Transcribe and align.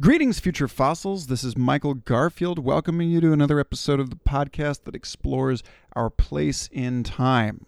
Greetings, 0.00 0.38
future 0.38 0.68
fossils. 0.68 1.26
This 1.26 1.42
is 1.42 1.58
Michael 1.58 1.94
Garfield 1.94 2.60
welcoming 2.60 3.10
you 3.10 3.20
to 3.20 3.32
another 3.32 3.58
episode 3.58 3.98
of 3.98 4.10
the 4.10 4.16
podcast 4.16 4.84
that 4.84 4.94
explores 4.94 5.64
our 5.94 6.08
place 6.08 6.68
in 6.70 7.02
time. 7.02 7.66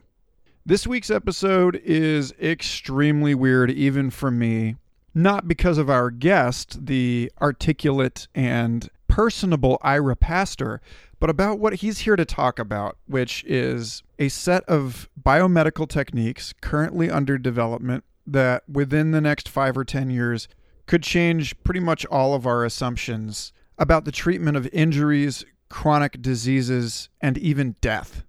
This 0.65 0.87
week's 0.87 1.11
episode 1.11 1.75
is 1.85 2.33
extremely 2.41 3.35
weird, 3.35 3.73
even 3.73 4.11
for 4.11 4.31
me. 4.31 4.77
Not 5.13 5.49
because 5.49 5.77
of 5.77 5.91
our 5.91 6.13
guest, 6.13 6.87
the 6.87 7.33
articulate 7.43 8.29
and 8.33 8.89
personable 9.09 9.79
Ira 9.83 10.15
Pastor, 10.15 10.81
but 11.19 11.31
about 11.31 11.59
what 11.59 11.75
he's 11.75 11.99
here 11.99 12.15
to 12.15 12.25
talk 12.25 12.61
about, 12.61 12.97
which 13.09 13.43
is 13.45 14.05
a 14.21 14.29
set 14.29 14.63
of 14.69 15.11
biomedical 15.21 15.89
techniques 15.89 16.55
currently 16.61 17.11
under 17.11 17.39
development 17.39 18.05
that 18.25 18.63
within 18.69 19.11
the 19.11 19.21
next 19.21 19.49
five 19.49 19.77
or 19.77 19.85
10 19.85 20.11
years 20.11 20.47
could 20.91 21.05
change 21.05 21.55
pretty 21.63 21.79
much 21.79 22.05
all 22.07 22.35
of 22.35 22.49
our 22.49 22.65
assumptions 22.65 23.53
about 23.79 24.05
the 24.05 24.11
treatment 24.11 24.57
of 24.57 24.67
injuries, 24.73 25.45
chronic 25.69 26.21
diseases, 26.21 27.09
and 27.21 27.39
even 27.39 27.77
death. 27.81 28.25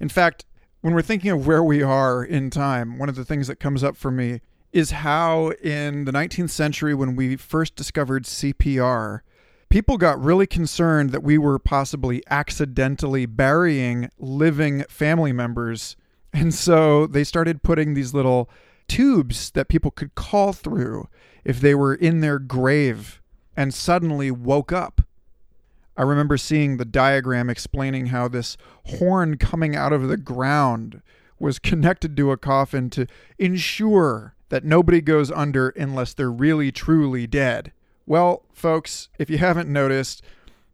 In 0.00 0.08
fact, 0.08 0.46
when 0.80 0.94
we're 0.94 1.02
thinking 1.02 1.32
of 1.32 1.46
where 1.46 1.62
we 1.62 1.82
are 1.82 2.24
in 2.24 2.48
time, 2.48 2.98
one 2.98 3.10
of 3.10 3.14
the 3.14 3.26
things 3.26 3.46
that 3.46 3.60
comes 3.60 3.84
up 3.84 3.94
for 3.94 4.10
me 4.10 4.40
is 4.72 4.92
how 4.92 5.50
in 5.62 6.06
the 6.06 6.12
19th 6.12 6.48
century, 6.48 6.94
when 6.94 7.14
we 7.14 7.36
first 7.36 7.76
discovered 7.76 8.24
CPR, 8.24 9.20
people 9.68 9.98
got 9.98 10.18
really 10.18 10.46
concerned 10.46 11.10
that 11.10 11.22
we 11.22 11.36
were 11.36 11.58
possibly 11.58 12.22
accidentally 12.30 13.26
burying 13.26 14.08
living 14.18 14.82
family 14.88 15.34
members. 15.34 15.94
And 16.32 16.54
so 16.54 17.06
they 17.06 17.22
started 17.22 17.62
putting 17.62 17.92
these 17.92 18.14
little 18.14 18.48
tubes 18.88 19.50
that 19.50 19.68
people 19.68 19.90
could 19.90 20.14
call 20.14 20.54
through 20.54 21.06
if 21.44 21.60
they 21.60 21.74
were 21.74 21.94
in 21.94 22.20
their 22.20 22.38
grave 22.38 23.20
and 23.56 23.74
suddenly 23.74 24.30
woke 24.30 24.72
up. 24.72 25.02
I 25.96 26.02
remember 26.02 26.36
seeing 26.36 26.76
the 26.76 26.84
diagram 26.84 27.50
explaining 27.50 28.06
how 28.06 28.28
this 28.28 28.56
horn 28.86 29.36
coming 29.36 29.74
out 29.74 29.92
of 29.92 30.08
the 30.08 30.16
ground 30.16 31.02
was 31.40 31.58
connected 31.58 32.16
to 32.16 32.30
a 32.30 32.36
coffin 32.36 32.88
to 32.90 33.06
ensure 33.38 34.34
that 34.48 34.64
nobody 34.64 35.00
goes 35.00 35.30
under 35.30 35.70
unless 35.70 36.14
they're 36.14 36.30
really 36.30 36.70
truly 36.70 37.26
dead. 37.26 37.72
Well, 38.06 38.42
folks, 38.52 39.08
if 39.18 39.28
you 39.28 39.38
haven't 39.38 39.68
noticed, 39.68 40.22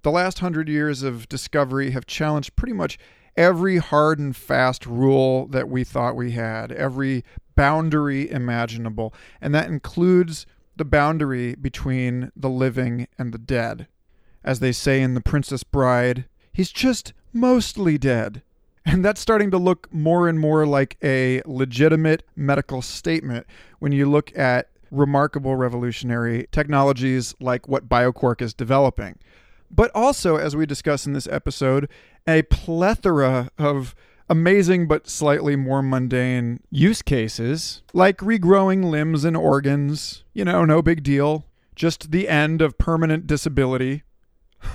the 0.03 0.11
last 0.11 0.39
hundred 0.39 0.69
years 0.69 1.03
of 1.03 1.29
discovery 1.29 1.91
have 1.91 2.07
challenged 2.07 2.55
pretty 2.55 2.75
much 2.75 2.99
every 3.37 3.79
hard 3.79 4.19
and 4.19 4.37
fast 4.37 4.87
rule 4.87 5.47
that 5.49 5.69
we 5.69 5.85
thought 5.85 6.15
we 6.15 6.33
had, 6.33 6.71
every 6.71 7.25
boundary 7.57 8.31
imaginable. 8.31 9.15
And 9.41 9.55
that 9.55 9.69
includes 9.69 10.47
the 10.77 10.85
boundary 10.85 11.55
between 11.55 12.31
the 12.37 12.51
living 12.51 13.09
and 13.19 13.33
the 13.33 13.39
dead. 13.39 13.87
As 14.43 14.61
they 14.61 14.73
say 14.73 15.01
in 15.01 15.15
The 15.15 15.21
Princess 15.21 15.63
Bride, 15.63 16.27
he's 16.53 16.71
just 16.71 17.13
mostly 17.33 17.99
dead. 17.99 18.43
And 18.87 19.05
that's 19.05 19.21
starting 19.21 19.51
to 19.51 19.59
look 19.59 19.93
more 19.93 20.29
and 20.29 20.39
more 20.39 20.67
like 20.67 20.99
a 21.03 21.41
legitimate 21.47 22.23
medical 22.37 22.83
statement 22.83 23.47
when 23.79 23.93
you 23.93 24.11
look 24.11 24.37
at 24.37 24.69
remarkable 24.91 25.57
revolutionary 25.57 26.47
technologies 26.53 27.35
like 27.41 27.67
what 27.67 27.89
BioQuark 27.89 28.43
is 28.43 28.53
developing. 28.53 29.19
But 29.71 29.91
also, 29.95 30.37
as 30.37 30.55
we 30.55 30.67
discuss 30.67 31.07
in 31.07 31.15
this 31.15 31.27
episode, 31.27 31.89
a 32.29 32.43
plethora 32.43 33.51
of 33.59 33.95
amazing 34.35 34.89
but 34.89 35.09
slightly 35.09 35.55
more 35.55 35.81
mundane 35.81 36.59
use 36.69 37.03
cases, 37.03 37.83
like 37.93 38.19
regrowing 38.19 38.91
limbs 38.91 39.25
and 39.25 39.37
organs. 39.37 40.25
You 40.33 40.45
know, 40.45 40.65
no 40.65 40.83
big 40.83 41.05
deal. 41.05 41.47
Just 41.77 42.11
the 42.11 42.29
end 42.29 42.61
of 42.61 42.77
permanent 42.77 43.29
disability. 43.29 44.03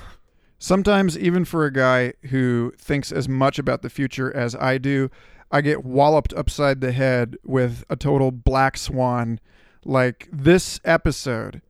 Sometimes, 0.59 1.17
even 1.17 1.43
for 1.43 1.65
a 1.65 1.73
guy 1.73 2.13
who 2.29 2.71
thinks 2.77 3.11
as 3.11 3.27
much 3.27 3.59
about 3.59 3.81
the 3.81 3.89
future 3.89 4.33
as 4.33 4.55
I 4.55 4.77
do, 4.77 5.11
I 5.51 5.59
get 5.59 5.83
walloped 5.83 6.33
upside 6.33 6.79
the 6.79 6.93
head 6.93 7.35
with 7.43 7.83
a 7.89 7.97
total 7.97 8.31
black 8.31 8.77
swan 8.77 9.41
like 9.83 10.29
this 10.31 10.79
episode. 10.85 11.61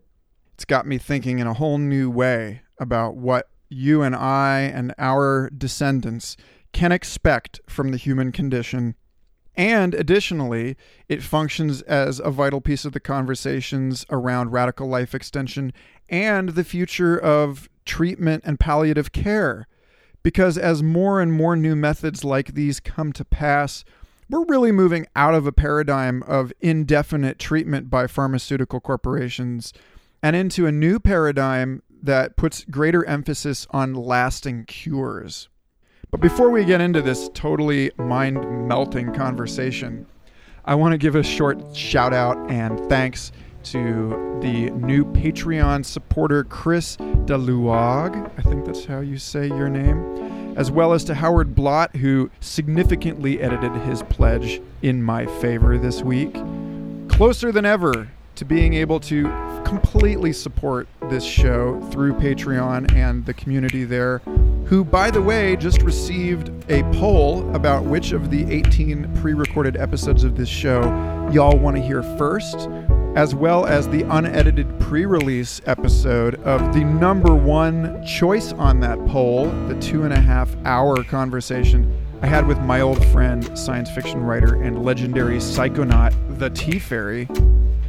It's 0.53 0.65
got 0.65 0.85
me 0.85 0.99
thinking 0.99 1.39
in 1.39 1.47
a 1.47 1.55
whole 1.55 1.79
new 1.79 2.11
way 2.11 2.61
about 2.79 3.15
what 3.15 3.49
you 3.67 4.03
and 4.03 4.15
I 4.15 4.59
and 4.61 4.93
our 4.99 5.49
descendants 5.49 6.37
can 6.73 6.91
expect 6.91 7.59
from 7.67 7.91
the 7.91 7.97
human 7.97 8.31
condition. 8.31 8.95
And 9.55 9.93
additionally, 9.93 10.77
it 11.07 11.23
functions 11.23 11.81
as 11.81 12.19
a 12.19 12.31
vital 12.31 12.61
piece 12.61 12.85
of 12.85 12.93
the 12.93 12.99
conversations 12.99 14.05
around 14.09 14.51
radical 14.51 14.87
life 14.87 15.13
extension 15.13 15.73
and 16.07 16.49
the 16.49 16.63
future 16.63 17.17
of 17.17 17.69
treatment 17.85 18.43
and 18.45 18.59
palliative 18.59 19.11
care. 19.11 19.67
Because 20.23 20.57
as 20.57 20.83
more 20.83 21.19
and 21.19 21.33
more 21.33 21.55
new 21.55 21.75
methods 21.75 22.23
like 22.23 22.53
these 22.53 22.79
come 22.79 23.11
to 23.13 23.25
pass, 23.25 23.83
we're 24.29 24.45
really 24.45 24.71
moving 24.71 25.07
out 25.15 25.33
of 25.33 25.47
a 25.47 25.51
paradigm 25.51 26.23
of 26.23 26.53
indefinite 26.61 27.39
treatment 27.39 27.89
by 27.89 28.05
pharmaceutical 28.05 28.79
corporations 28.79 29.73
and 30.21 30.35
into 30.35 30.67
a 30.67 30.71
new 30.71 30.99
paradigm 30.99 31.81
that 32.01 32.37
puts 32.37 32.63
greater 32.65 33.03
emphasis 33.05 33.65
on 33.71 33.93
lasting 33.93 34.65
cures. 34.65 35.49
But 36.11 36.21
before 36.21 36.49
we 36.49 36.65
get 36.65 36.81
into 36.81 37.03
this 37.03 37.29
totally 37.35 37.91
mind 37.97 38.67
melting 38.67 39.13
conversation, 39.13 40.07
I 40.65 40.73
want 40.73 40.93
to 40.93 40.97
give 40.97 41.15
a 41.15 41.21
short 41.21 41.75
shout 41.75 42.13
out 42.13 42.37
and 42.49 42.79
thanks 42.89 43.31
to 43.65 44.39
the 44.41 44.71
new 44.71 45.05
Patreon 45.05 45.85
supporter, 45.85 46.43
Chris 46.45 46.97
DeLuog. 46.97 48.31
I 48.37 48.41
think 48.41 48.65
that's 48.65 48.85
how 48.85 49.01
you 49.01 49.19
say 49.19 49.47
your 49.47 49.69
name. 49.69 50.57
As 50.57 50.71
well 50.71 50.93
as 50.93 51.03
to 51.05 51.13
Howard 51.13 51.53
Blott, 51.53 51.95
who 51.95 52.31
significantly 52.39 53.39
edited 53.39 53.71
his 53.83 54.01
pledge 54.03 54.61
in 54.81 55.03
my 55.03 55.27
favor 55.39 55.77
this 55.77 56.01
week. 56.01 56.33
Closer 57.07 57.51
than 57.51 57.65
ever 57.65 58.09
to 58.39 58.45
being 58.45 58.73
able 58.73 59.01
to 59.01 59.23
completely 59.65 60.31
support 60.31 60.87
this 61.09 61.25
show 61.25 61.77
through 61.91 62.13
Patreon 62.13 62.89
and 62.95 63.25
the 63.25 63.33
community 63.33 63.83
there, 63.83 64.19
who, 64.65 64.85
by 64.85 65.11
the 65.11 65.21
way, 65.21 65.57
just 65.57 65.81
received 65.81 66.49
a 66.71 66.83
poll 66.97 67.53
about 67.53 67.83
which 67.83 68.13
of 68.13 68.31
the 68.31 68.49
18 68.49 69.13
pre 69.17 69.33
recorded 69.33 69.75
episodes 69.75 70.23
of 70.23 70.37
this 70.37 70.47
show 70.47 70.83
y'all 71.33 71.57
want 71.57 71.75
to 71.75 71.81
hear 71.81 72.01
first, 72.17 72.69
as 73.17 73.35
well 73.35 73.65
as 73.65 73.89
the 73.89 74.03
unedited 74.03 74.79
pre 74.79 75.05
release 75.05 75.59
episode 75.65 76.35
of 76.45 76.73
the 76.73 76.85
number 76.85 77.35
one 77.35 78.01
choice 78.05 78.53
on 78.53 78.79
that 78.79 79.05
poll, 79.05 79.49
the 79.67 79.77
two 79.81 80.05
and 80.05 80.13
a 80.13 80.19
half 80.19 80.55
hour 80.63 81.03
conversation 81.03 81.93
I 82.21 82.27
had 82.27 82.47
with 82.47 82.59
my 82.59 82.79
old 82.79 83.05
friend, 83.07 83.57
science 83.57 83.91
fiction 83.91 84.23
writer, 84.23 84.61
and 84.61 84.85
legendary 84.85 85.39
psychonaut, 85.39 86.13
the 86.39 86.49
T 86.49 86.79
Fairy. 86.79 87.27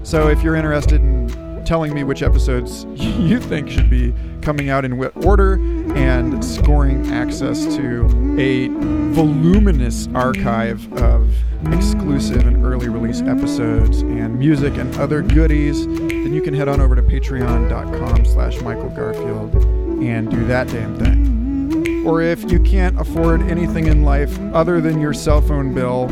So 0.02 0.28
if 0.28 0.42
you're 0.42 0.56
interested 0.56 1.00
in 1.00 1.64
telling 1.64 1.94
me 1.94 2.04
which 2.04 2.22
episodes 2.22 2.84
you 2.94 3.38
think 3.38 3.68
should 3.68 3.90
be 3.90 4.14
coming 4.42 4.70
out 4.70 4.84
in 4.84 4.96
what 4.96 5.12
order 5.24 5.54
and 5.94 6.44
scoring 6.44 7.12
access 7.12 7.64
to 7.76 8.06
a 8.38 8.68
voluminous 9.12 10.08
archive 10.14 10.90
of 10.94 11.32
exclusive 11.72 12.46
and 12.46 12.64
early 12.64 12.88
release 12.88 13.20
episodes 13.22 14.00
and 14.00 14.38
music 14.38 14.74
and 14.78 14.94
other 14.96 15.22
goodies, 15.22 15.86
then 15.86 16.32
you 16.32 16.40
can 16.40 16.54
head 16.54 16.68
on 16.68 16.80
over 16.80 16.96
to 16.96 17.02
patreon.com 17.02 18.24
slash 18.24 18.60
Michael 18.62 18.88
Garfield 18.90 19.54
and 20.02 20.30
do 20.30 20.44
that 20.46 20.68
damn 20.68 20.96
thing. 20.98 22.06
Or 22.06 22.22
if 22.22 22.50
you 22.50 22.58
can't 22.60 22.98
afford 22.98 23.42
anything 23.42 23.86
in 23.86 24.02
life 24.02 24.38
other 24.54 24.80
than 24.80 25.00
your 25.00 25.12
cell 25.12 25.42
phone 25.42 25.74
bill, 25.74 26.08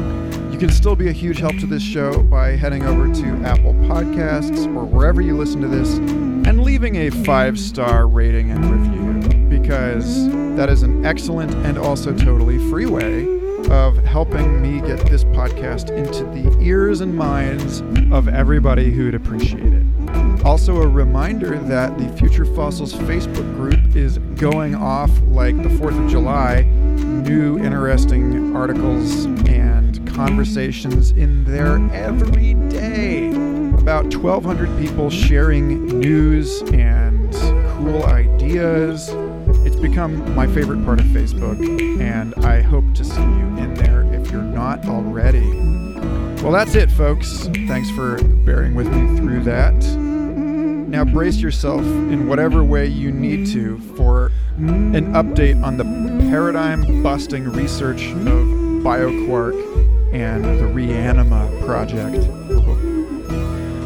you 0.50 0.58
can 0.58 0.70
still 0.70 0.96
be 0.96 1.08
a 1.08 1.12
huge 1.12 1.38
help 1.38 1.56
to 1.58 1.66
this 1.66 1.82
show 1.82 2.22
by 2.22 2.56
heading 2.56 2.84
over 2.84 3.12
to 3.12 3.26
Apple 3.46 3.74
Podcasts 3.74 4.66
or 4.74 4.84
wherever 4.84 5.20
you 5.20 5.36
listen 5.36 5.60
to 5.60 5.68
this 5.68 5.98
and 5.98 6.62
leaving 6.62 6.96
a 6.96 7.10
five 7.10 7.58
star 7.58 8.08
rating 8.08 8.50
and 8.50 8.64
review 8.64 9.48
because 9.48 10.28
that 10.56 10.68
is 10.68 10.82
an 10.82 11.04
excellent 11.04 11.54
and 11.66 11.76
also 11.76 12.16
totally 12.16 12.58
free 12.70 12.86
way 12.86 13.38
of 13.70 13.98
helping 14.04 14.62
me 14.62 14.80
get 14.80 14.98
this 15.10 15.24
podcast 15.24 15.90
into 15.90 16.24
the 16.24 16.58
ears 16.60 17.00
and 17.02 17.14
minds 17.14 17.80
of 18.10 18.28
everybody 18.28 18.90
who'd 18.90 19.14
appreciate 19.14 19.72
it. 19.72 20.44
Also, 20.44 20.80
a 20.80 20.88
reminder 20.88 21.58
that 21.58 21.98
the 21.98 22.08
Future 22.16 22.44
Fossils 22.44 22.94
Facebook 22.94 23.54
group 23.56 23.94
is 23.94 24.18
going 24.36 24.74
off 24.74 25.10
like 25.26 25.56
the 25.56 25.68
4th 25.68 26.02
of 26.02 26.10
July. 26.10 26.62
New 26.62 27.58
interesting 27.58 28.56
articles 28.56 29.26
conversations 30.18 31.12
in 31.12 31.44
there 31.44 31.76
every 31.92 32.54
day. 32.70 33.28
About 33.78 34.12
1,200 34.12 34.76
people 34.76 35.10
sharing 35.10 35.86
news 36.00 36.60
and 36.72 37.32
cool 37.76 38.02
ideas. 38.02 39.10
It's 39.64 39.76
become 39.76 40.34
my 40.34 40.48
favorite 40.48 40.84
part 40.84 40.98
of 40.98 41.06
Facebook, 41.06 41.60
and 42.00 42.34
I 42.44 42.62
hope 42.62 42.92
to 42.94 43.04
see 43.04 43.20
you 43.20 43.46
in 43.58 43.74
there 43.74 44.02
if 44.12 44.32
you're 44.32 44.42
not 44.42 44.84
already. 44.88 45.48
Well, 46.42 46.50
that's 46.50 46.74
it, 46.74 46.90
folks. 46.90 47.46
Thanks 47.68 47.88
for 47.90 48.20
bearing 48.44 48.74
with 48.74 48.88
me 48.88 49.16
through 49.18 49.44
that. 49.44 49.76
Now 49.84 51.04
brace 51.04 51.36
yourself 51.36 51.82
in 51.82 52.26
whatever 52.26 52.64
way 52.64 52.88
you 52.88 53.12
need 53.12 53.46
to 53.52 53.78
for 53.94 54.32
an 54.56 55.12
update 55.12 55.62
on 55.62 55.76
the 55.76 55.84
paradigm 56.28 57.04
busting 57.04 57.44
research 57.44 58.02
of 58.08 58.48
BioQuark 58.82 59.77
and 60.12 60.44
the 60.44 60.64
Reanima 60.64 61.64
project 61.66 62.26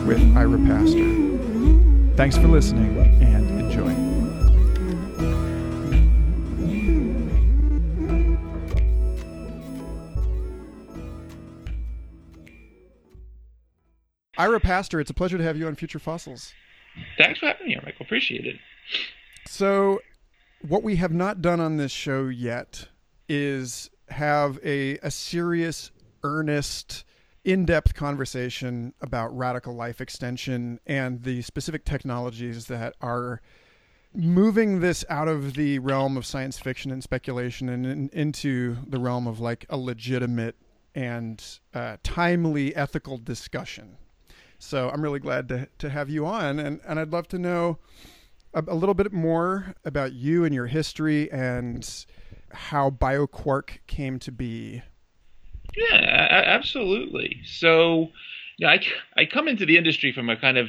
with 0.06 0.36
Ira 0.36 0.58
Pastor. 0.66 2.16
Thanks 2.16 2.36
for 2.36 2.48
listening 2.48 2.96
and 3.22 3.60
enjoy. 3.60 4.12
Ira 14.38 14.60
Pastor, 14.60 15.00
it's 15.00 15.10
a 15.10 15.14
pleasure 15.14 15.38
to 15.38 15.44
have 15.44 15.56
you 15.56 15.66
on 15.66 15.74
Future 15.74 15.98
Fossils. 15.98 16.52
Thanks 17.16 17.38
for 17.38 17.46
having 17.46 17.66
me 17.66 17.72
here, 17.72 17.82
Michael. 17.84 18.04
Appreciate 18.04 18.46
it. 18.46 18.56
So, 19.46 20.00
what 20.66 20.82
we 20.82 20.96
have 20.96 21.12
not 21.12 21.42
done 21.42 21.60
on 21.60 21.76
this 21.76 21.92
show 21.92 22.28
yet 22.28 22.88
is 23.28 23.90
have 24.08 24.58
a, 24.64 24.98
a 24.98 25.10
serious, 25.10 25.90
earnest, 26.22 27.04
in 27.44 27.64
depth 27.64 27.94
conversation 27.94 28.94
about 29.00 29.36
radical 29.36 29.74
life 29.74 30.00
extension 30.00 30.78
and 30.86 31.24
the 31.24 31.42
specific 31.42 31.84
technologies 31.84 32.66
that 32.66 32.94
are 33.00 33.40
moving 34.14 34.80
this 34.80 35.04
out 35.08 35.26
of 35.26 35.54
the 35.54 35.78
realm 35.78 36.16
of 36.16 36.26
science 36.26 36.58
fiction 36.58 36.90
and 36.90 37.02
speculation 37.02 37.68
and 37.68 37.86
in, 37.86 38.10
into 38.12 38.76
the 38.86 38.98
realm 38.98 39.26
of 39.26 39.40
like 39.40 39.64
a 39.70 39.76
legitimate 39.76 40.54
and 40.94 41.58
uh, 41.74 41.96
timely 42.02 42.76
ethical 42.76 43.16
discussion. 43.16 43.96
So 44.58 44.90
I'm 44.90 45.02
really 45.02 45.18
glad 45.18 45.48
to, 45.48 45.68
to 45.78 45.90
have 45.90 46.08
you 46.08 46.26
on, 46.26 46.60
and, 46.60 46.80
and 46.86 47.00
I'd 47.00 47.12
love 47.12 47.26
to 47.28 47.38
know 47.38 47.78
a, 48.54 48.62
a 48.68 48.74
little 48.74 48.94
bit 48.94 49.12
more 49.12 49.74
about 49.84 50.12
you 50.12 50.44
and 50.44 50.54
your 50.54 50.66
history 50.66 51.32
and 51.32 51.88
how 52.52 52.90
BioQuark 52.90 53.78
came 53.86 54.18
to 54.20 54.30
be. 54.30 54.82
Yeah, 55.76 56.44
absolutely. 56.46 57.40
So, 57.46 58.10
yeah, 58.58 58.68
I, 58.70 58.80
I 59.16 59.24
come 59.26 59.48
into 59.48 59.64
the 59.66 59.76
industry 59.78 60.12
from 60.12 60.28
a 60.28 60.36
kind 60.36 60.58
of 60.58 60.68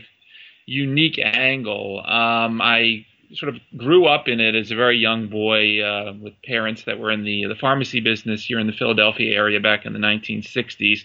unique 0.66 1.20
angle. 1.22 2.00
Um, 2.06 2.62
I 2.62 3.06
sort 3.34 3.54
of 3.56 3.62
grew 3.78 4.06
up 4.06 4.28
in 4.28 4.40
it 4.40 4.56
as 4.56 4.72
a 4.72 4.76
very 4.76 4.98
young 4.98 5.28
boy 5.28 5.82
uh, 5.84 6.14
with 6.22 6.34
parents 6.44 6.84
that 6.84 7.00
were 7.00 7.12
in 7.12 7.24
the 7.24 7.46
the 7.48 7.56
pharmacy 7.56 8.00
business 8.00 8.46
here 8.46 8.60
in 8.60 8.68
the 8.68 8.74
Philadelphia 8.74 9.36
area 9.36 9.60
back 9.60 9.86
in 9.86 9.94
the 9.94 10.00
1960s. 10.00 11.00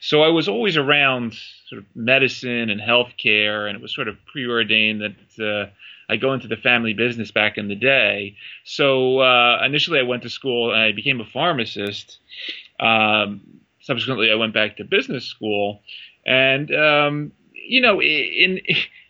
So 0.00 0.22
I 0.22 0.28
was 0.28 0.48
always 0.48 0.76
around 0.76 1.34
sort 1.68 1.80
of 1.82 1.86
medicine 1.94 2.70
and 2.70 2.80
healthcare, 2.80 3.68
and 3.68 3.76
it 3.76 3.82
was 3.82 3.94
sort 3.94 4.08
of 4.08 4.16
preordained 4.32 5.02
that 5.02 5.44
uh, 5.44 5.70
I 6.08 6.16
go 6.16 6.32
into 6.32 6.48
the 6.48 6.56
family 6.56 6.94
business 6.94 7.30
back 7.30 7.58
in 7.58 7.68
the 7.68 7.74
day. 7.74 8.36
So 8.64 9.18
uh, 9.20 9.60
initially, 9.64 9.98
I 9.98 10.04
went 10.04 10.22
to 10.22 10.30
school 10.30 10.72
and 10.72 10.80
I 10.80 10.92
became 10.92 11.20
a 11.20 11.24
pharmacist. 11.26 12.18
Um, 12.80 13.40
subsequently, 13.80 14.30
I 14.30 14.36
went 14.36 14.54
back 14.54 14.76
to 14.76 14.84
business 14.84 15.24
school, 15.24 15.80
and 16.26 16.74
um, 16.74 17.32
you 17.52 17.80
know, 17.80 18.00
in 18.00 18.60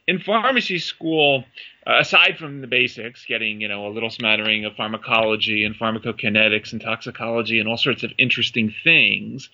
in 0.07 0.19
pharmacy 0.19 0.79
school, 0.79 1.45
uh, 1.87 1.99
aside 2.01 2.39
from 2.39 2.61
the 2.61 2.67
basics, 2.67 3.25
getting 3.27 3.61
you 3.61 3.69
know 3.69 3.87
a 3.87 3.93
little 3.93 4.11
smattering 4.11 4.65
of 4.65 4.75
pharmacology 4.75 5.65
and 5.65 5.75
pharmacokinetics 5.75 6.73
and 6.73 6.81
toxicology 6.81 7.61
and 7.61 7.69
all 7.69 7.77
sorts 7.77 8.03
of 8.03 8.13
interesting 8.19 8.75
things. 8.83 9.49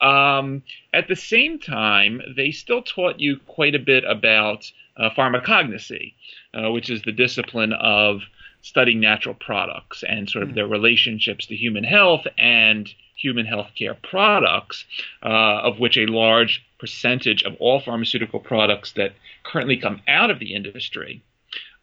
Um, 0.00 0.62
at 0.92 1.08
the 1.08 1.16
same 1.16 1.58
time, 1.58 2.20
they 2.36 2.50
still 2.50 2.82
taught 2.82 3.20
you 3.20 3.38
quite 3.46 3.74
a 3.74 3.78
bit 3.78 4.04
about 4.04 4.70
uh, 4.96 5.10
pharmacognosy, 5.16 6.14
uh, 6.52 6.70
which 6.70 6.90
is 6.90 7.02
the 7.02 7.12
discipline 7.12 7.72
of 7.72 8.20
studying 8.60 9.00
natural 9.00 9.34
products 9.34 10.02
and 10.06 10.28
sort 10.28 10.42
of 10.42 10.50
hmm. 10.50 10.54
their 10.56 10.66
relationships 10.66 11.46
to 11.46 11.56
human 11.56 11.84
health 11.84 12.26
and 12.38 12.92
human 13.14 13.46
healthcare 13.46 13.96
products, 14.02 14.84
uh, 15.22 15.28
of 15.28 15.78
which 15.78 15.96
a 15.96 16.06
large 16.06 16.64
percentage 16.78 17.42
of 17.44 17.54
all 17.60 17.80
pharmaceutical 17.80 18.40
products 18.40 18.92
that 18.92 19.12
currently 19.44 19.76
come 19.76 20.00
out 20.08 20.30
of 20.30 20.38
the 20.38 20.54
industry 20.54 21.22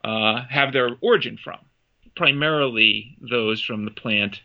uh, 0.04 0.44
have 0.50 0.74
their 0.74 0.90
origin 1.02 1.38
from, 1.38 1.60
primarily 2.16 3.16
those 3.22 3.62
from 3.62 3.86
the 3.86 3.92
plant, 3.92 4.42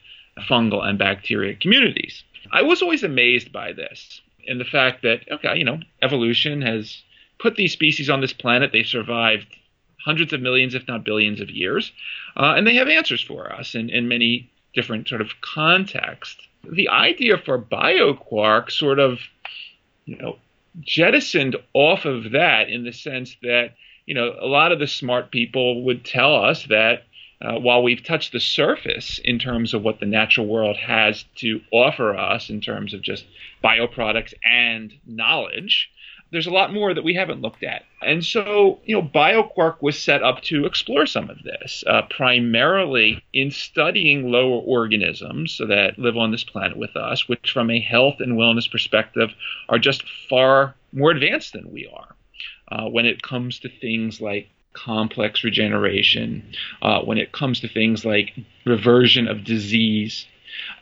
fungal, 0.49 0.85
and 0.85 0.99
bacteria 0.99 1.55
communities. 1.55 2.23
I 2.53 2.63
was 2.63 2.83
always 2.83 3.03
amazed 3.03 3.53
by 3.53 3.73
this 3.73 4.21
and 4.47 4.61
the 4.61 4.65
fact 4.65 5.03
that, 5.03 5.21
okay, 5.31 5.57
you 5.57 5.65
know, 5.65 5.81
evolution 6.03 6.63
has 6.63 7.03
put 7.39 7.57
these 7.57 7.73
species 7.73 8.09
on 8.09 8.21
this 8.21 8.33
planet. 8.33 8.71
They've 8.73 8.87
survived 8.87 9.47
hundreds 10.05 10.33
of 10.33 10.41
millions, 10.41 10.75
if 10.75 10.87
not 10.87 11.05
billions 11.05 11.41
of 11.41 11.51
years, 11.51 11.93
uh, 12.37 12.55
and 12.57 12.67
they 12.67 12.77
have 12.77 12.89
answers 12.89 13.23
for 13.23 13.53
us 13.53 13.75
in, 13.75 13.91
in 13.91 14.09
many 14.09 14.51
different 14.75 15.09
sort 15.09 15.21
of 15.21 15.41
contexts. 15.41 16.47
The 16.71 16.89
idea 16.89 17.39
for 17.39 17.59
BioQuark 17.59 18.71
sort 18.71 18.99
of, 18.99 19.21
you 20.05 20.17
know, 20.17 20.39
jettisoned 20.81 21.57
off 21.73 22.05
of 22.05 22.33
that 22.33 22.69
in 22.69 22.85
the 22.85 22.93
sense 22.93 23.37
that, 23.43 23.75
you 24.05 24.15
know, 24.15 24.35
a 24.41 24.47
lot 24.47 24.73
of 24.73 24.79
the 24.79 24.87
smart 24.87 25.31
people 25.31 25.85
would 25.85 26.05
tell 26.05 26.35
us 26.35 26.65
that 26.67 27.05
uh, 27.41 27.59
while 27.59 27.83
we've 27.83 28.03
touched 28.03 28.33
the 28.33 28.41
surface 28.41 29.19
in 29.25 29.39
terms 29.39 29.75
of 29.75 29.83
what 29.83 30.01
the 30.01 30.07
natural 30.07 30.47
world 30.47 30.77
has 30.77 31.25
to 31.37 31.61
offer 31.71 32.17
us 32.17 32.49
in 32.49 32.61
terms 32.61 32.95
of 32.95 33.03
just 33.03 33.27
bioproducts 33.63 34.33
and 34.45 34.93
knowledge, 35.07 35.91
there's 36.33 36.47
a 36.47 36.53
lot 36.53 36.73
more 36.73 36.93
that 36.93 37.05
we 37.05 37.15
haven't 37.15 37.41
looked 37.41 37.63
at. 37.63 37.85
And 38.03 38.25
so, 38.25 38.81
you 38.85 38.97
know, 38.97 39.03
BioQuark 39.03 39.81
was 39.81 39.99
set 39.99 40.23
up 40.23 40.43
to 40.43 40.67
explore 40.67 41.07
some 41.07 41.31
of 41.31 41.43
this, 41.43 41.85
uh, 41.87 42.03
primarily 42.11 43.23
in 43.33 43.51
studying 43.51 44.31
lower 44.31 44.61
organisms 44.61 45.59
that 45.59 45.99
live 45.99 46.17
on 46.17 46.33
this 46.33 46.45
planet 46.45 46.77
with 46.77 46.97
us, 46.97 47.29
which 47.29 47.51
from 47.53 47.71
a 47.71 47.81
health 47.81 48.17
and 48.21 48.39
wellness 48.39 48.71
perspective 48.71 49.31
are 49.69 49.79
just 49.79 50.05
far 50.29 50.75
more 50.93 51.11
advanced 51.11 51.53
than 51.53 51.73
we 51.73 51.89
are. 51.95 52.15
Uh, 52.69 52.89
when 52.89 53.07
it 53.07 53.23
comes 53.23 53.61
to 53.61 53.69
things 53.69 54.21
like 54.21 54.49
complex 54.73 55.43
regeneration, 55.45 56.43
uh, 56.83 57.01
when 57.01 57.19
it 57.19 57.33
comes 57.33 57.61
to 57.61 57.69
things 57.69 58.05
like 58.05 58.35
reversion 58.65 59.29
of 59.29 59.45
disease. 59.45 60.27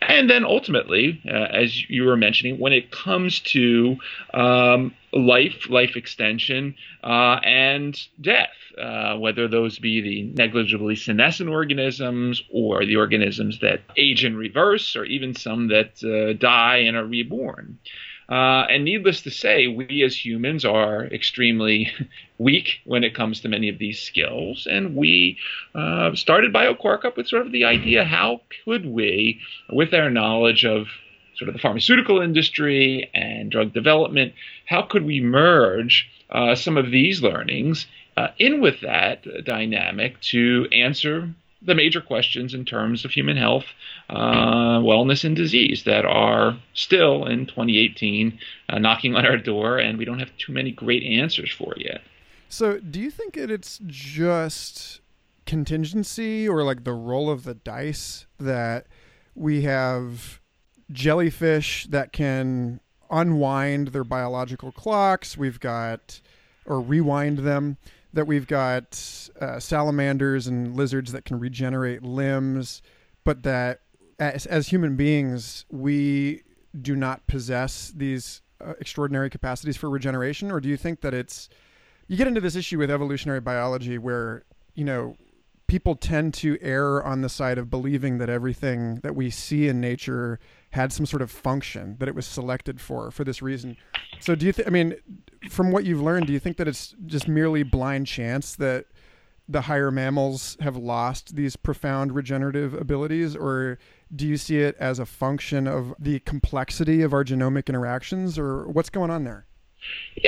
And 0.01 0.29
then 0.29 0.45
ultimately, 0.45 1.21
uh, 1.27 1.47
as 1.51 1.89
you 1.89 2.03
were 2.03 2.17
mentioning, 2.17 2.59
when 2.59 2.73
it 2.73 2.91
comes 2.91 3.39
to 3.41 3.97
um, 4.33 4.93
life, 5.15 5.69
life 5.69 5.95
extension, 5.95 6.75
uh, 7.03 7.39
and 7.43 7.99
death, 8.19 8.49
uh, 8.77 9.15
whether 9.17 9.47
those 9.47 9.79
be 9.79 10.01
the 10.01 10.23
negligibly 10.35 10.95
senescent 10.95 11.49
organisms 11.49 12.43
or 12.51 12.85
the 12.85 12.97
organisms 12.97 13.59
that 13.61 13.79
age 13.95 14.25
in 14.25 14.35
reverse, 14.35 14.95
or 14.95 15.05
even 15.05 15.33
some 15.33 15.69
that 15.69 16.03
uh, 16.03 16.33
die 16.37 16.77
and 16.77 16.97
are 16.97 17.05
reborn. 17.05 17.79
Uh, 18.27 18.65
and 18.69 18.83
needless 18.83 19.21
to 19.21 19.29
say, 19.29 19.67
we 19.67 20.03
as 20.03 20.25
humans 20.25 20.65
are 20.65 21.05
extremely 21.05 21.91
weak 22.39 22.79
when 22.83 23.03
it 23.03 23.13
comes 23.13 23.39
to 23.39 23.47
many 23.47 23.69
of 23.69 23.77
these 23.77 24.01
skills. 24.01 24.67
And 24.69 24.95
we 24.95 25.37
uh, 25.75 26.15
started 26.15 26.51
BioQuark 26.51 27.05
up 27.05 27.17
with 27.17 27.27
sort 27.27 27.45
of 27.45 27.51
the 27.51 27.65
idea 27.65 28.03
how 28.03 28.41
could 28.65 28.85
we, 28.85 29.39
with 29.69 29.93
our 29.93 30.09
knowledge 30.09 30.65
of 30.65 30.87
sort 31.37 31.49
of 31.49 31.53
the 31.53 31.59
pharmaceutical 31.59 32.21
industry 32.21 33.09
and 33.13 33.51
drug 33.51 33.73
development, 33.73 34.33
how 34.65 34.81
could 34.81 35.05
we 35.05 35.19
merge 35.19 36.07
uh, 36.29 36.55
some 36.55 36.77
of 36.77 36.91
these 36.91 37.21
learnings 37.21 37.87
uh, 38.17 38.27
in 38.39 38.61
with 38.61 38.81
that 38.81 39.25
dynamic 39.43 40.19
to 40.21 40.67
answer 40.71 41.29
the 41.61 41.75
major 41.75 42.01
questions 42.01 42.53
in 42.53 42.63
terms 42.63 43.05
of 43.05 43.11
human 43.11 43.37
health, 43.37 43.65
uh, 44.09 44.79
wellness, 44.79 45.23
and 45.23 45.35
disease 45.35 45.83
that 45.85 46.05
are 46.05 46.57
still 46.73 47.25
in 47.25 47.45
2018 47.45 48.37
uh, 48.69 48.77
knocking 48.77 49.15
on 49.15 49.25
our 49.25 49.37
door, 49.37 49.77
and 49.77 49.97
we 49.97 50.05
don't 50.05 50.19
have 50.19 50.35
too 50.37 50.51
many 50.51 50.71
great 50.71 51.03
answers 51.03 51.51
for 51.51 51.73
yet. 51.77 52.01
So, 52.49 52.79
do 52.79 52.99
you 52.99 53.09
think 53.09 53.33
that 53.33 53.49
it's 53.49 53.79
just 53.87 55.01
contingency 55.45 56.47
or 56.47 56.63
like 56.63 56.83
the 56.83 56.93
roll 56.93 57.29
of 57.29 57.43
the 57.43 57.55
dice 57.55 58.25
that 58.39 58.87
we 59.33 59.63
have 59.63 60.39
jellyfish 60.91 61.87
that 61.87 62.11
can 62.11 62.79
unwind 63.09 63.89
their 63.89 64.03
biological 64.03 64.71
clocks? 64.71 65.37
We've 65.37 65.59
got, 65.59 66.21
or 66.65 66.79
rewind 66.81 67.39
them 67.39 67.77
that 68.13 68.27
we've 68.27 68.47
got 68.47 69.29
uh, 69.41 69.59
salamanders 69.59 70.47
and 70.47 70.75
lizards 70.75 71.11
that 71.11 71.25
can 71.25 71.39
regenerate 71.39 72.01
limbs, 72.01 72.81
but 73.23 73.43
that 73.43 73.81
as, 74.19 74.45
as 74.45 74.69
human 74.69 74.95
beings, 74.95 75.65
we 75.69 76.43
do 76.81 76.95
not 76.95 77.27
possess 77.27 77.91
these 77.95 78.41
uh, 78.61 78.73
extraordinary 78.79 79.29
capacities 79.29 79.77
for 79.77 79.89
regeneration? 79.89 80.51
Or 80.51 80.59
do 80.59 80.69
you 80.69 80.77
think 80.77 81.01
that 81.01 81.13
it's, 81.13 81.49
you 82.07 82.17
get 82.17 82.27
into 82.27 82.41
this 82.41 82.55
issue 82.55 82.77
with 82.77 82.89
evolutionary 82.89 83.41
biology 83.41 83.97
where, 83.97 84.43
you 84.75 84.85
know, 84.85 85.17
people 85.67 85.95
tend 85.95 86.33
to 86.35 86.57
err 86.61 87.03
on 87.03 87.21
the 87.21 87.29
side 87.29 87.57
of 87.57 87.69
believing 87.69 88.17
that 88.19 88.29
everything 88.29 88.95
that 88.97 89.15
we 89.15 89.29
see 89.29 89.67
in 89.67 89.81
nature 89.81 90.39
had 90.75 90.91
some 90.91 91.05
sort 91.05 91.21
of 91.21 91.31
function 91.31 91.95
that 91.99 92.07
it 92.07 92.13
was 92.13 92.25
selected 92.25 92.79
for 92.79 93.09
for 93.09 93.23
this 93.23 93.41
reason. 93.41 93.77
So 94.19 94.35
do 94.35 94.45
you 94.45 94.51
think 94.51 94.67
I 94.67 94.71
mean 94.71 94.95
from 95.49 95.71
what 95.71 95.85
you've 95.85 96.01
learned 96.01 96.27
do 96.27 96.33
you 96.33 96.39
think 96.39 96.57
that 96.57 96.67
it's 96.67 96.93
just 97.05 97.27
merely 97.27 97.63
blind 97.63 98.07
chance 98.07 98.55
that 98.57 98.85
the 99.47 99.61
higher 99.61 99.91
mammals 99.91 100.57
have 100.59 100.75
lost 100.75 101.35
these 101.35 101.55
profound 101.55 102.13
regenerative 102.13 102.73
abilities 102.73 103.35
or 103.35 103.77
do 104.15 104.27
you 104.27 104.37
see 104.37 104.59
it 104.59 104.75
as 104.79 104.99
a 104.99 105.05
function 105.05 105.67
of 105.67 105.93
the 105.99 106.19
complexity 106.19 107.01
of 107.01 107.13
our 107.13 107.23
genomic 107.23 107.67
interactions 107.67 108.37
or 108.37 108.67
what's 108.67 108.89
going 108.89 109.11
on 109.11 109.23
there? 109.23 109.45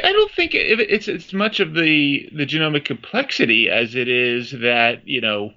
I 0.04 0.12
don't 0.12 0.32
think 0.32 0.52
it's 0.54 1.08
it's 1.08 1.34
much 1.34 1.60
of 1.60 1.74
the 1.74 2.30
the 2.34 2.46
genomic 2.46 2.86
complexity 2.86 3.70
as 3.70 3.96
it 3.96 4.08
is 4.08 4.52
that 4.52 5.08
you 5.08 5.22
know 5.22 5.54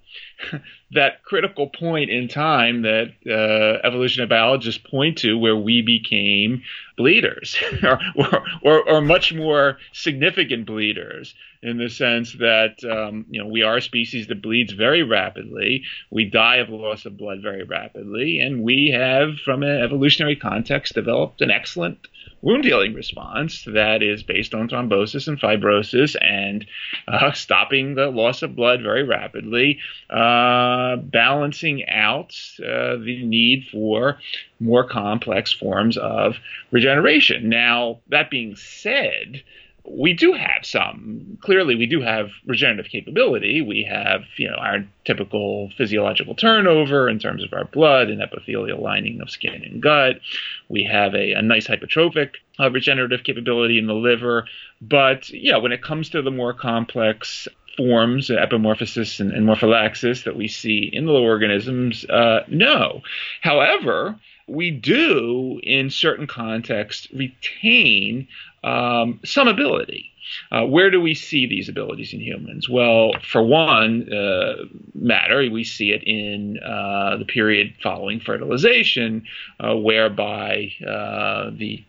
that 0.92 1.22
critical 1.24 1.68
point 1.68 2.10
in 2.10 2.28
time 2.28 2.82
that 2.82 3.12
uh, 3.26 3.86
evolutionary 3.86 4.28
biologists 4.28 4.82
point 4.90 5.18
to 5.18 5.38
where 5.38 5.56
we 5.56 5.82
became 5.82 6.62
bleeders 6.96 7.56
or, 7.82 7.98
or, 8.16 8.44
or, 8.62 8.88
or, 8.88 9.00
much 9.00 9.32
more 9.32 9.78
significant 9.92 10.66
bleeders 10.66 11.34
in 11.62 11.78
the 11.78 11.88
sense 11.88 12.32
that 12.34 12.82
um, 12.84 13.26
you 13.30 13.42
know 13.42 13.48
we 13.48 13.62
are 13.62 13.76
a 13.76 13.82
species 13.82 14.28
that 14.28 14.42
bleeds 14.42 14.72
very 14.72 15.02
rapidly. 15.02 15.84
We 16.10 16.24
die 16.24 16.56
of 16.56 16.70
loss 16.70 17.04
of 17.04 17.16
blood 17.16 17.40
very 17.42 17.64
rapidly. 17.64 18.40
And 18.40 18.62
we 18.62 18.90
have 18.94 19.38
from 19.44 19.62
an 19.62 19.82
evolutionary 19.82 20.36
context 20.36 20.94
developed 20.94 21.40
an 21.42 21.50
excellent 21.50 22.08
wound 22.42 22.64
healing 22.64 22.94
response 22.94 23.64
that 23.64 24.02
is 24.02 24.22
based 24.22 24.54
on 24.54 24.68
thrombosis 24.68 25.28
and 25.28 25.40
fibrosis 25.40 26.16
and 26.20 26.66
uh, 27.06 27.32
stopping 27.32 27.94
the 27.94 28.06
loss 28.06 28.42
of 28.42 28.56
blood 28.56 28.82
very 28.82 29.02
rapidly, 29.02 29.78
uh, 30.08 30.96
balancing 30.96 31.86
out 31.88 32.34
uh, 32.60 32.96
the 32.96 33.22
need 33.24 33.66
for 33.70 34.18
more 34.58 34.86
complex 34.86 35.52
forms 35.52 35.96
of 35.96 36.36
regeneration. 36.70 37.48
Now, 37.48 38.00
that 38.08 38.30
being 38.30 38.56
said, 38.56 39.42
we 39.84 40.12
do 40.12 40.32
have 40.32 40.64
some. 40.64 41.38
Clearly, 41.40 41.74
we 41.74 41.86
do 41.86 42.00
have 42.00 42.30
regenerative 42.46 42.90
capability. 42.90 43.60
We 43.60 43.86
have, 43.90 44.22
you 44.36 44.48
know, 44.48 44.56
our 44.56 44.84
typical 45.04 45.70
physiological 45.76 46.34
turnover 46.34 47.08
in 47.08 47.18
terms 47.18 47.42
of 47.42 47.52
our 47.52 47.64
blood 47.64 48.08
and 48.08 48.22
epithelial 48.22 48.82
lining 48.82 49.20
of 49.20 49.30
skin 49.30 49.62
and 49.64 49.82
gut. 49.82 50.20
We 50.68 50.84
have 50.84 51.14
a, 51.14 51.32
a 51.32 51.42
nice 51.42 51.66
hypertrophic 51.66 52.34
uh, 52.58 52.70
regenerative 52.70 53.24
capability 53.24 53.78
in 53.78 53.86
the 53.86 53.94
liver. 53.94 54.46
But 54.80 55.30
yeah, 55.30 55.56
when 55.56 55.72
it 55.72 55.82
comes 55.82 56.10
to 56.10 56.22
the 56.22 56.30
more 56.30 56.54
complex 56.54 57.48
forms, 57.76 58.28
epimorphosis 58.28 59.20
and, 59.20 59.32
and 59.32 59.46
morphallaxis 59.46 60.24
that 60.24 60.36
we 60.36 60.48
see 60.48 60.90
in 60.92 61.06
the 61.06 61.12
organisms, 61.12 62.04
uh, 62.06 62.44
no. 62.48 63.02
However, 63.40 64.18
we 64.50 64.70
do, 64.70 65.60
in 65.62 65.90
certain 65.90 66.26
contexts, 66.26 67.08
retain 67.12 68.28
um, 68.64 69.20
some 69.24 69.48
ability. 69.48 70.10
Uh, 70.52 70.64
where 70.64 70.90
do 70.90 71.00
we 71.00 71.14
see 71.14 71.46
these 71.46 71.68
abilities 71.68 72.12
in 72.12 72.20
humans? 72.20 72.68
Well, 72.68 73.12
for 73.22 73.42
one 73.42 74.12
uh, 74.12 74.64
matter, 74.94 75.48
we 75.50 75.64
see 75.64 75.90
it 75.90 76.02
in 76.04 76.58
uh, 76.58 77.16
the 77.16 77.24
period 77.24 77.74
following 77.82 78.20
fertilization, 78.20 79.24
uh, 79.58 79.74
whereby 79.74 80.72
uh, 80.86 81.50
the 81.52 81.82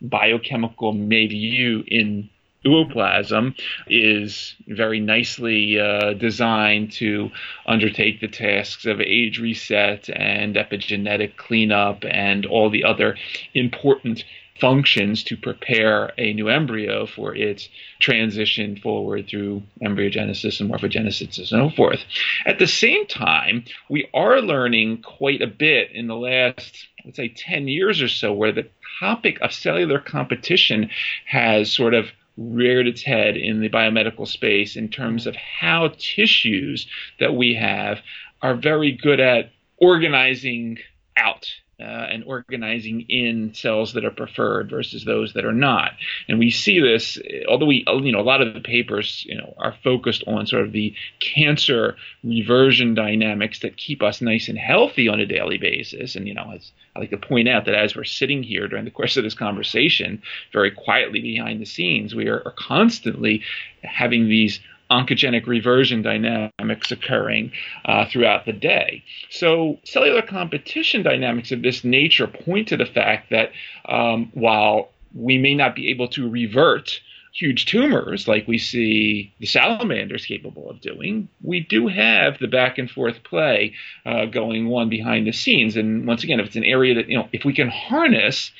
biochemical 0.00 0.92
milieu 0.92 1.82
in 1.86 2.28
ooplasm 2.68 3.58
is 3.88 4.54
very 4.66 5.00
nicely 5.00 5.78
uh, 5.80 6.14
designed 6.14 6.92
to 6.92 7.30
undertake 7.66 8.20
the 8.20 8.28
tasks 8.28 8.86
of 8.86 9.00
age 9.00 9.38
reset 9.38 10.08
and 10.10 10.56
epigenetic 10.56 11.36
cleanup 11.36 12.04
and 12.04 12.46
all 12.46 12.70
the 12.70 12.84
other 12.84 13.16
important 13.54 14.24
functions 14.60 15.22
to 15.24 15.36
prepare 15.36 16.12
a 16.18 16.32
new 16.32 16.48
embryo 16.48 17.06
for 17.06 17.34
its 17.34 17.68
transition 18.00 18.76
forward 18.76 19.28
through 19.28 19.62
embryogenesis 19.82 20.60
and 20.60 20.70
morphogenesis 20.70 21.38
and 21.38 21.46
so 21.46 21.70
forth. 21.70 22.00
At 22.44 22.58
the 22.58 22.66
same 22.66 23.06
time, 23.06 23.64
we 23.88 24.08
are 24.12 24.40
learning 24.40 25.02
quite 25.02 25.42
a 25.42 25.46
bit 25.46 25.90
in 25.92 26.06
the 26.06 26.16
last, 26.16 26.88
let's 27.04 27.16
say, 27.16 27.28
10 27.28 27.68
years 27.68 28.02
or 28.02 28.08
so, 28.08 28.32
where 28.32 28.52
the 28.52 28.68
topic 29.00 29.38
of 29.40 29.52
cellular 29.52 30.00
competition 30.00 30.90
has 31.26 31.72
sort 31.72 31.94
of 31.94 32.06
reared 32.38 32.86
its 32.86 33.02
head 33.02 33.36
in 33.36 33.60
the 33.60 33.68
biomedical 33.68 34.26
space 34.26 34.76
in 34.76 34.88
terms 34.88 35.26
of 35.26 35.34
how 35.36 35.88
tissues 35.98 36.86
that 37.18 37.34
we 37.34 37.54
have 37.54 38.00
are 38.40 38.54
very 38.54 38.92
good 38.92 39.18
at 39.18 39.50
organizing 39.78 40.78
out 41.16 41.46
uh, 41.80 41.84
and 41.84 42.24
organizing 42.24 43.02
in 43.08 43.54
cells 43.54 43.92
that 43.92 44.04
are 44.04 44.10
preferred 44.10 44.68
versus 44.68 45.04
those 45.04 45.34
that 45.34 45.44
are 45.44 45.52
not. 45.52 45.92
And 46.28 46.38
we 46.38 46.50
see 46.50 46.80
this, 46.80 47.18
although 47.48 47.66
we, 47.66 47.84
you 47.86 48.12
know, 48.12 48.20
a 48.20 48.22
lot 48.22 48.40
of 48.40 48.52
the 48.54 48.60
papers, 48.60 49.24
you 49.28 49.36
know, 49.36 49.54
are 49.58 49.74
focused 49.84 50.24
on 50.26 50.46
sort 50.46 50.64
of 50.64 50.72
the 50.72 50.94
cancer 51.20 51.96
reversion 52.24 52.94
dynamics 52.94 53.60
that 53.60 53.76
keep 53.76 54.02
us 54.02 54.20
nice 54.20 54.48
and 54.48 54.58
healthy 54.58 55.08
on 55.08 55.20
a 55.20 55.26
daily 55.26 55.56
basis. 55.56 56.16
And, 56.16 56.26
you 56.26 56.34
know, 56.34 56.50
as 56.52 56.72
I 56.96 57.00
like 57.00 57.10
to 57.10 57.16
point 57.16 57.48
out 57.48 57.64
that 57.66 57.76
as 57.76 57.94
we're 57.94 58.02
sitting 58.02 58.42
here 58.42 58.66
during 58.66 58.84
the 58.84 58.90
course 58.90 59.16
of 59.16 59.22
this 59.22 59.34
conversation, 59.34 60.20
very 60.52 60.72
quietly 60.72 61.20
behind 61.20 61.60
the 61.60 61.66
scenes, 61.66 62.12
we 62.12 62.26
are, 62.26 62.42
are 62.44 62.54
constantly 62.58 63.42
having 63.82 64.28
these 64.28 64.58
oncogenic 64.90 65.46
reversion 65.46 66.02
dynamics 66.02 66.90
occurring 66.90 67.52
uh, 67.84 68.06
throughout 68.10 68.46
the 68.46 68.52
day. 68.52 69.02
So, 69.30 69.78
cellular 69.84 70.22
competition 70.22 71.02
dynamics 71.02 71.52
of 71.52 71.62
this 71.62 71.84
nature 71.84 72.26
point 72.26 72.68
to 72.68 72.76
the 72.76 72.86
fact 72.86 73.30
that 73.30 73.52
um, 73.88 74.30
while 74.34 74.90
we 75.14 75.38
may 75.38 75.54
not 75.54 75.74
be 75.74 75.90
able 75.90 76.08
to 76.08 76.28
revert 76.28 77.00
huge 77.32 77.66
tumors 77.66 78.26
like 78.26 78.48
we 78.48 78.58
see 78.58 79.32
the 79.38 79.46
salamanders 79.46 80.26
capable 80.26 80.68
of 80.68 80.80
doing, 80.80 81.28
we 81.42 81.60
do 81.60 81.86
have 81.86 82.38
the 82.38 82.48
back 82.48 82.78
and 82.78 82.90
forth 82.90 83.22
play 83.22 83.74
uh, 84.06 84.24
going 84.26 84.66
on 84.72 84.88
behind 84.88 85.26
the 85.26 85.32
scenes. 85.32 85.76
And 85.76 86.06
once 86.06 86.24
again, 86.24 86.40
if 86.40 86.46
it's 86.46 86.56
an 86.56 86.64
area 86.64 86.94
that, 86.94 87.08
you 87.08 87.16
know, 87.16 87.28
if 87.32 87.44
we 87.44 87.52
can 87.52 87.68
harness 87.68 88.50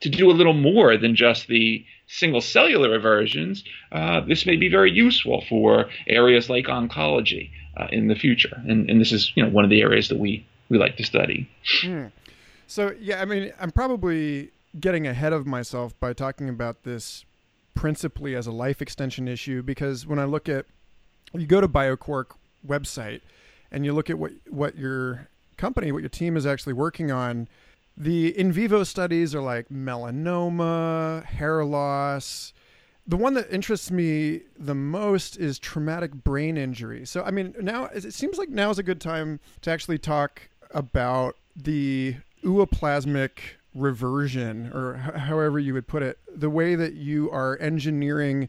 to 0.00 0.08
do 0.08 0.30
a 0.30 0.32
little 0.32 0.54
more 0.54 0.96
than 0.96 1.16
just 1.16 1.48
the 1.48 1.84
single 2.08 2.40
cellular 2.40 2.90
reversions, 2.90 3.62
uh, 3.92 4.20
this 4.20 4.46
may 4.46 4.56
be 4.56 4.68
very 4.68 4.90
useful 4.90 5.44
for 5.48 5.88
areas 6.06 6.50
like 6.50 6.66
oncology 6.66 7.50
uh, 7.76 7.86
in 7.92 8.08
the 8.08 8.14
future. 8.14 8.60
And, 8.66 8.90
and 8.90 9.00
this 9.00 9.12
is 9.12 9.32
you 9.34 9.44
know 9.44 9.50
one 9.50 9.64
of 9.64 9.70
the 9.70 9.80
areas 9.80 10.08
that 10.08 10.18
we, 10.18 10.46
we 10.68 10.78
like 10.78 10.96
to 10.96 11.04
study. 11.04 11.48
Mm. 11.82 12.10
So 12.66 12.92
yeah, 13.00 13.20
I 13.20 13.24
mean, 13.24 13.52
I'm 13.60 13.70
probably 13.70 14.50
getting 14.78 15.06
ahead 15.06 15.32
of 15.32 15.46
myself 15.46 15.98
by 16.00 16.12
talking 16.12 16.48
about 16.48 16.82
this 16.82 17.24
principally 17.74 18.34
as 18.34 18.46
a 18.46 18.52
life 18.52 18.82
extension 18.82 19.28
issue 19.28 19.62
because 19.62 20.06
when 20.06 20.18
I 20.18 20.24
look 20.24 20.48
at 20.48 20.66
you 21.32 21.46
go 21.46 21.60
to 21.60 21.68
BioQuark 21.68 22.32
website 22.66 23.20
and 23.70 23.84
you 23.84 23.92
look 23.92 24.10
at 24.10 24.18
what 24.18 24.32
what 24.48 24.76
your 24.76 25.28
company, 25.56 25.92
what 25.92 26.00
your 26.00 26.08
team 26.08 26.36
is 26.36 26.46
actually 26.46 26.72
working 26.72 27.10
on 27.10 27.48
the 27.98 28.38
in 28.38 28.52
vivo 28.52 28.84
studies 28.84 29.34
are 29.34 29.40
like 29.40 29.68
melanoma, 29.68 31.24
hair 31.24 31.64
loss. 31.64 32.52
The 33.06 33.16
one 33.16 33.34
that 33.34 33.50
interests 33.50 33.90
me 33.90 34.42
the 34.56 34.74
most 34.74 35.36
is 35.36 35.58
traumatic 35.58 36.12
brain 36.12 36.56
injury. 36.56 37.04
So, 37.06 37.22
I 37.24 37.30
mean, 37.30 37.54
now 37.60 37.86
it 37.86 38.12
seems 38.14 38.38
like 38.38 38.50
now 38.50 38.70
is 38.70 38.78
a 38.78 38.82
good 38.82 39.00
time 39.00 39.40
to 39.62 39.70
actually 39.70 39.98
talk 39.98 40.48
about 40.70 41.36
the 41.56 42.16
ooplasmic 42.44 43.30
reversion, 43.74 44.70
or 44.72 44.96
h- 44.96 45.20
however 45.22 45.58
you 45.58 45.74
would 45.74 45.88
put 45.88 46.02
it, 46.02 46.18
the 46.32 46.50
way 46.50 46.74
that 46.74 46.94
you 46.94 47.30
are 47.30 47.58
engineering 47.60 48.48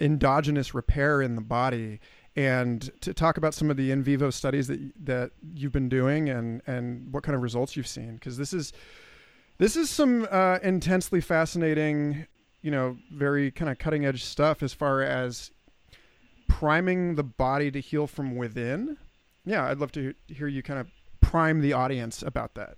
endogenous 0.00 0.72
repair 0.74 1.20
in 1.20 1.34
the 1.34 1.42
body 1.42 2.00
and 2.36 2.90
to 3.00 3.14
talk 3.14 3.38
about 3.38 3.54
some 3.54 3.70
of 3.70 3.76
the 3.76 3.90
in 3.90 4.02
vivo 4.02 4.30
studies 4.30 4.68
that 4.68 4.78
that 5.04 5.30
you've 5.54 5.72
been 5.72 5.88
doing 5.88 6.28
and 6.28 6.60
and 6.66 7.12
what 7.12 7.22
kind 7.22 7.34
of 7.34 7.42
results 7.42 7.76
you've 7.76 7.86
seen 7.86 8.14
because 8.14 8.36
this 8.36 8.52
is 8.52 8.72
this 9.58 9.74
is 9.74 9.88
some 9.88 10.28
uh, 10.30 10.58
intensely 10.62 11.20
fascinating 11.20 12.26
you 12.60 12.70
know 12.70 12.96
very 13.12 13.50
kind 13.50 13.70
of 13.70 13.78
cutting 13.78 14.04
edge 14.04 14.22
stuff 14.22 14.62
as 14.62 14.74
far 14.74 15.02
as 15.02 15.50
priming 16.46 17.16
the 17.16 17.24
body 17.24 17.70
to 17.72 17.80
heal 17.80 18.06
from 18.06 18.36
within. 18.36 18.96
Yeah 19.44 19.64
i'd 19.66 19.78
love 19.78 19.92
to 19.92 20.14
hear 20.28 20.46
you 20.46 20.62
kind 20.62 20.78
of 20.78 20.88
prime 21.20 21.60
the 21.60 21.72
audience 21.72 22.22
about 22.22 22.54
that 22.54 22.76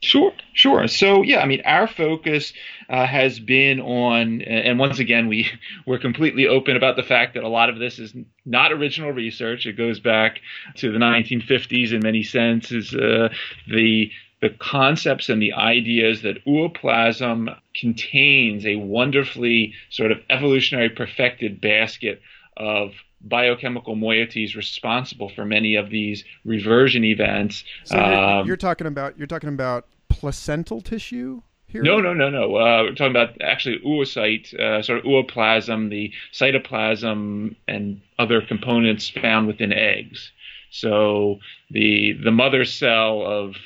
Sure, 0.00 0.32
sure. 0.52 0.86
So 0.86 1.22
yeah, 1.22 1.40
I 1.40 1.46
mean, 1.46 1.62
our 1.64 1.88
focus 1.88 2.52
uh, 2.88 3.04
has 3.04 3.40
been 3.40 3.80
on, 3.80 4.42
and 4.42 4.78
once 4.78 5.00
again, 5.00 5.26
we 5.26 5.50
we're 5.86 5.98
completely 5.98 6.46
open 6.46 6.76
about 6.76 6.96
the 6.96 7.02
fact 7.02 7.34
that 7.34 7.42
a 7.42 7.48
lot 7.48 7.68
of 7.68 7.78
this 7.78 7.98
is 7.98 8.14
not 8.44 8.72
original 8.72 9.10
research. 9.10 9.66
It 9.66 9.76
goes 9.76 9.98
back 9.98 10.40
to 10.76 10.92
the 10.92 10.98
1950s 10.98 11.92
in 11.92 12.00
many 12.02 12.22
senses. 12.22 12.94
Uh, 12.94 13.30
the 13.66 14.10
the 14.40 14.50
concepts 14.50 15.28
and 15.30 15.42
the 15.42 15.52
ideas 15.54 16.22
that 16.22 16.44
ooplasm 16.46 17.56
contains 17.74 18.64
a 18.66 18.76
wonderfully 18.76 19.74
sort 19.90 20.12
of 20.12 20.18
evolutionary 20.30 20.90
perfected 20.90 21.60
basket 21.60 22.22
of 22.56 22.92
biochemical 23.20 23.96
moieties 23.96 24.54
responsible 24.54 25.28
for 25.28 25.44
many 25.44 25.74
of 25.74 25.90
these 25.90 26.24
reversion 26.44 27.04
events. 27.04 27.64
So 27.84 27.96
you're, 27.96 28.14
um, 28.14 28.46
you're 28.46 28.56
talking 28.56 28.86
about 28.86 29.18
you're 29.18 29.26
talking 29.26 29.48
about 29.48 29.86
placental 30.08 30.80
tissue. 30.80 31.42
Here? 31.66 31.82
No, 31.82 32.00
no, 32.00 32.14
no, 32.14 32.30
no. 32.30 32.56
Uh, 32.56 32.84
we're 32.84 32.94
talking 32.94 33.10
about 33.10 33.42
actually 33.42 33.78
oocyte, 33.80 34.54
uh, 34.58 34.82
sort 34.82 35.00
of 35.00 35.04
ooplasm, 35.04 35.90
the 35.90 36.10
cytoplasm, 36.32 37.56
and 37.66 38.00
other 38.18 38.40
components 38.40 39.10
found 39.10 39.46
within 39.46 39.72
eggs. 39.72 40.32
So 40.70 41.40
the 41.70 42.12
the 42.12 42.30
mother 42.30 42.64
cell 42.64 43.22
of 43.22 43.56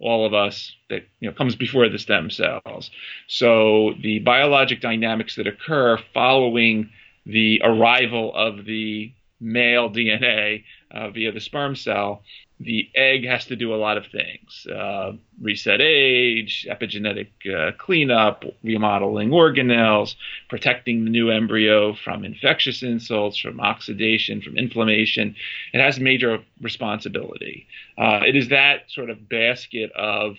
all 0.00 0.26
of 0.26 0.34
us 0.34 0.74
that 0.88 1.02
you 1.20 1.28
know 1.28 1.34
comes 1.34 1.56
before 1.56 1.88
the 1.88 1.98
stem 1.98 2.30
cells. 2.30 2.90
So 3.26 3.94
the 4.02 4.18
biologic 4.20 4.80
dynamics 4.80 5.36
that 5.36 5.46
occur 5.46 5.98
following 6.12 6.90
the 7.30 7.60
arrival 7.64 8.34
of 8.34 8.64
the 8.64 9.12
male 9.40 9.90
DNA 9.90 10.64
uh, 10.90 11.10
via 11.10 11.32
the 11.32 11.40
sperm 11.40 11.74
cell 11.74 12.22
the 12.60 12.90
egg 12.94 13.24
has 13.24 13.46
to 13.46 13.56
do 13.56 13.74
a 13.74 13.76
lot 13.76 13.96
of 13.96 14.06
things 14.06 14.66
uh, 14.66 15.12
reset 15.40 15.80
age, 15.80 16.66
epigenetic 16.70 17.28
uh, 17.50 17.72
cleanup, 17.78 18.44
remodeling 18.62 19.30
organelles, 19.30 20.14
protecting 20.50 21.04
the 21.04 21.10
new 21.10 21.30
embryo 21.30 21.94
from 21.94 22.22
infectious 22.22 22.82
insults, 22.82 23.38
from 23.38 23.60
oxidation, 23.60 24.42
from 24.42 24.58
inflammation. 24.58 25.34
It 25.72 25.80
has 25.80 25.98
major 25.98 26.42
responsibility. 26.60 27.66
Uh, 27.96 28.20
it 28.26 28.36
is 28.36 28.48
that 28.48 28.90
sort 28.90 29.08
of 29.08 29.28
basket 29.28 29.90
of 29.92 30.36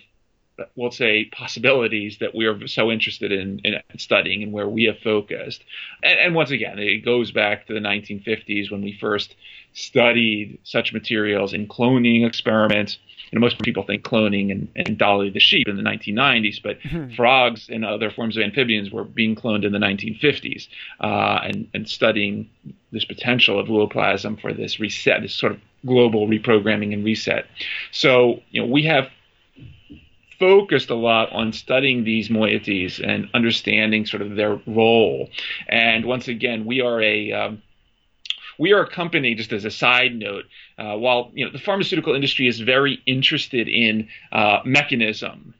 we'll 0.76 0.90
say 0.90 1.24
possibilities 1.26 2.18
that 2.18 2.34
we 2.34 2.46
are 2.46 2.66
so 2.66 2.90
interested 2.90 3.32
in, 3.32 3.60
in 3.60 3.80
studying 3.96 4.42
and 4.42 4.52
where 4.52 4.68
we 4.68 4.84
have 4.84 4.98
focused. 4.98 5.64
And, 6.02 6.18
and, 6.18 6.34
once 6.34 6.50
again, 6.50 6.78
it 6.78 7.04
goes 7.04 7.30
back 7.30 7.66
to 7.66 7.74
the 7.74 7.80
1950s 7.80 8.70
when 8.70 8.82
we 8.82 8.96
first 9.00 9.34
studied 9.72 10.58
such 10.64 10.92
materials 10.92 11.54
in 11.54 11.66
cloning 11.66 12.26
experiments. 12.26 12.98
And 13.30 13.40
most 13.40 13.60
people 13.62 13.82
think 13.82 14.04
cloning 14.04 14.50
and, 14.50 14.68
and 14.76 14.98
Dolly 14.98 15.30
the 15.30 15.40
sheep 15.40 15.66
in 15.66 15.76
the 15.76 15.82
1990s, 15.82 16.62
but 16.62 16.78
mm-hmm. 16.80 17.14
frogs 17.14 17.70
and 17.70 17.82
other 17.82 18.10
forms 18.10 18.36
of 18.36 18.42
amphibians 18.42 18.90
were 18.90 19.04
being 19.04 19.34
cloned 19.34 19.64
in 19.64 19.72
the 19.72 19.78
1950s 19.78 20.68
uh, 21.00 21.40
and, 21.42 21.66
and 21.72 21.88
studying 21.88 22.50
this 22.90 23.06
potential 23.06 23.58
of 23.58 23.68
ooplasm 23.68 24.38
for 24.38 24.52
this 24.52 24.78
reset, 24.78 25.22
this 25.22 25.34
sort 25.34 25.52
of 25.52 25.60
global 25.86 26.28
reprogramming 26.28 26.92
and 26.92 27.04
reset. 27.04 27.46
So, 27.90 28.42
you 28.50 28.60
know, 28.60 28.66
we 28.66 28.82
have 28.84 29.08
focused 30.42 30.90
a 30.90 30.94
lot 30.96 31.30
on 31.30 31.52
studying 31.52 32.02
these 32.02 32.28
moieties 32.28 32.98
and 32.98 33.28
understanding 33.32 34.04
sort 34.04 34.22
of 34.22 34.34
their 34.34 34.60
role. 34.66 35.30
And 35.68 36.04
once 36.04 36.26
again, 36.26 36.66
we 36.66 36.80
are 36.80 37.00
a 37.00 37.30
um, 37.30 37.62
we 38.58 38.72
are 38.72 38.82
a 38.82 38.90
company, 38.90 39.36
just 39.36 39.52
as 39.52 39.64
a 39.64 39.70
side 39.70 40.16
note, 40.16 40.46
uh, 40.78 40.96
while 40.96 41.30
you 41.32 41.44
know 41.44 41.52
the 41.52 41.60
pharmaceutical 41.60 42.16
industry 42.16 42.48
is 42.48 42.58
very 42.58 43.00
interested 43.06 43.68
in 43.68 44.08
uh, 44.32 44.58
mechanism 44.64 45.54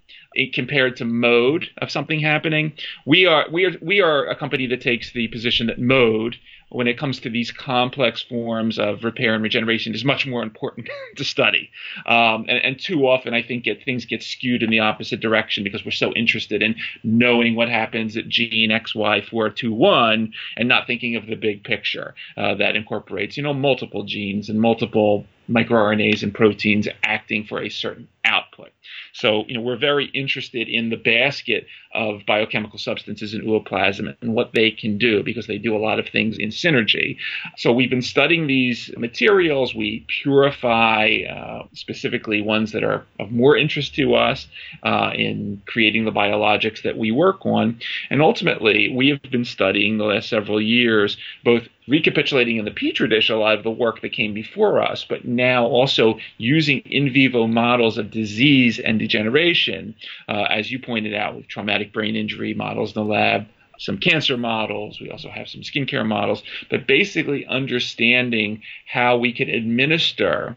compared 0.53 0.97
to 0.97 1.05
mode 1.05 1.69
of 1.79 1.91
something 1.91 2.19
happening, 2.19 2.73
we 3.07 3.25
are 3.25 3.47
we 3.53 3.65
are 3.67 3.75
we 3.81 4.01
are 4.01 4.27
a 4.27 4.35
company 4.35 4.67
that 4.67 4.81
takes 4.81 5.13
the 5.13 5.29
position 5.29 5.69
that 5.69 5.79
mode 5.79 6.35
when 6.73 6.89
it 6.89 6.99
comes 6.99 7.21
to 7.21 7.31
these 7.31 7.51
complex 7.51 8.23
forms 8.23 8.79
of 8.79 9.05
repair 9.05 9.35
and 9.35 9.43
regeneration 9.43 9.95
is 9.95 10.05
much 10.05 10.27
more 10.27 10.43
important 10.43 10.89
to 11.17 11.25
study. 11.25 11.71
Um, 12.07 12.47
and, 12.49 12.65
and, 12.65 12.79
too 12.81 13.07
often, 13.07 13.35
I 13.35 13.43
think 13.43 13.65
get, 13.65 13.85
things 13.85 14.07
get 14.07 14.23
skewed 14.23 14.63
in 14.63 14.71
the 14.71 14.81
opposite 14.81 15.21
direction 15.21 15.65
because 15.65 15.85
we're 15.85 15.91
so 15.91 16.13
interested 16.15 16.63
in 16.63 16.77
knowing 17.05 17.55
what 17.55 17.69
happens 17.69 18.17
at 18.17 18.29
gene 18.29 18.71
XY421 18.71 20.33
and 20.57 20.69
not 20.69 20.87
thinking 20.87 21.17
of 21.17 21.27
the 21.27 21.37
big 21.37 21.63
picture 21.63 22.15
uh, 22.37 22.55
that 22.55 22.75
incorporates, 22.75 23.37
you 23.37 23.43
know, 23.43 23.55
multiple 23.55 24.05
genes 24.05 24.49
and 24.49 24.61
multiple 24.61 25.27
microRNAs 25.51 26.23
and 26.23 26.35
proteins 26.35 26.89
acting 27.03 27.45
for 27.45 27.61
a 27.61 27.69
certain 27.69 28.09
output. 28.25 28.71
So, 29.13 29.45
you 29.47 29.55
know, 29.55 29.61
we're 29.61 29.77
very 29.77 30.07
interested 30.07 30.69
in 30.69 30.91
the 30.91 30.97
basket 30.97 31.67
of 31.95 32.23
biochemical 32.27 32.79
substances 32.79 33.35
in 33.35 33.43
ooplasm 33.43 34.17
and 34.21 34.35
what 34.35 34.53
they 34.55 34.71
can 34.71 34.99
do 34.99 35.23
because 35.23 35.47
they 35.47 35.59
do 35.59 35.77
a 35.77 35.79
lot 35.79 35.99
of 35.99 36.09
things 36.09 36.39
in 36.39 36.51
synergy. 36.63 37.17
So, 37.57 37.73
we've 37.73 37.91
been 37.91 38.03
studying 38.03 38.47
these 38.47 38.91
materials. 38.97 39.75
We 39.75 40.05
purify 40.23 41.23
uh, 41.31 41.67
specifically 41.75 42.43
ones 42.43 42.73
that 42.73 42.85
are 42.85 43.05
of 43.19 43.31
more 43.31 43.57
interest 43.57 43.95
to 43.97 44.15
us 44.15 44.47
uh, 44.83 45.11
in 45.15 45.63
creating 45.67 46.05
the 46.05 46.13
biologics 46.13 46.83
that 46.83 46.97
we 46.97 47.11
work 47.11 47.45
on. 47.47 47.79
And 48.11 48.23
ultimately, 48.23 48.89
we 48.95 49.09
have 49.09 49.23
been 49.31 49.45
studying 49.45 49.99
the 49.99 50.05
last 50.05 50.29
several 50.29 50.61
years 50.61 51.17
both 51.45 51.69
recapitulating 51.89 52.59
in 52.59 52.65
the 52.65 52.71
petri 52.71 53.09
dish 53.09 53.29
a 53.29 53.37
lot 53.37 53.59
of 53.59 53.65
the 53.65 53.71
work 53.71 54.01
that 54.03 54.13
came 54.13 54.33
before 54.33 54.81
us, 54.81 55.05
but 55.09 55.25
now 55.25 55.67
also 55.67 56.19
using 56.39 56.79
in 56.81 57.13
vivo 57.13 57.47
models 57.47 57.99
of 57.99 58.11
disease 58.11 58.79
and 58.79 58.99
degeneration, 58.99 59.95
uh, 60.29 60.45
as 60.51 60.71
you 60.71 60.79
pointed 60.79 61.15
out, 61.15 61.35
with 61.35 61.49
traumatic 61.49 61.93
brain 61.93 62.15
injury 62.15 62.55
models 62.55 62.95
in 62.95 63.03
the 63.03 63.09
lab, 63.09 63.47
some 63.83 63.99
cancer 63.99 64.37
models. 64.37 65.01
We 65.01 65.11
also 65.11 65.29
have 65.29 65.49
some 65.49 65.63
skincare 65.63 66.07
models, 66.07 66.43
but 66.71 66.87
basically 66.87 67.47
understanding 67.47 68.63
how 68.87 69.17
we 69.17 69.33
can 69.33 69.49
administer 69.49 70.57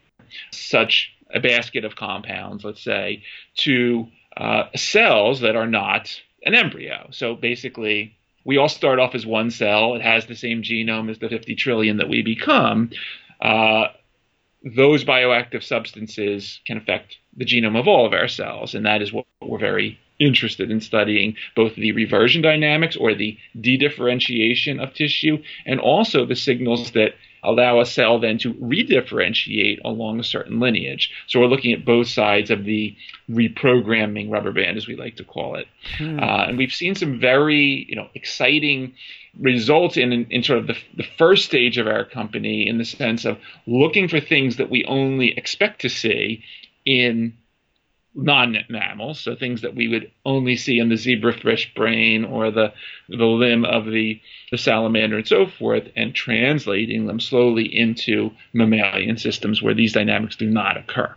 such 0.50 1.12
a 1.34 1.40
basket 1.40 1.84
of 1.84 1.96
compounds, 1.96 2.64
let's 2.64 2.82
say, 2.82 3.22
to 3.56 4.06
uh, 4.36 4.64
cells 4.76 5.40
that 5.40 5.56
are 5.56 5.66
not 5.66 6.20
an 6.44 6.54
embryo. 6.54 7.08
So 7.10 7.34
basically, 7.34 8.16
we 8.44 8.58
all 8.58 8.68
start 8.68 9.00
off 9.00 9.14
as 9.14 9.26
one 9.26 9.50
cell. 9.50 9.94
It 9.96 10.02
has 10.02 10.26
the 10.26 10.36
same 10.36 10.62
genome 10.62 11.10
as 11.10 11.18
the 11.18 11.28
50 11.28 11.56
trillion 11.56 11.96
that 11.96 12.08
we 12.08 12.22
become. 12.22 12.90
Uh, 13.40 13.88
those 14.62 15.04
bioactive 15.04 15.62
substances 15.62 16.60
can 16.64 16.76
affect 16.76 17.18
the 17.36 17.44
genome 17.44 17.78
of 17.78 17.88
all 17.88 18.06
of 18.06 18.12
our 18.12 18.28
cells, 18.28 18.74
and 18.74 18.86
that 18.86 19.02
is 19.02 19.12
what 19.12 19.26
we're 19.40 19.58
very 19.58 19.98
interested 20.18 20.70
in 20.70 20.80
studying 20.80 21.36
both 21.54 21.74
the 21.74 21.92
reversion 21.92 22.42
dynamics 22.42 22.96
or 22.96 23.14
the 23.14 23.36
dedifferentiation 23.58 24.82
of 24.82 24.94
tissue 24.94 25.42
and 25.64 25.80
also 25.80 26.24
the 26.24 26.36
signals 26.36 26.92
that 26.92 27.14
allow 27.42 27.80
a 27.80 27.86
cell 27.86 28.18
then 28.18 28.38
to 28.38 28.54
redifferentiate 28.54 29.78
along 29.84 30.18
a 30.18 30.24
certain 30.24 30.58
lineage. 30.58 31.12
So 31.28 31.38
we're 31.38 31.46
looking 31.46 31.72
at 31.72 31.84
both 31.84 32.08
sides 32.08 32.50
of 32.50 32.64
the 32.64 32.96
reprogramming 33.30 34.30
rubber 34.30 34.52
band, 34.52 34.76
as 34.76 34.88
we 34.88 34.96
like 34.96 35.16
to 35.16 35.24
call 35.24 35.54
it. 35.54 35.66
Hmm. 35.96 36.18
Uh, 36.18 36.46
and 36.48 36.58
we've 36.58 36.72
seen 36.72 36.96
some 36.96 37.20
very, 37.20 37.86
you 37.88 37.94
know, 37.94 38.08
exciting 38.14 38.94
results 39.38 39.96
in, 39.96 40.12
in, 40.12 40.26
in 40.30 40.42
sort 40.42 40.58
of 40.58 40.66
the, 40.66 40.76
the 40.96 41.06
first 41.18 41.44
stage 41.44 41.78
of 41.78 41.86
our 41.86 42.04
company 42.04 42.66
in 42.68 42.78
the 42.78 42.84
sense 42.84 43.24
of 43.24 43.38
looking 43.66 44.08
for 44.08 44.18
things 44.18 44.56
that 44.56 44.70
we 44.70 44.84
only 44.86 45.36
expect 45.36 45.82
to 45.82 45.88
see 45.88 46.42
in 46.84 47.34
non-mammals, 48.16 49.20
so 49.20 49.36
things 49.36 49.60
that 49.60 49.74
we 49.74 49.88
would 49.88 50.10
only 50.24 50.56
see 50.56 50.78
in 50.78 50.88
the 50.88 50.94
zebrafish 50.94 51.74
brain 51.74 52.24
or 52.24 52.50
the 52.50 52.72
the 53.08 53.24
limb 53.24 53.64
of 53.64 53.84
the 53.84 54.20
the 54.50 54.58
salamander 54.58 55.18
and 55.18 55.28
so 55.28 55.46
forth, 55.46 55.88
and 55.94 56.14
translating 56.14 57.06
them 57.06 57.20
slowly 57.20 57.64
into 57.64 58.30
mammalian 58.52 59.16
systems 59.18 59.62
where 59.62 59.74
these 59.74 59.92
dynamics 59.92 60.36
do 60.36 60.46
not 60.46 60.76
occur. 60.76 61.14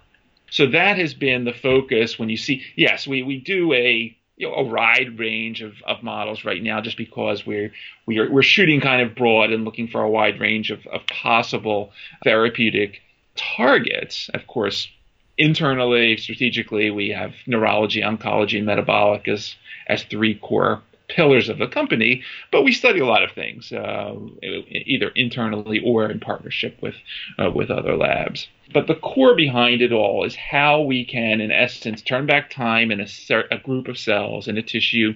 So 0.51 0.67
that 0.67 0.97
has 0.97 1.13
been 1.13 1.45
the 1.45 1.53
focus 1.53 2.19
when 2.19 2.29
you 2.29 2.37
see. 2.37 2.63
Yes, 2.75 3.07
we 3.07 3.23
we 3.23 3.39
do 3.39 3.73
a 3.73 4.15
you 4.39 4.47
know, 4.47 4.55
a 4.55 4.63
wide 4.63 5.19
range 5.19 5.61
of, 5.61 5.73
of 5.85 6.01
models 6.01 6.45
right 6.45 6.63
now, 6.63 6.81
just 6.81 6.97
because 6.97 7.45
we're 7.45 7.71
we 8.05 8.19
are 8.19 8.31
we're 8.31 8.41
shooting 8.41 8.81
kind 8.81 9.01
of 9.01 9.15
broad 9.15 9.51
and 9.51 9.65
looking 9.65 9.87
for 9.87 10.01
a 10.01 10.09
wide 10.09 10.39
range 10.39 10.71
of, 10.71 10.85
of 10.87 11.05
possible 11.07 11.91
therapeutic 12.23 13.01
targets. 13.35 14.29
Of 14.33 14.47
course, 14.47 14.89
internally, 15.39 16.17
strategically, 16.17 16.91
we 16.91 17.09
have 17.09 17.33
neurology, 17.47 18.01
oncology, 18.01 18.57
and 18.57 18.67
metabolic 18.67 19.27
as 19.27 19.55
as 19.87 20.03
three 20.03 20.35
core 20.35 20.81
pillars 21.07 21.49
of 21.49 21.57
the 21.57 21.65
company. 21.67 22.21
But 22.51 22.63
we 22.63 22.71
study 22.71 22.99
a 22.99 23.05
lot 23.05 23.23
of 23.23 23.31
things, 23.31 23.71
uh, 23.71 24.15
either 24.43 25.09
internally 25.15 25.79
or 25.79 26.11
in 26.11 26.19
partnership 26.19 26.77
with 26.81 26.95
uh, 27.39 27.49
with 27.49 27.71
other 27.71 27.95
labs. 27.95 28.47
But 28.71 28.85
the 28.85 28.95
core 28.95 29.35
behind 29.35 29.81
it 29.81 29.91
all 29.91 30.25
is 30.25 30.35
how 30.35 30.81
we 30.81 31.03
can, 31.03 31.41
in 31.41 31.51
essence, 31.51 32.03
turn 32.03 32.27
back 32.27 32.51
time 32.51 32.91
in 32.91 32.99
a, 32.99 33.07
a 33.49 33.57
group 33.57 33.87
of 33.87 33.97
cells 33.97 34.47
in 34.47 34.57
a 34.57 34.61
tissue, 34.61 35.15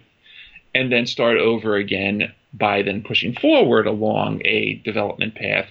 and 0.73 0.91
then 0.91 1.05
start 1.05 1.37
over 1.37 1.75
again 1.75 2.33
by 2.53 2.81
then 2.81 3.03
pushing 3.03 3.33
forward 3.35 3.85
along 3.87 4.41
a 4.45 4.75
development 4.85 5.35
path 5.35 5.67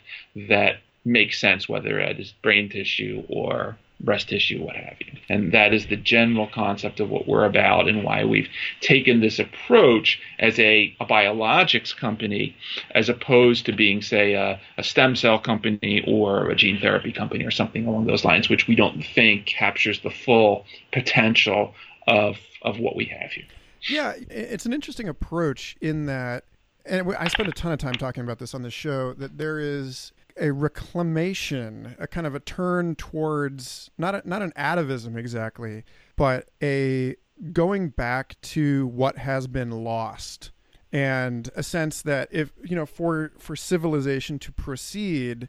that 0.48 0.76
makes 1.04 1.40
sense, 1.40 1.68
whether 1.68 1.98
it 1.98 2.20
is 2.20 2.32
brain 2.42 2.68
tissue 2.68 3.24
or 3.28 3.76
breast 4.02 4.28
tissue, 4.28 4.62
what 4.62 4.76
have 4.76 4.96
you. 5.00 5.18
And 5.28 5.52
that 5.52 5.72
is 5.72 5.86
the 5.86 5.96
general 5.96 6.48
concept 6.48 7.00
of 7.00 7.08
what 7.08 7.28
we're 7.28 7.44
about 7.44 7.88
and 7.88 8.04
why 8.04 8.24
we've 8.24 8.48
taken 8.80 9.20
this 9.20 9.38
approach 9.38 10.20
as 10.38 10.58
a, 10.58 10.94
a 11.00 11.06
biologics 11.06 11.96
company 11.96 12.56
as 12.94 13.08
opposed 13.08 13.66
to 13.66 13.72
being, 13.72 14.02
say, 14.02 14.34
a, 14.34 14.60
a, 14.76 14.82
stem 14.82 15.14
cell 15.16 15.38
company 15.38 16.04
or 16.06 16.50
a 16.50 16.56
gene 16.56 16.80
therapy 16.80 17.12
company 17.12 17.44
or 17.44 17.50
something 17.50 17.86
along 17.86 18.06
those 18.06 18.24
lines, 18.24 18.48
which 18.48 18.66
we 18.66 18.74
don't 18.74 19.04
think 19.04 19.46
captures 19.46 20.00
the 20.00 20.10
full 20.10 20.64
potential 20.92 21.74
of, 22.08 22.38
of 22.62 22.78
what 22.78 22.96
we 22.96 23.04
have 23.06 23.30
here. 23.30 23.44
Yeah, 23.88 24.14
it's 24.30 24.66
an 24.66 24.72
interesting 24.72 25.08
approach 25.08 25.76
in 25.80 26.06
that, 26.06 26.44
and 26.84 27.14
I 27.16 27.28
spent 27.28 27.48
a 27.48 27.52
ton 27.52 27.72
of 27.72 27.78
time 27.78 27.94
talking 27.94 28.22
about 28.22 28.38
this 28.38 28.54
on 28.54 28.62
the 28.62 28.70
show, 28.70 29.12
that 29.14 29.38
there 29.38 29.58
is 29.58 30.12
a 30.36 30.52
reclamation, 30.52 31.96
a 31.98 32.06
kind 32.06 32.26
of 32.26 32.34
a 32.34 32.40
turn 32.40 32.94
towards 32.96 33.90
not 33.98 34.14
a, 34.14 34.22
not 34.28 34.42
an 34.42 34.52
atavism 34.56 35.16
exactly, 35.16 35.84
but 36.16 36.48
a 36.62 37.16
going 37.52 37.90
back 37.90 38.40
to 38.42 38.86
what 38.88 39.18
has 39.18 39.46
been 39.46 39.70
lost. 39.70 40.50
And 40.92 41.48
a 41.56 41.62
sense 41.62 42.02
that 42.02 42.28
if 42.30 42.52
you 42.62 42.76
know 42.76 42.86
for 42.86 43.32
for 43.38 43.56
civilization 43.56 44.38
to 44.40 44.52
proceed 44.52 45.48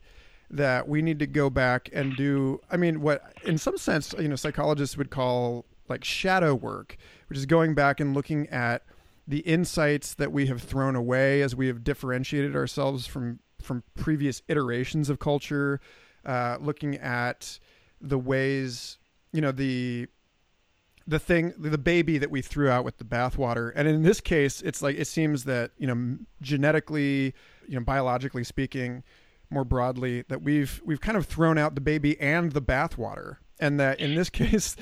that 0.49 0.87
we 0.87 1.01
need 1.01 1.19
to 1.19 1.27
go 1.27 1.49
back 1.49 1.89
and 1.91 2.15
do 2.15 2.61
i 2.69 2.77
mean 2.77 3.01
what 3.01 3.33
in 3.43 3.57
some 3.57 3.75
sense 3.75 4.13
you 4.19 4.27
know 4.27 4.35
psychologists 4.35 4.95
would 4.95 5.09
call 5.09 5.65
like 5.89 6.03
shadow 6.03 6.53
work 6.53 6.95
which 7.27 7.37
is 7.37 7.45
going 7.45 7.73
back 7.73 7.99
and 7.99 8.13
looking 8.13 8.47
at 8.49 8.83
the 9.27 9.39
insights 9.39 10.13
that 10.13 10.31
we 10.31 10.47
have 10.47 10.61
thrown 10.61 10.95
away 10.95 11.41
as 11.41 11.55
we 11.55 11.67
have 11.67 11.83
differentiated 11.83 12.55
ourselves 12.55 13.07
from 13.07 13.39
from 13.63 13.84
previous 13.95 14.41
iterations 14.47 15.10
of 15.10 15.19
culture 15.19 15.80
uh, 16.26 16.58
looking 16.60 16.95
at 16.97 17.60
the 18.02 18.17
ways 18.17 18.97
you 19.32 19.41
know 19.41 19.52
the 19.52 20.08
the 21.06 21.19
thing 21.19 21.54
the 21.58 21.78
baby 21.78 22.17
that 22.17 22.32
we 22.32 22.41
threw 22.41 22.69
out 22.69 22.86
with 22.86 22.97
the 22.97 23.04
bathwater. 23.04 23.71
And 23.76 23.88
in 23.88 24.04
this 24.04 24.21
case 24.21 24.62
it's 24.62 24.82
like 24.82 24.97
it 24.97 25.08
seems 25.08 25.43
that 25.45 25.71
you 25.78 25.88
know 25.88 26.17
genetically 26.41 27.34
you 27.67 27.76
know 27.76 27.82
biologically 27.82 28.43
speaking 28.43 29.04
more 29.49 29.65
broadly 29.65 30.23
that 30.30 30.41
we've 30.41 30.82
we've 30.86 31.02
kind 31.02 31.17
of 31.17 31.26
thrown 31.26 31.58
out 31.58 31.76
the 31.76 31.82
baby 31.82 32.19
and 32.19 32.54
the 32.54 32.62
bathwater. 32.62 33.38
And 33.60 33.80
that 33.80 33.99
in 33.99 34.15
this 34.15 34.30
case 34.41 34.76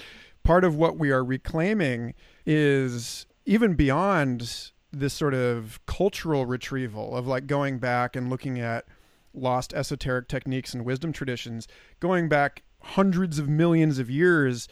part 0.44 0.63
of 0.63 0.76
what 0.76 0.98
we 0.98 1.12
are 1.12 1.24
reclaiming 1.24 2.13
is 2.46 3.26
even 3.46 3.74
beyond 3.74 4.72
this 4.91 5.13
sort 5.13 5.34
of 5.34 5.80
cultural 5.86 6.45
retrieval 6.45 7.15
of 7.15 7.27
like 7.27 7.47
going 7.47 7.80
back 7.80 8.15
and 8.15 8.30
looking 8.30 8.60
at 8.60 8.86
lost 9.34 9.73
esoteric 9.73 10.27
techniques 10.27 10.73
and 10.73 10.84
wisdom 10.84 11.13
traditions 11.13 11.67
going 11.99 12.27
back 12.27 12.63
hundreds 12.82 13.39
of 13.39 13.47
millions 13.47 13.99
of 13.99 14.10
years 14.10 14.67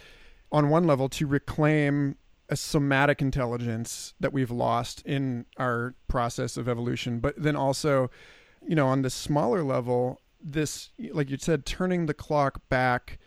on 0.52 0.70
one 0.70 0.86
level 0.86 1.08
to 1.08 1.26
reclaim 1.26 2.16
a 2.50 2.56
somatic 2.56 3.22
intelligence 3.22 4.14
that 4.20 4.34
we've 4.34 4.52
lost 4.52 5.02
in 5.06 5.46
our 5.58 5.94
process 6.08 6.58
of 6.58 6.68
evolution 6.68 7.20
but 7.20 7.34
then 7.42 7.56
also 7.56 8.10
you 8.68 8.76
know 8.76 8.88
on 8.88 9.02
the 9.02 9.10
smaller 9.10 9.64
level 9.64 10.20
this 10.42 10.90
like 11.14 11.30
you 11.30 11.38
said 11.38 11.66
turning 11.66 12.06
the 12.06 12.14
clock 12.14 12.62
back 12.70 13.20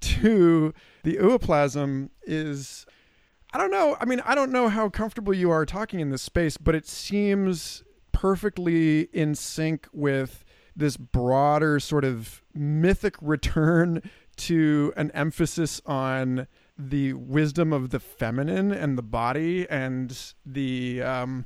to 0.00 0.72
the 1.04 1.16
ooplasm 1.18 2.08
is 2.22 2.86
i 3.52 3.58
don't 3.58 3.70
know 3.70 3.96
i 4.00 4.04
mean 4.04 4.20
i 4.24 4.34
don't 4.34 4.52
know 4.52 4.68
how 4.68 4.88
comfortable 4.88 5.34
you 5.34 5.50
are 5.50 5.66
talking 5.66 6.00
in 6.00 6.10
this 6.10 6.22
space 6.22 6.56
but 6.56 6.74
it 6.74 6.86
seems 6.86 7.82
perfectly 8.12 9.02
in 9.12 9.34
sync 9.34 9.86
with 9.92 10.44
this 10.76 10.96
broader 10.96 11.80
sort 11.80 12.04
of 12.04 12.42
mythic 12.54 13.16
return 13.20 14.02
to 14.36 14.92
an 14.96 15.10
emphasis 15.12 15.80
on 15.84 16.46
the 16.78 17.12
wisdom 17.12 17.72
of 17.72 17.90
the 17.90 18.00
feminine 18.00 18.72
and 18.72 18.96
the 18.96 19.02
body 19.02 19.68
and 19.68 20.34
the 20.46 21.02
um 21.02 21.44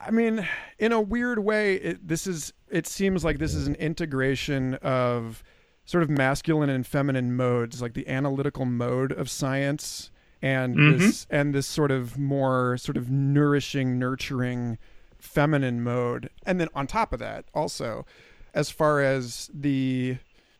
I 0.00 0.10
mean, 0.10 0.46
in 0.78 0.92
a 0.92 1.00
weird 1.00 1.38
way, 1.38 1.76
it, 1.76 2.06
this 2.06 2.26
is. 2.26 2.52
It 2.70 2.86
seems 2.86 3.24
like 3.24 3.38
this 3.38 3.54
is 3.54 3.66
an 3.66 3.76
integration 3.76 4.74
of 4.74 5.42
sort 5.84 6.02
of 6.02 6.10
masculine 6.10 6.68
and 6.68 6.86
feminine 6.86 7.36
modes, 7.36 7.80
like 7.80 7.94
the 7.94 8.08
analytical 8.08 8.64
mode 8.64 9.12
of 9.12 9.30
science, 9.30 10.10
and 10.42 10.76
mm-hmm. 10.76 10.98
this 10.98 11.26
and 11.30 11.54
this 11.54 11.66
sort 11.66 11.90
of 11.90 12.18
more 12.18 12.76
sort 12.76 12.96
of 12.96 13.10
nourishing, 13.10 13.98
nurturing, 13.98 14.78
feminine 15.18 15.82
mode. 15.82 16.30
And 16.44 16.60
then 16.60 16.68
on 16.74 16.86
top 16.86 17.12
of 17.12 17.18
that, 17.20 17.46
also, 17.54 18.06
as 18.54 18.70
far 18.70 19.00
as 19.00 19.50
the 19.52 20.18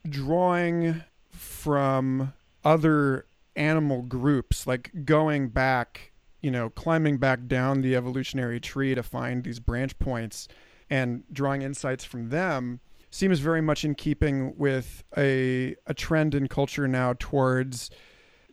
drawing 0.08 1.02
from 1.30 2.32
other 2.64 3.26
animal 3.54 4.02
groups, 4.02 4.66
like 4.66 4.90
going 5.04 5.48
back, 5.48 6.12
you 6.40 6.50
know, 6.50 6.70
climbing 6.70 7.18
back 7.18 7.46
down 7.46 7.82
the 7.82 7.96
evolutionary 7.96 8.60
tree 8.60 8.94
to 8.94 9.02
find 9.02 9.44
these 9.44 9.60
branch 9.60 9.98
points 9.98 10.48
and 10.88 11.24
drawing 11.32 11.62
insights 11.62 12.04
from 12.04 12.28
them 12.28 12.80
seems 13.10 13.38
very 13.40 13.62
much 13.62 13.84
in 13.84 13.94
keeping 13.94 14.56
with 14.56 15.02
a 15.16 15.74
a 15.86 15.94
trend 15.94 16.34
in 16.34 16.48
culture 16.48 16.86
now 16.86 17.14
towards 17.18 17.90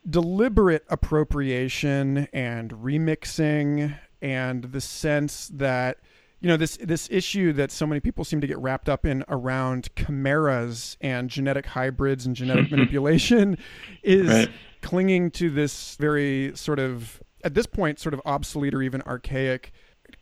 deliberate 0.09 0.83
appropriation 0.89 2.27
and 2.33 2.71
remixing 2.71 3.97
and 4.21 4.63
the 4.65 4.81
sense 4.81 5.49
that 5.53 5.97
you 6.39 6.49
know 6.49 6.57
this 6.57 6.77
this 6.77 7.07
issue 7.09 7.53
that 7.53 7.71
so 7.71 7.87
many 7.87 8.01
people 8.01 8.25
seem 8.25 8.41
to 8.41 8.47
get 8.47 8.57
wrapped 8.57 8.89
up 8.89 9.05
in 9.05 9.23
around 9.29 9.89
chimeras 9.95 10.97
and 10.99 11.29
genetic 11.29 11.65
hybrids 11.65 12.25
and 12.25 12.35
genetic 12.35 12.69
manipulation 12.71 13.57
is 14.03 14.27
right. 14.27 14.51
clinging 14.81 15.31
to 15.31 15.49
this 15.49 15.95
very 15.95 16.51
sort 16.55 16.79
of 16.79 17.23
at 17.45 17.53
this 17.53 17.65
point 17.65 17.99
sort 17.99 18.13
of 18.13 18.21
obsolete 18.25 18.73
or 18.73 18.81
even 18.81 19.01
archaic 19.03 19.71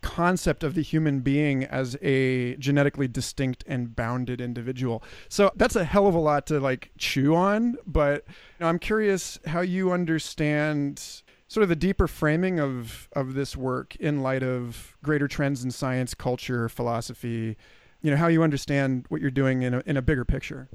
concept 0.01 0.63
of 0.63 0.73
the 0.73 0.81
human 0.81 1.19
being 1.19 1.63
as 1.65 1.95
a 2.01 2.55
genetically 2.55 3.07
distinct 3.07 3.63
and 3.67 3.95
bounded 3.95 4.41
individual. 4.41 5.03
So 5.29 5.51
that's 5.55 5.75
a 5.75 5.83
hell 5.83 6.07
of 6.07 6.15
a 6.15 6.19
lot 6.19 6.47
to 6.47 6.59
like 6.59 6.91
chew 6.97 7.35
on, 7.35 7.77
but 7.85 8.25
I'm 8.59 8.79
curious 8.79 9.39
how 9.45 9.61
you 9.61 9.91
understand 9.91 11.23
sort 11.47 11.63
of 11.63 11.69
the 11.69 11.75
deeper 11.75 12.07
framing 12.07 12.59
of 12.59 13.09
of 13.13 13.33
this 13.33 13.57
work 13.57 13.95
in 13.97 14.21
light 14.21 14.41
of 14.41 14.95
greater 15.03 15.27
trends 15.27 15.63
in 15.63 15.71
science, 15.71 16.13
culture, 16.13 16.69
philosophy. 16.69 17.57
You 18.01 18.09
know 18.09 18.17
how 18.17 18.27
you 18.27 18.41
understand 18.41 19.05
what 19.09 19.21
you're 19.21 19.29
doing 19.29 19.61
in 19.61 19.73
a 19.73 19.83
in 19.85 19.97
a 19.97 20.01
bigger 20.01 20.25
picture. 20.25 20.69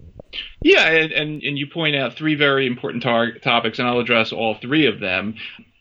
Yeah, 0.60 0.86
and 0.86 1.12
and, 1.12 1.42
and 1.42 1.58
you 1.58 1.66
point 1.66 1.96
out 1.96 2.14
three 2.14 2.34
very 2.34 2.66
important 2.66 3.02
tar- 3.02 3.38
topics, 3.38 3.78
and 3.78 3.88
I'll 3.88 3.98
address 3.98 4.32
all 4.32 4.54
three 4.60 4.86
of 4.86 5.00
them. 5.00 5.36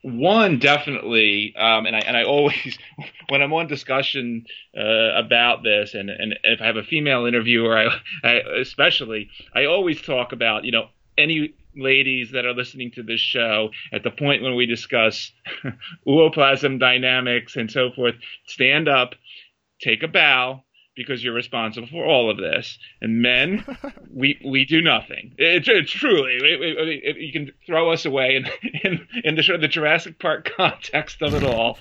One 0.05 0.59
definitely, 0.59 1.55
um, 1.57 1.87
and 1.87 1.95
I 1.95 1.99
and 2.01 2.15
I 2.15 2.25
always 2.25 2.77
when 3.29 3.41
I'm 3.41 3.51
on 3.53 3.65
discussion 3.65 4.45
uh, 4.77 5.15
about 5.15 5.63
this, 5.63 5.95
and 5.95 6.11
and 6.11 6.37
if 6.43 6.61
I 6.61 6.67
have 6.67 6.77
a 6.77 6.83
female 6.83 7.25
interviewer, 7.25 7.75
I, 7.75 7.87
I 8.23 8.33
especially 8.61 9.31
I 9.55 9.65
always 9.65 9.99
talk 9.99 10.31
about 10.31 10.63
you 10.63 10.71
know 10.71 10.89
any 11.17 11.55
ladies 11.75 12.29
that 12.33 12.45
are 12.45 12.53
listening 12.53 12.91
to 12.91 13.01
this 13.01 13.19
show 13.19 13.71
at 13.91 14.03
the 14.03 14.11
point 14.11 14.43
when 14.43 14.55
we 14.55 14.67
discuss 14.67 15.31
ooplasm 16.07 16.79
dynamics 16.79 17.55
and 17.55 17.71
so 17.71 17.89
forth, 17.89 18.13
stand 18.45 18.87
up, 18.87 19.15
take 19.81 20.03
a 20.03 20.07
bow, 20.07 20.64
because 20.95 21.23
you're 21.23 21.34
responsible 21.34 21.88
for 21.88 22.05
all 22.05 22.29
of 22.29 22.38
this. 22.38 22.77
And 23.01 23.21
men, 23.21 23.65
we 24.13 24.39
we 24.45 24.65
do 24.65 24.81
nothing. 24.81 25.34
It's, 25.38 25.67
it's 25.67 25.91
truly 25.91 26.34
it, 26.36 26.62
it, 26.62 27.03
it, 27.03 27.17
you 27.17 27.31
can 27.31 27.51
throw 27.65 27.91
us 27.91 28.05
away 28.05 28.36
in 28.36 28.47
in, 28.84 29.08
in 29.23 29.36
the 29.36 29.43
sort 29.43 29.55
of 29.55 29.62
the 29.62 29.67
Jurassic 29.67 30.19
Park 30.19 30.51
context 30.58 31.21
of 31.21 31.34
it 31.34 31.43
all. 31.43 31.77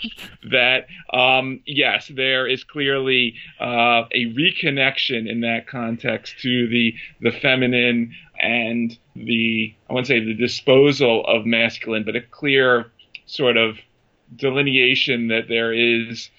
that 0.50 0.86
um, 1.12 1.60
yes, 1.66 2.10
there 2.14 2.46
is 2.46 2.64
clearly 2.64 3.34
uh, 3.60 4.04
a 4.12 4.32
reconnection 4.34 5.28
in 5.30 5.40
that 5.40 5.66
context 5.66 6.40
to 6.40 6.68
the 6.68 6.94
the 7.20 7.30
feminine 7.30 8.14
and 8.40 8.98
the 9.14 9.74
I 9.88 9.92
won't 9.92 10.06
say 10.06 10.20
the 10.20 10.34
disposal 10.34 11.24
of 11.26 11.46
masculine, 11.46 12.04
but 12.04 12.16
a 12.16 12.20
clear 12.20 12.90
sort 13.26 13.56
of 13.56 13.78
delineation 14.36 15.28
that 15.28 15.48
there 15.48 15.72
is 15.72 16.30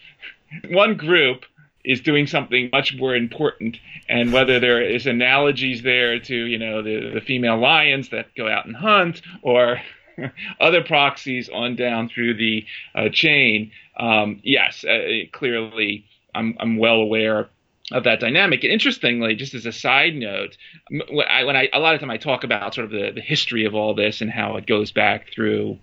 one 0.69 0.95
group 0.95 1.45
is 1.85 2.01
doing 2.01 2.27
something 2.27 2.69
much 2.71 2.95
more 2.95 3.15
important 3.15 3.77
and 4.09 4.33
whether 4.33 4.59
there 4.59 4.81
is 4.81 5.05
analogies 5.05 5.81
there 5.83 6.19
to 6.19 6.35
you 6.35 6.57
know 6.57 6.81
the, 6.81 7.11
the 7.13 7.21
female 7.21 7.57
lions 7.57 8.09
that 8.09 8.33
go 8.35 8.47
out 8.47 8.65
and 8.65 8.75
hunt 8.75 9.21
or 9.41 9.79
other 10.59 10.83
proxies 10.83 11.49
on 11.49 11.75
down 11.75 12.09
through 12.09 12.33
the 12.33 12.65
uh, 12.95 13.09
chain 13.09 13.71
um, 13.97 14.39
yes 14.43 14.83
uh, 14.83 15.25
clearly 15.31 16.05
I'm, 16.33 16.55
I'm 16.59 16.77
well 16.77 16.95
aware 16.95 17.49
of 17.91 18.03
that 18.03 18.19
dynamic. 18.19 18.63
And 18.63 18.73
interestingly, 18.73 19.35
just 19.35 19.53
as 19.53 19.65
a 19.65 19.71
side 19.71 20.15
note, 20.15 20.57
when 20.89 21.27
I, 21.27 21.43
when 21.43 21.55
I 21.55 21.69
a 21.71 21.79
lot 21.79 21.93
of 21.93 22.01
time 22.01 22.09
I 22.09 22.17
talk 22.17 22.43
about 22.43 22.73
sort 22.73 22.85
of 22.85 22.91
the, 22.91 23.11
the 23.13 23.21
history 23.21 23.65
of 23.65 23.75
all 23.75 23.93
this 23.93 24.21
and 24.21 24.31
how 24.31 24.55
it 24.57 24.65
goes 24.65 24.91
back 24.91 25.31
through 25.33 25.77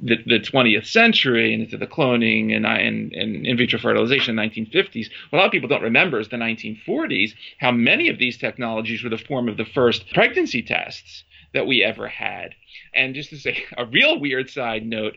the, 0.00 0.16
the 0.26 0.40
20th 0.40 0.86
century 0.86 1.52
and 1.52 1.62
into 1.62 1.76
the 1.76 1.86
cloning 1.86 2.54
and, 2.54 2.64
uh, 2.64 2.70
and, 2.70 3.12
and 3.12 3.46
in 3.46 3.56
vitro 3.56 3.78
fertilization 3.78 4.38
in 4.38 4.50
the 4.50 4.60
1950s. 4.60 5.08
What 5.30 5.38
a 5.38 5.40
lot 5.40 5.46
of 5.46 5.52
people 5.52 5.68
don't 5.68 5.82
remember 5.82 6.20
is 6.20 6.28
the 6.28 6.36
1940s, 6.36 7.32
how 7.58 7.72
many 7.72 8.08
of 8.08 8.18
these 8.18 8.38
technologies 8.38 9.02
were 9.02 9.10
the 9.10 9.18
form 9.18 9.48
of 9.48 9.56
the 9.56 9.64
first 9.64 10.12
pregnancy 10.12 10.62
tests 10.62 11.24
that 11.54 11.66
we 11.66 11.82
ever 11.82 12.08
had. 12.08 12.54
And 12.94 13.14
just 13.14 13.30
to 13.30 13.36
say 13.36 13.64
a 13.76 13.86
real 13.86 14.18
weird 14.18 14.50
side 14.50 14.86
note, 14.86 15.16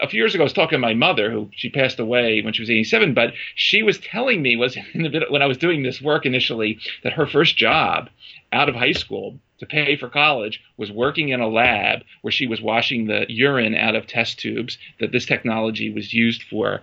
a 0.00 0.08
few 0.08 0.18
years 0.18 0.34
ago 0.34 0.42
I 0.42 0.44
was 0.44 0.52
talking 0.52 0.76
to 0.76 0.78
my 0.78 0.94
mother, 0.94 1.30
who 1.30 1.50
she 1.52 1.70
passed 1.70 2.00
away 2.00 2.42
when 2.42 2.52
she 2.52 2.62
was 2.62 2.70
87, 2.70 3.14
but 3.14 3.32
she 3.54 3.82
was 3.82 3.98
telling 3.98 4.42
me 4.42 4.56
was 4.56 4.76
in 4.94 5.02
the 5.02 5.26
when 5.30 5.42
I 5.42 5.46
was 5.46 5.58
doing 5.58 5.82
this 5.82 6.00
work 6.00 6.26
initially 6.26 6.78
that 7.02 7.12
her 7.14 7.26
first 7.26 7.56
job 7.56 8.08
out 8.52 8.68
of 8.68 8.74
high 8.74 8.92
school 8.92 9.38
to 9.58 9.66
pay 9.66 9.96
for 9.96 10.08
college 10.08 10.60
was 10.76 10.92
working 10.92 11.30
in 11.30 11.40
a 11.40 11.48
lab 11.48 12.02
where 12.22 12.30
she 12.30 12.46
was 12.46 12.60
washing 12.60 13.06
the 13.06 13.24
urine 13.28 13.74
out 13.74 13.94
of 13.94 14.06
test 14.06 14.38
tubes 14.38 14.76
that 15.00 15.12
this 15.12 15.24
technology 15.24 15.90
was 15.90 16.12
used 16.12 16.42
for 16.42 16.82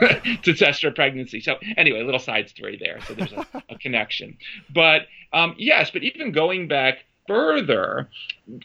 to 0.42 0.54
test 0.54 0.82
her 0.82 0.90
pregnancy. 0.90 1.40
So 1.40 1.56
anyway, 1.76 2.00
a 2.00 2.04
little 2.04 2.20
side 2.20 2.48
story 2.48 2.78
there. 2.82 3.00
So 3.06 3.14
there's 3.14 3.32
a, 3.32 3.46
a 3.70 3.78
connection. 3.78 4.36
But 4.74 5.02
um, 5.32 5.54
yes, 5.56 5.90
but 5.90 6.02
even 6.02 6.32
going 6.32 6.66
back 6.66 7.04
further, 7.26 8.08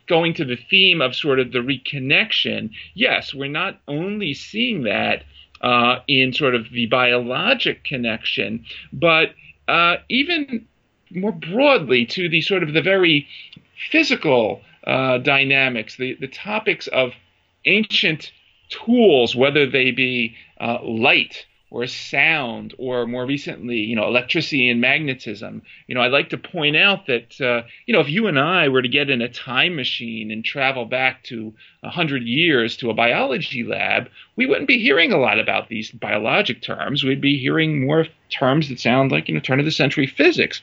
going 0.08 0.34
to 0.36 0.46
the 0.46 0.58
theme 0.70 1.02
of 1.02 1.16
sort 1.16 1.40
of 1.40 1.52
the 1.52 1.60
reconnection, 1.60 2.72
yes, 2.94 3.34
we're 3.34 3.48
not 3.48 3.80
only 3.88 4.34
seeing 4.34 4.84
that 4.84 5.24
uh, 5.62 6.00
in 6.08 6.34
sort 6.34 6.56
of 6.56 6.70
the 6.72 6.86
biologic 6.88 7.84
connection, 7.84 8.66
but 8.92 9.34
uh, 9.68 9.98
even 10.10 10.68
more 11.12 11.32
broadly 11.32 12.06
to 12.06 12.30
the 12.30 12.42
sort 12.42 12.64
of 12.64 12.74
the 12.74 12.82
very 12.82 13.28
physical 13.92 14.62
uh, 14.86 15.18
dynamics, 15.20 15.98
the, 15.98 16.16
the 16.16 16.28
topics 16.28 16.88
of 16.88 17.12
ancient 17.66 18.32
tools, 18.70 19.36
whether 19.36 19.70
they 19.70 19.92
be 19.92 20.36
uh, 20.60 20.78
light 20.84 21.46
or 21.76 21.86
sound, 21.88 22.74
or 22.78 23.06
more 23.06 23.26
recently, 23.26 23.80
you 23.80 23.98
know, 23.98 24.08
electricity 24.08 24.70
and 24.70 24.80
magnetism. 24.80 25.62
You 25.88 25.96
know, 25.96 26.00
I'd 26.00 26.14
like 26.14 26.30
to 26.30 26.38
point 26.38 26.78
out 26.78 27.08
that, 27.08 27.42
uh, 27.42 27.68
you 27.86 27.94
know, 27.94 28.00
if 28.00 28.08
you 28.08 28.28
and 28.28 28.40
I 28.40 28.70
were 28.70 28.82
to 28.82 28.88
get 28.88 29.10
in 29.10 29.22
a 29.22 29.28
time 29.28 29.76
machine 29.76 30.32
and 30.32 30.46
travel 30.46 30.86
back 30.86 31.24
to 31.24 31.54
100 31.82 32.24
years 32.24 32.78
to 32.78 32.92
a 32.92 32.94
biology 32.94 33.66
lab, 33.66 34.10
we 34.38 34.46
wouldn't 34.46 34.70
be 34.70 34.80
hearing 34.80 35.12
a 35.12 35.18
lot 35.18 35.38
about 35.38 35.68
these 35.68 35.92
biologic 35.92 36.62
terms. 36.62 37.04
We'd 37.04 37.20
be 37.20 37.38
hearing 37.38 37.86
more 37.86 38.08
terms 38.30 38.70
that 38.70 38.80
sound 38.80 39.12
like, 39.12 39.28
you 39.28 39.34
know, 39.34 39.42
turn 39.42 39.60
of 39.60 39.66
the 39.66 39.72
century 39.72 40.08
physics 40.08 40.62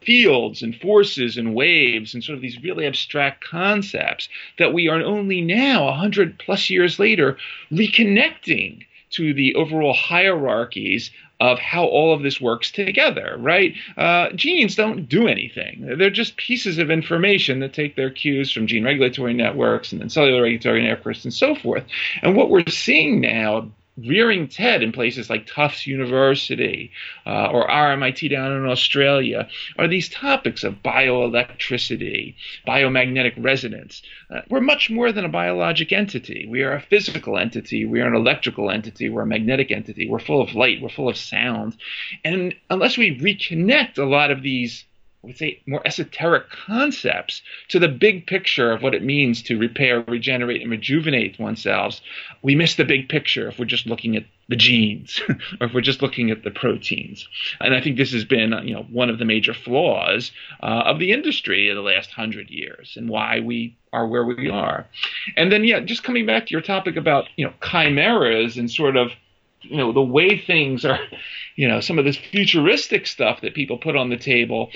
fields 0.00 0.62
and 0.62 0.74
forces 0.76 1.36
and 1.36 1.54
waves 1.54 2.14
and 2.14 2.24
sort 2.24 2.36
of 2.36 2.42
these 2.42 2.62
really 2.62 2.86
abstract 2.86 3.44
concepts 3.44 4.30
that 4.58 4.72
we 4.72 4.88
are 4.88 5.02
only 5.02 5.42
now, 5.42 5.84
100 5.84 6.38
plus 6.38 6.70
years 6.70 6.98
later, 6.98 7.36
reconnecting 7.70 8.82
to 9.14 9.34
the 9.34 9.54
overall 9.54 9.94
hierarchies 9.94 11.10
of 11.40 11.58
how 11.58 11.84
all 11.84 12.14
of 12.14 12.22
this 12.22 12.40
works 12.40 12.70
together, 12.70 13.36
right? 13.38 13.74
Uh, 13.96 14.30
genes 14.30 14.76
don't 14.76 15.08
do 15.08 15.26
anything. 15.26 15.96
They're 15.98 16.10
just 16.10 16.36
pieces 16.36 16.78
of 16.78 16.90
information 16.90 17.60
that 17.60 17.72
take 17.72 17.96
their 17.96 18.10
cues 18.10 18.50
from 18.52 18.66
gene 18.66 18.84
regulatory 18.84 19.34
networks 19.34 19.92
and 19.92 20.00
then 20.00 20.08
cellular 20.08 20.42
regulatory 20.42 20.82
networks 20.82 21.24
and 21.24 21.34
so 21.34 21.54
forth. 21.54 21.84
And 22.22 22.36
what 22.36 22.50
we're 22.50 22.64
seeing 22.68 23.20
now 23.20 23.70
rearing 23.96 24.48
Ted 24.48 24.82
in 24.82 24.92
places 24.92 25.30
like 25.30 25.46
Tufts 25.46 25.86
University 25.86 26.90
uh, 27.26 27.46
or 27.46 27.68
RMIT 27.68 28.28
down 28.30 28.52
in 28.52 28.66
Australia 28.66 29.48
are 29.78 29.86
these 29.86 30.08
topics 30.08 30.64
of 30.64 30.82
bioelectricity, 30.82 32.34
biomagnetic 32.66 33.34
resonance. 33.36 34.02
Uh, 34.34 34.40
we're 34.48 34.60
much 34.60 34.90
more 34.90 35.12
than 35.12 35.24
a 35.24 35.28
biologic 35.28 35.92
entity. 35.92 36.46
We 36.48 36.62
are 36.62 36.74
a 36.74 36.82
physical 36.82 37.38
entity. 37.38 37.84
We 37.84 38.00
are 38.00 38.08
an 38.08 38.16
electrical 38.16 38.70
entity. 38.70 39.08
We're 39.08 39.22
a 39.22 39.26
magnetic 39.26 39.70
entity. 39.70 40.08
We're 40.08 40.18
full 40.18 40.42
of 40.42 40.54
light. 40.54 40.82
We're 40.82 40.88
full 40.88 41.08
of 41.08 41.16
sound. 41.16 41.76
And 42.24 42.54
unless 42.70 42.96
we 42.98 43.16
reconnect 43.18 43.98
a 43.98 44.04
lot 44.04 44.30
of 44.30 44.42
these 44.42 44.84
would 45.24 45.36
say 45.36 45.60
more 45.66 45.82
esoteric 45.86 46.50
concepts 46.50 47.42
to 47.68 47.78
the 47.78 47.88
big 47.88 48.26
picture 48.26 48.70
of 48.70 48.82
what 48.82 48.94
it 48.94 49.02
means 49.02 49.42
to 49.42 49.58
repair, 49.58 50.00
regenerate, 50.02 50.62
and 50.62 50.70
rejuvenate 50.70 51.38
oneself, 51.38 52.00
we 52.42 52.54
miss 52.54 52.74
the 52.76 52.84
big 52.84 53.08
picture 53.08 53.48
if 53.48 53.58
we're 53.58 53.64
just 53.64 53.86
looking 53.86 54.16
at 54.16 54.24
the 54.48 54.56
genes 54.56 55.20
or 55.60 55.66
if 55.66 55.74
we're 55.74 55.80
just 55.80 56.02
looking 56.02 56.30
at 56.30 56.44
the 56.44 56.50
proteins. 56.50 57.26
And 57.60 57.74
I 57.74 57.80
think 57.80 57.96
this 57.96 58.12
has 58.12 58.24
been, 58.24 58.52
you 58.64 58.74
know, 58.74 58.82
one 58.90 59.10
of 59.10 59.18
the 59.18 59.24
major 59.24 59.54
flaws 59.54 60.32
uh, 60.62 60.84
of 60.86 60.98
the 60.98 61.12
industry 61.12 61.68
in 61.68 61.76
the 61.76 61.82
last 61.82 62.10
hundred 62.10 62.50
years 62.50 62.94
and 62.96 63.08
why 63.08 63.40
we 63.40 63.76
are 63.92 64.06
where 64.06 64.24
we 64.24 64.50
are. 64.50 64.86
And 65.36 65.50
then, 65.50 65.64
yeah, 65.64 65.80
just 65.80 66.04
coming 66.04 66.26
back 66.26 66.46
to 66.46 66.52
your 66.52 66.60
topic 66.60 66.96
about, 66.96 67.28
you 67.36 67.46
know, 67.46 67.52
chimeras 67.62 68.56
and 68.56 68.70
sort 68.70 68.96
of 68.96 69.10
you 69.62 69.76
know 69.76 69.92
the 69.92 70.02
way 70.02 70.38
things 70.38 70.84
are 70.84 70.98
you 71.56 71.66
know 71.66 71.80
some 71.80 71.98
of 71.98 72.04
this 72.04 72.16
futuristic 72.16 73.06
stuff 73.06 73.40
that 73.40 73.54
people 73.54 73.78
put 73.78 73.96
on 73.96 74.10
the 74.10 74.16
table 74.16 74.70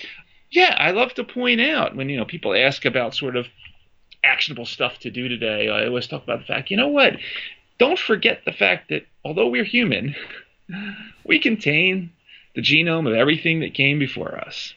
yeah, 0.50 0.74
I 0.78 0.92
love 0.92 1.14
to 1.14 1.24
point 1.24 1.60
out 1.60 1.96
when 1.96 2.08
you 2.08 2.16
know 2.16 2.24
people 2.24 2.54
ask 2.54 2.84
about 2.84 3.14
sort 3.14 3.36
of 3.36 3.46
actionable 4.24 4.66
stuff 4.66 4.98
to 5.00 5.10
do 5.10 5.28
today. 5.28 5.68
I 5.68 5.86
always 5.86 6.06
talk 6.06 6.22
about 6.22 6.40
the 6.40 6.46
fact, 6.46 6.70
you 6.70 6.76
know 6.76 6.88
what? 6.88 7.16
Don't 7.78 7.98
forget 7.98 8.42
the 8.44 8.52
fact 8.52 8.88
that 8.88 9.06
although 9.24 9.48
we're 9.48 9.64
human, 9.64 10.14
we 11.24 11.38
contain 11.38 12.10
the 12.54 12.62
genome 12.62 13.08
of 13.08 13.14
everything 13.14 13.60
that 13.60 13.74
came 13.74 13.98
before 13.98 14.36
us. 14.36 14.74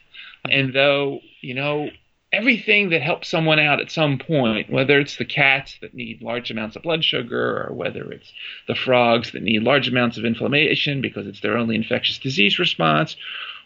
And 0.50 0.74
though, 0.74 1.20
you 1.42 1.54
know, 1.54 1.90
everything 2.32 2.90
that 2.90 3.02
helps 3.02 3.28
someone 3.28 3.60
out 3.60 3.82
at 3.82 3.92
some 3.92 4.18
point, 4.18 4.70
whether 4.70 5.00
it's 5.00 5.18
the 5.18 5.26
cats 5.26 5.78
that 5.82 5.94
need 5.94 6.22
large 6.22 6.50
amounts 6.50 6.76
of 6.76 6.84
blood 6.84 7.04
sugar, 7.04 7.68
or 7.68 7.74
whether 7.74 8.12
it's 8.12 8.32
the 8.68 8.76
frogs 8.76 9.32
that 9.32 9.44
need 9.44 9.64
large 9.64 9.88
amounts 9.88 10.18
of 10.18 10.26
inflammation 10.26 11.02
because 11.02 11.28
it's 11.28 11.42
their 11.42 11.58
only 11.58 11.76
infectious 11.76 12.18
disease 12.18 12.60
response, 12.60 13.16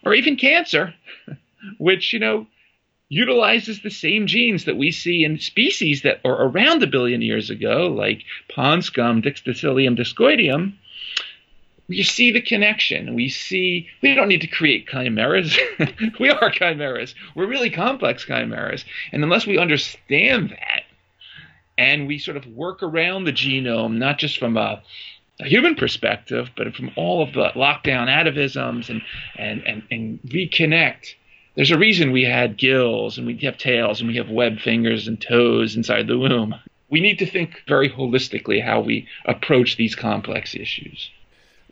or 0.04 0.14
even 0.14 0.36
cancer, 0.36 0.94
which, 1.78 2.14
you 2.14 2.20
know, 2.20 2.48
utilizes 3.10 3.82
the 3.82 3.92
same 3.92 4.28
genes 4.28 4.66
that 4.66 4.78
we 4.78 4.92
see 4.92 5.24
in 5.24 5.40
species 5.40 6.02
that 6.02 6.20
are 6.26 6.48
around 6.48 6.82
a 6.82 6.88
billion 6.88 7.22
years 7.22 7.50
ago, 7.50 7.88
like 7.88 8.24
pond 8.50 8.84
scum, 8.84 9.22
Dictyostelium 9.22 9.98
discoideum. 9.98 10.74
We 11.88 12.02
see 12.02 12.32
the 12.32 12.42
connection. 12.42 13.14
We 13.14 13.30
see 13.30 13.88
we 14.02 14.16
don't 14.16 14.28
need 14.28 14.42
to 14.42 14.48
create 14.48 14.88
chimeras. 14.88 15.56
we 16.20 16.30
are 16.30 16.50
chimeras. 16.50 17.14
We're 17.36 17.46
really 17.46 17.70
complex 17.70 18.26
chimeras. 18.26 18.84
And 19.12 19.24
unless 19.24 19.46
we 19.46 19.60
understand 19.60 20.50
that 20.50 20.84
and 21.78 22.08
we 22.08 22.18
sort 22.18 22.38
of 22.38 22.48
work 22.48 22.82
around 22.82 23.26
the 23.26 23.34
genome, 23.34 23.98
not 23.98 24.18
just 24.18 24.40
from 24.40 24.58
a 24.58 24.82
a 25.42 25.48
human 25.48 25.76
perspective, 25.76 26.50
but 26.56 26.74
from 26.74 26.92
all 26.96 27.22
of 27.22 27.34
the 27.34 27.50
lockdown 27.56 28.08
atavisms 28.08 28.90
and, 28.90 29.02
and, 29.38 29.62
and, 29.68 29.84
and 29.92 30.20
reconnect 30.24 31.16
there's 31.56 31.72
a 31.72 31.78
reason 31.78 32.12
we 32.12 32.24
had 32.24 32.58
gills 32.58 33.18
and 33.18 33.26
we 33.26 33.38
have 33.38 33.58
tails 33.58 34.00
and 34.00 34.10
we 34.10 34.18
have 34.18 34.30
web 34.30 34.60
fingers 34.60 35.08
and 35.08 35.22
toes 35.22 35.76
inside 35.76 36.08
the 36.08 36.18
womb. 36.18 36.56
We 36.90 37.00
need 37.00 37.20
to 37.20 37.26
think 37.26 37.64
very 37.68 37.90
holistically 37.90 38.64
how 38.64 38.82
we 38.82 39.08
approach 39.26 39.78
these 39.78 39.96
complex 39.96 40.54
issues. 40.54 41.10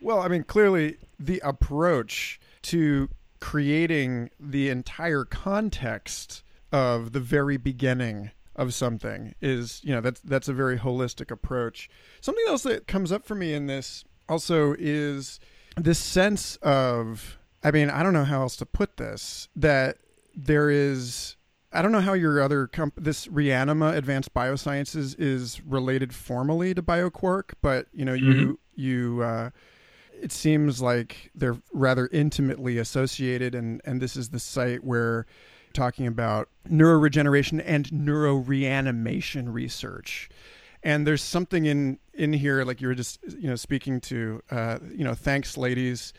Well, 0.00 0.20
I 0.20 0.28
mean, 0.28 0.44
clearly 0.44 0.96
the 1.18 1.40
approach 1.44 2.40
to 2.62 3.08
creating 3.40 4.30
the 4.40 4.70
entire 4.70 5.24
context 5.24 6.42
of 6.72 7.12
the 7.12 7.20
very 7.20 7.56
beginning 7.56 8.30
of 8.56 8.72
something 8.74 9.34
is, 9.40 9.80
you 9.84 9.94
know, 9.94 10.00
that's 10.00 10.20
that's 10.20 10.48
a 10.48 10.52
very 10.52 10.78
holistic 10.78 11.30
approach. 11.30 11.88
Something 12.20 12.44
else 12.48 12.62
that 12.62 12.86
comes 12.86 13.12
up 13.12 13.24
for 13.24 13.34
me 13.34 13.54
in 13.54 13.66
this 13.66 14.04
also 14.28 14.74
is 14.78 15.40
this 15.76 15.98
sense 15.98 16.56
of 16.56 17.38
I 17.64 17.70
mean, 17.70 17.90
I 17.90 18.02
don't 18.02 18.12
know 18.12 18.24
how 18.24 18.42
else 18.42 18.56
to 18.56 18.66
put 18.66 18.98
this. 18.98 19.48
That 19.56 19.96
there 20.36 20.70
is, 20.70 21.36
I 21.72 21.82
don't 21.82 21.92
know 21.92 22.00
how 22.00 22.12
your 22.12 22.40
other 22.40 22.66
comp- 22.66 23.02
this 23.02 23.26
Reanima 23.26 23.96
Advanced 23.96 24.34
Biosciences 24.34 25.16
is 25.18 25.64
related 25.64 26.14
formally 26.14 26.74
to 26.74 26.82
BioQuark, 26.82 27.54
but 27.62 27.86
you 27.92 28.04
know, 28.04 28.12
mm-hmm. 28.12 28.30
you 28.30 28.58
you. 28.74 29.22
Uh, 29.22 29.50
it 30.22 30.30
seems 30.30 30.80
like 30.80 31.32
they're 31.34 31.56
rather 31.72 32.08
intimately 32.12 32.78
associated, 32.78 33.54
and 33.54 33.80
and 33.84 34.00
this 34.00 34.14
is 34.14 34.28
the 34.28 34.38
site 34.38 34.84
where 34.84 35.26
talking 35.72 36.06
about 36.06 36.48
neuroregeneration 36.70 37.60
and 37.66 37.88
neuroreanimation 37.88 39.52
research 39.52 40.30
and 40.84 41.06
there's 41.06 41.22
something 41.22 41.66
in 41.66 41.98
in 42.12 42.32
here 42.32 42.62
like 42.64 42.80
you 42.80 42.86
were 42.86 42.94
just 42.94 43.18
you 43.36 43.48
know 43.48 43.56
speaking 43.56 44.00
to 44.00 44.40
uh, 44.50 44.78
you 44.92 45.02
know 45.02 45.14
thanks 45.14 45.56
ladies 45.56 46.12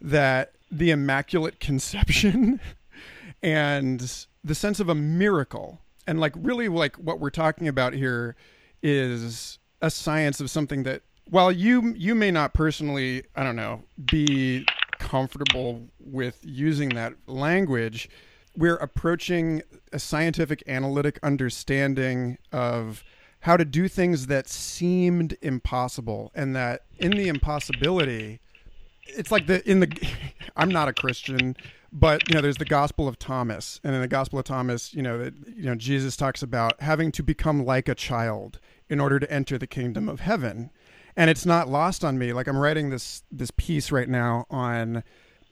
that 0.00 0.54
the 0.70 0.90
immaculate 0.90 1.60
conception 1.60 2.60
and 3.42 4.26
the 4.44 4.54
sense 4.54 4.80
of 4.80 4.88
a 4.88 4.94
miracle. 4.94 5.80
And 6.06 6.20
like 6.20 6.34
really 6.36 6.68
like 6.68 6.96
what 6.96 7.20
we're 7.20 7.30
talking 7.30 7.68
about 7.68 7.92
here 7.92 8.36
is 8.82 9.58
a 9.82 9.90
science 9.90 10.40
of 10.40 10.50
something 10.50 10.82
that 10.84 11.02
while 11.30 11.52
you 11.52 11.94
you 11.96 12.14
may 12.14 12.30
not 12.30 12.52
personally 12.52 13.24
i 13.36 13.42
don't 13.42 13.56
know 13.56 13.82
be 14.10 14.66
comfortable 14.98 15.88
with 15.98 16.38
using 16.42 16.90
that 16.90 17.14
language 17.26 18.10
we're 18.56 18.76
approaching 18.76 19.62
a 19.92 19.98
scientific 19.98 20.62
analytic 20.66 21.18
understanding 21.22 22.36
of 22.52 23.04
how 23.40 23.56
to 23.56 23.64
do 23.64 23.88
things 23.88 24.26
that 24.26 24.48
seemed 24.48 25.36
impossible 25.40 26.30
and 26.34 26.54
that 26.54 26.82
in 26.98 27.12
the 27.12 27.28
impossibility 27.28 28.40
it's 29.04 29.30
like 29.30 29.46
the 29.46 29.68
in 29.68 29.80
the 29.80 30.08
I'm 30.56 30.70
not 30.70 30.88
a 30.88 30.92
Christian, 30.92 31.56
but 31.92 32.28
you 32.28 32.34
know 32.34 32.40
there's 32.40 32.56
the 32.56 32.64
gospel 32.64 33.08
of 33.08 33.18
thomas. 33.18 33.80
And 33.84 33.94
in 33.94 34.00
the 34.00 34.08
gospel 34.08 34.38
of 34.38 34.44
thomas 34.44 34.94
you 34.94 35.02
know 35.02 35.18
that 35.18 35.34
you 35.54 35.64
know 35.64 35.74
jesus 35.74 36.16
talks 36.16 36.42
about 36.42 36.80
having 36.80 37.12
to 37.12 37.22
become 37.22 37.64
like 37.64 37.88
a 37.88 37.94
child 37.94 38.60
in 38.88 39.00
order 39.00 39.18
to 39.20 39.30
enter 39.30 39.58
the 39.58 39.66
kingdom 39.66 40.08
of 40.08 40.20
heaven. 40.20 40.70
And 41.16 41.28
it's 41.28 41.44
not 41.44 41.68
lost 41.68 42.04
on 42.04 42.18
me 42.18 42.32
like 42.32 42.46
i'm 42.46 42.58
writing 42.58 42.90
this 42.90 43.22
this 43.30 43.50
piece 43.56 43.90
right 43.90 44.08
now 44.08 44.46
on 44.50 45.02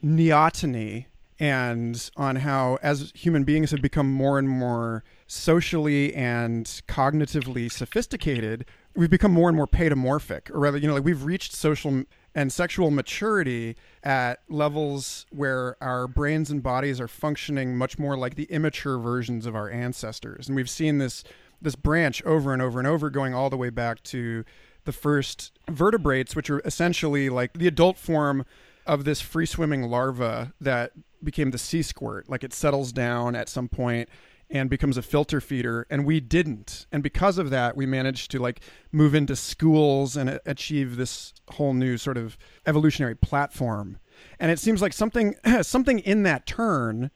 neoteny 0.03 1.05
and 1.39 2.09
on 2.17 2.37
how 2.37 2.77
as 2.81 3.11
human 3.15 3.43
beings 3.43 3.71
have 3.71 3.81
become 3.81 4.11
more 4.11 4.37
and 4.37 4.49
more 4.49 5.03
socially 5.27 6.13
and 6.13 6.65
cognitively 6.87 7.71
sophisticated 7.71 8.65
we've 8.95 9.09
become 9.09 9.31
more 9.31 9.47
and 9.47 9.55
more 9.55 9.67
paedomorphic 9.67 10.49
or 10.51 10.59
rather 10.59 10.77
you 10.77 10.87
know 10.87 10.93
like 10.93 11.03
we've 11.03 11.23
reached 11.23 11.53
social 11.53 12.03
and 12.35 12.51
sexual 12.51 12.91
maturity 12.91 13.75
at 14.03 14.41
levels 14.49 15.25
where 15.31 15.75
our 15.81 16.07
brains 16.07 16.49
and 16.49 16.61
bodies 16.61 17.01
are 17.01 17.07
functioning 17.07 17.75
much 17.75 17.97
more 17.97 18.17
like 18.17 18.35
the 18.35 18.45
immature 18.45 18.97
versions 18.97 19.45
of 19.45 19.55
our 19.55 19.69
ancestors. 19.69 20.47
And 20.47 20.55
we've 20.55 20.69
seen 20.69 20.97
this 20.97 21.23
this 21.61 21.75
branch 21.75 22.23
over 22.23 22.53
and 22.53 22.61
over 22.61 22.79
and 22.79 22.87
over 22.87 23.09
going 23.09 23.33
all 23.33 23.49
the 23.49 23.57
way 23.57 23.69
back 23.69 24.01
to 24.01 24.45
the 24.85 24.91
first 24.93 25.51
vertebrates, 25.69 26.35
which 26.35 26.49
are 26.49 26.61
essentially 26.61 27.29
like 27.29 27.53
the 27.53 27.67
adult 27.67 27.97
form 27.97 28.45
of 28.85 29.03
this 29.03 29.21
free 29.21 29.45
swimming 29.45 29.83
larva 29.83 30.53
that 30.61 30.93
became 31.23 31.51
the 31.51 31.57
sea 31.57 31.81
squirt. 31.81 32.29
Like 32.29 32.43
it 32.43 32.53
settles 32.53 32.91
down 32.91 33.35
at 33.35 33.49
some 33.49 33.67
point 33.67 34.09
and 34.49 34.69
becomes 34.69 34.97
a 34.97 35.01
filter 35.01 35.39
feeder 35.39 35.85
and 35.89 36.05
we 36.05 36.19
didn't. 36.19 36.87
And 36.91 37.03
because 37.03 37.37
of 37.37 37.49
that 37.51 37.77
we 37.77 37.85
managed 37.85 38.31
to 38.31 38.39
like 38.39 38.61
move 38.91 39.13
into 39.13 39.35
schools 39.35 40.17
and 40.17 40.39
achieve 40.45 40.97
this 40.97 41.33
whole 41.51 41.73
new 41.73 41.97
sort 41.97 42.17
of 42.17 42.37
evolutionary 42.65 43.15
platform. 43.15 43.99
And 44.39 44.51
it 44.51 44.59
seems 44.59 44.81
like 44.81 44.93
something 44.93 45.35
something 45.61 45.99
in 45.99 46.23
that 46.23 46.45
turn 46.45 47.11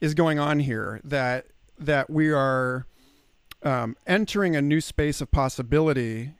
is 0.00 0.14
going 0.14 0.38
on 0.38 0.60
here 0.60 1.00
that 1.04 1.46
that 1.78 2.10
we 2.10 2.32
are 2.32 2.86
um, 3.62 3.96
entering 4.06 4.56
a 4.56 4.62
new 4.62 4.80
space 4.80 5.20
of 5.20 5.30
possibility 5.30 6.32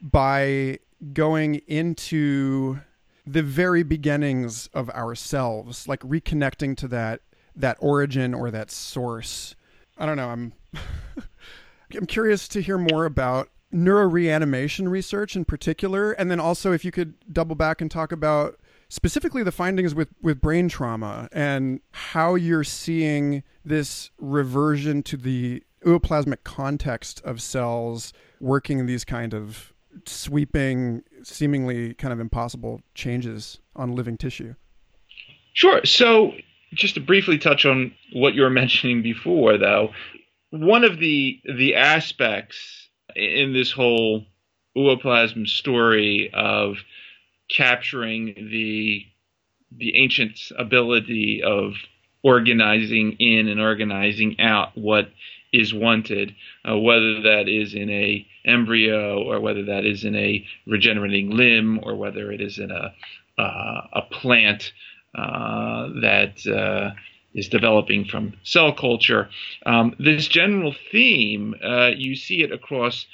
by 0.00 0.78
going 1.12 1.56
into 1.66 2.80
the 3.26 3.42
very 3.42 3.82
beginnings 3.82 4.68
of 4.74 4.90
ourselves 4.90 5.86
like 5.88 6.00
reconnecting 6.00 6.76
to 6.76 6.88
that 6.88 7.20
that 7.54 7.76
origin 7.80 8.34
or 8.34 8.50
that 8.50 8.70
source 8.70 9.54
I 10.02 10.06
don't 10.06 10.16
know. 10.16 10.30
I'm 10.30 10.52
I'm 11.96 12.06
curious 12.06 12.48
to 12.48 12.60
hear 12.60 12.76
more 12.76 13.04
about 13.04 13.50
neuroreanimation 13.72 14.90
research 14.90 15.36
in 15.36 15.44
particular, 15.44 16.10
and 16.10 16.28
then 16.28 16.40
also 16.40 16.72
if 16.72 16.84
you 16.84 16.90
could 16.90 17.14
double 17.32 17.54
back 17.54 17.80
and 17.80 17.88
talk 17.88 18.10
about 18.10 18.58
specifically 18.88 19.44
the 19.44 19.52
findings 19.52 19.94
with 19.94 20.08
with 20.20 20.40
brain 20.40 20.68
trauma 20.68 21.28
and 21.30 21.80
how 21.92 22.34
you're 22.34 22.64
seeing 22.64 23.44
this 23.64 24.10
reversion 24.18 25.04
to 25.04 25.16
the 25.16 25.62
ooplasmic 25.86 26.42
context 26.42 27.22
of 27.24 27.40
cells 27.40 28.12
working 28.40 28.80
in 28.80 28.86
these 28.86 29.04
kind 29.04 29.32
of 29.32 29.72
sweeping, 30.04 31.04
seemingly 31.22 31.94
kind 31.94 32.12
of 32.12 32.18
impossible 32.18 32.80
changes 32.96 33.60
on 33.76 33.94
living 33.94 34.16
tissue. 34.16 34.56
Sure. 35.52 35.84
So 35.84 36.32
just 36.74 36.94
to 36.94 37.00
briefly 37.00 37.38
touch 37.38 37.64
on 37.64 37.92
what 38.12 38.34
you 38.34 38.42
were 38.42 38.50
mentioning 38.62 39.02
before, 39.02 39.58
though, 39.58 39.90
one 40.50 40.84
of 40.84 40.98
the 40.98 41.40
the 41.56 41.74
aspects 41.74 42.88
in 43.16 43.52
this 43.52 43.72
whole 43.72 44.24
ooplasm 44.76 45.46
story 45.46 46.30
of 46.32 46.76
capturing 47.54 48.26
the 48.34 49.04
the 49.70 49.96
ancient 49.96 50.38
ability 50.58 51.42
of 51.42 51.74
organizing 52.22 53.12
in 53.18 53.48
and 53.48 53.60
organizing 53.60 54.38
out 54.40 54.76
what 54.76 55.10
is 55.52 55.74
wanted, 55.74 56.34
uh, 56.68 56.76
whether 56.78 57.22
that 57.22 57.48
is 57.48 57.74
in 57.74 57.90
a 57.90 58.26
embryo 58.44 59.22
or 59.22 59.40
whether 59.40 59.64
that 59.64 59.84
is 59.84 60.04
in 60.04 60.14
a 60.16 60.44
regenerating 60.66 61.30
limb 61.30 61.80
or 61.82 61.94
whether 61.96 62.32
it 62.32 62.40
is 62.40 62.58
in 62.58 62.70
a 62.70 62.94
uh, 63.38 63.86
a 63.94 64.02
plant 64.10 64.72
that 65.14 66.46
uh, 66.46 66.94
is 67.34 67.48
developing 67.48 68.04
from 68.04 68.34
cell 68.42 68.72
culture. 68.72 69.28
Um, 69.64 69.94
this 69.98 70.28
general 70.28 70.74
theme, 70.90 71.54
uh, 71.64 71.90
you 71.96 72.14
see 72.14 72.42
it 72.42 72.52
across 72.52 73.06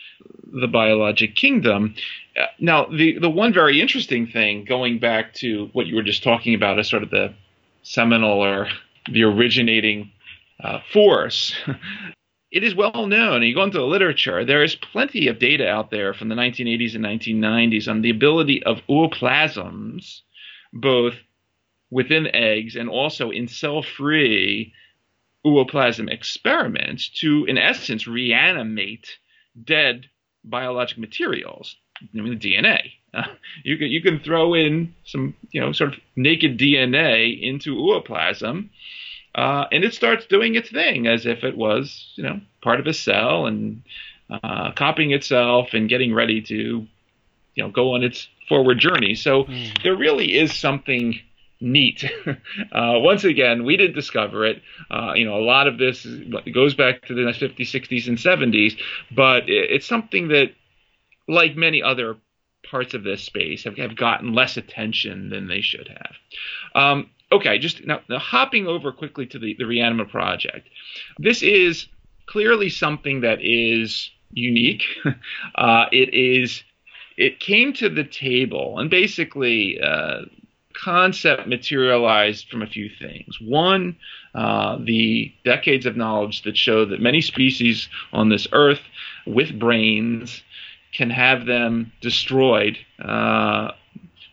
the 0.45 0.67
biologic 0.67 1.37
kingdom. 1.37 1.95
Uh, 2.39 2.47
now, 2.59 2.87
the, 2.87 3.19
the 3.19 3.31
one 3.31 3.53
very 3.53 3.81
interesting 3.81 4.27
thing, 4.27 4.65
going 4.65 4.99
back 4.99 5.35
to 5.35 5.69
what 5.73 5.87
you 5.87 5.95
were 5.95 6.03
just 6.03 6.23
talking 6.23 6.55
about 6.55 6.79
as 6.79 6.89
sort 6.89 7.03
of 7.03 7.11
the 7.11 7.35
seminal 7.83 8.45
or 8.45 8.69
the 9.11 9.23
originating 9.23 10.11
uh, 10.63 10.81
force, 10.93 11.55
it 12.51 12.65
is 12.65 12.75
well 12.75 13.07
known, 13.07 13.37
and 13.37 13.45
you 13.45 13.55
go 13.55 13.63
into 13.63 13.79
the 13.79 13.85
literature, 13.85 14.45
there 14.45 14.65
is 14.65 14.75
plenty 14.75 15.29
of 15.29 15.39
data 15.39 15.69
out 15.69 15.91
there 15.91 16.15
from 16.15 16.29
the 16.29 16.35
1980s 16.35 16.95
and 16.95 17.05
1990s 17.05 17.89
on 17.89 18.03
the 18.03 18.11
ability 18.11 18.63
of 18.65 18.79
ooplasms, 18.89 20.23
both 20.73 21.15
within 21.91 22.27
eggs 22.35 22.77
and 22.77 22.89
also 22.89 23.31
in 23.31 23.49
cell-free 23.49 24.73
ooplasm 25.45 26.11
experiments 26.11 27.09
to, 27.09 27.45
in 27.47 27.57
essence, 27.57 28.07
reanimate 28.07 29.19
dead 29.65 30.07
biologic 30.45 30.99
materials. 30.99 31.77
I 32.01 32.07
mean, 32.13 32.39
the 32.39 32.55
DNA. 32.55 32.93
Uh, 33.15 33.23
you 33.65 33.77
can 33.77 33.89
you 33.89 34.03
can 34.03 34.21
throw 34.21 34.55
in 34.55 34.95
some 35.05 35.35
you 35.51 35.61
know 35.61 35.73
sort 35.73 35.95
of 35.95 36.01
naked 36.17 36.59
DNA 36.59 37.41
into 37.41 37.77
ooplasm, 37.77 38.69
uh, 39.35 39.65
and 39.73 39.85
it 39.85 39.95
starts 39.95 40.27
doing 40.27 40.55
its 40.55 40.71
thing 40.71 41.07
as 41.07 41.27
if 41.27 41.45
it 41.45 41.57
was 41.57 42.13
you 42.17 42.25
know 42.25 42.41
part 42.63 42.81
of 42.81 42.87
a 42.87 42.93
cell 42.93 43.47
and 43.47 43.83
uh, 44.31 44.73
copying 44.73 45.13
itself 45.13 45.69
and 45.73 45.89
getting 45.89 46.15
ready 46.15 46.41
to 46.43 46.87
you 47.55 47.65
know 47.65 47.71
go 47.71 47.95
on 47.95 48.03
its 48.03 48.29
forward 48.49 48.79
journey. 48.79 49.15
So 49.15 49.45
mm. 49.45 49.83
there 49.83 49.97
really 49.97 50.37
is 50.37 50.55
something 50.55 51.21
neat. 51.61 52.05
uh, 52.27 52.35
once 52.73 53.25
again, 53.25 53.65
we 53.65 53.77
didn't 53.77 53.95
discover 53.95 54.45
it. 54.45 54.63
Uh, 54.91 55.13
you 55.15 55.25
know, 55.25 55.37
a 55.37 55.45
lot 55.45 55.67
of 55.67 55.79
this 55.79 56.07
goes 56.53 56.75
back 56.75 57.07
to 57.07 57.15
the 57.15 57.23
50s, 57.23 57.59
60s, 57.59 58.09
and 58.09 58.19
70s, 58.19 58.79
but 59.15 59.45
it's 59.47 59.87
something 59.87 60.29
that, 60.29 60.53
like 61.27 61.57
many 61.57 61.83
other 61.83 62.17
parts 62.69 62.95
of 62.95 63.05
this 63.05 63.23
space, 63.23 63.65
have, 63.65 63.77
have 63.77 63.97
gotten 63.97 64.33
less 64.33 64.57
attention 64.57 65.31
than 65.31 65.49
they 65.49 65.61
should 65.61 65.89
have. 65.89 66.15
Um, 66.75 67.11
okay, 67.33 67.59
just 67.59 67.85
now, 67.87 68.01
now, 68.09 68.19
hopping 68.19 68.67
over 68.67 68.93
quickly 68.93 69.27
to 69.27 69.39
the, 69.39 69.55
the 69.59 69.65
Reanima 69.65 70.09
project. 70.09 70.69
This 71.19 71.43
is 71.43 71.89
clearly 72.27 72.69
something 72.69 73.23
that 73.23 73.39
is 73.41 74.11
unique. 74.31 74.85
uh, 75.55 75.87
it 75.93 76.15
is. 76.15 76.63
It 77.17 77.41
came 77.41 77.73
to 77.75 77.89
the 77.89 78.05
table, 78.05 78.79
and 78.79 78.89
basically, 78.89 79.81
uh, 79.81 80.21
concept 80.83 81.47
materialized 81.47 82.49
from 82.49 82.63
a 82.63 82.67
few 82.67 82.89
things. 82.99 83.41
One, 83.41 83.97
uh, 84.35 84.79
the 84.81 85.33
decades 85.45 85.87
of 85.87 85.97
knowledge 85.97 86.43
that 86.43 86.57
show 86.57 86.85
that 86.85 87.01
many 87.01 87.21
species 87.21 87.89
on 88.13 88.29
this 88.29 88.47
earth 88.53 88.81
with 89.27 89.59
brains 89.59 90.43
can 90.93 91.11
have 91.11 91.47
them 91.47 91.93
destroyed. 92.01 92.79
Uh, 93.03 93.73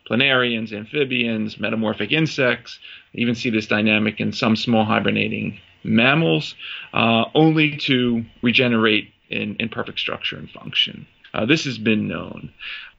planarians, 0.09 0.71
amphibians, 0.71 1.59
metamorphic 1.59 2.11
insects, 2.11 2.79
even 3.13 3.35
see 3.35 3.49
this 3.49 3.67
dynamic 3.67 4.19
in 4.19 4.31
some 4.31 4.55
small 4.55 4.85
hibernating 4.85 5.59
mammals, 5.83 6.55
uh, 6.93 7.25
only 7.33 7.77
to 7.77 8.23
regenerate 8.41 9.11
in, 9.29 9.55
in 9.59 9.69
perfect 9.69 9.99
structure 9.99 10.37
and 10.37 10.49
function. 10.49 11.07
Uh, 11.33 11.45
this 11.45 11.65
has 11.65 11.77
been 11.77 12.07
known. 12.07 12.51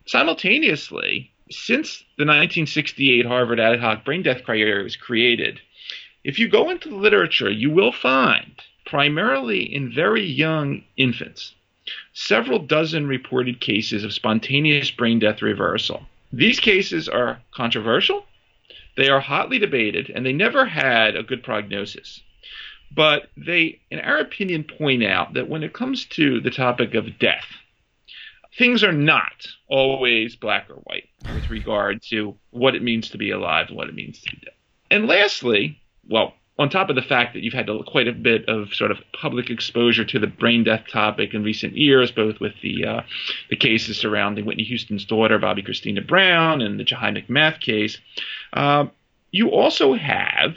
Simultaneously, 0.06 1.30
since 1.50 1.98
the 2.16 2.24
1968 2.24 3.24
Harvard 3.26 3.60
ad 3.60 3.80
hoc 3.80 4.04
brain 4.04 4.22
death 4.22 4.42
criteria 4.44 4.82
was 4.82 4.96
created, 4.96 5.60
if 6.24 6.38
you 6.38 6.48
go 6.48 6.70
into 6.70 6.88
the 6.88 6.96
literature, 6.96 7.50
you 7.50 7.70
will 7.70 7.92
find, 7.92 8.60
primarily 8.84 9.62
in 9.62 9.92
very 9.92 10.24
young 10.24 10.82
infants, 10.96 11.54
several 12.12 12.58
dozen 12.58 13.06
reported 13.06 13.60
cases 13.60 14.02
of 14.02 14.12
spontaneous 14.12 14.90
brain 14.90 15.20
death 15.20 15.40
reversal. 15.40 16.06
These 16.32 16.58
cases 16.58 17.08
are 17.08 17.40
controversial, 17.54 18.26
they 18.96 19.08
are 19.08 19.20
hotly 19.20 19.58
debated, 19.58 20.10
and 20.10 20.26
they 20.26 20.32
never 20.32 20.64
had 20.64 21.14
a 21.14 21.22
good 21.22 21.42
prognosis. 21.44 22.22
But 22.90 23.30
they, 23.36 23.80
in 23.90 24.00
our 24.00 24.18
opinion, 24.18 24.64
point 24.64 25.04
out 25.04 25.34
that 25.34 25.48
when 25.48 25.62
it 25.62 25.72
comes 25.72 26.06
to 26.06 26.40
the 26.40 26.50
topic 26.50 26.94
of 26.94 27.18
death, 27.18 27.46
things 28.58 28.82
are 28.82 28.92
not 28.92 29.46
always 29.68 30.36
black 30.36 30.68
or 30.70 30.76
white 30.84 31.08
with 31.34 31.50
regard 31.50 32.02
to 32.10 32.34
what 32.50 32.74
it 32.74 32.82
means 32.82 33.10
to 33.10 33.18
be 33.18 33.30
alive 33.30 33.68
and 33.68 33.76
what 33.76 33.88
it 33.88 33.94
means 33.94 34.20
to 34.20 34.30
be 34.30 34.40
dead. 34.44 34.54
And 34.90 35.06
lastly, 35.06 35.80
well, 36.08 36.34
on 36.58 36.70
top 36.70 36.88
of 36.88 36.96
the 36.96 37.02
fact 37.02 37.34
that 37.34 37.42
you've 37.42 37.52
had 37.52 37.68
quite 37.86 38.08
a 38.08 38.12
bit 38.12 38.48
of 38.48 38.72
sort 38.72 38.90
of 38.90 38.98
public 39.12 39.50
exposure 39.50 40.04
to 40.06 40.18
the 40.18 40.26
brain 40.26 40.64
death 40.64 40.84
topic 40.90 41.34
in 41.34 41.42
recent 41.42 41.76
years, 41.76 42.10
both 42.10 42.40
with 42.40 42.54
the 42.62 42.84
uh, 42.84 43.02
the 43.50 43.56
cases 43.56 43.98
surrounding 43.98 44.46
Whitney 44.46 44.64
Houston's 44.64 45.04
daughter, 45.04 45.38
Bobbi 45.38 45.66
Kristina 45.66 46.06
Brown, 46.06 46.62
and 46.62 46.80
the 46.80 46.84
Jahi 46.84 47.26
McMath 47.26 47.60
case, 47.60 47.98
uh, 48.54 48.86
you 49.32 49.50
also 49.50 49.94
have 49.94 50.56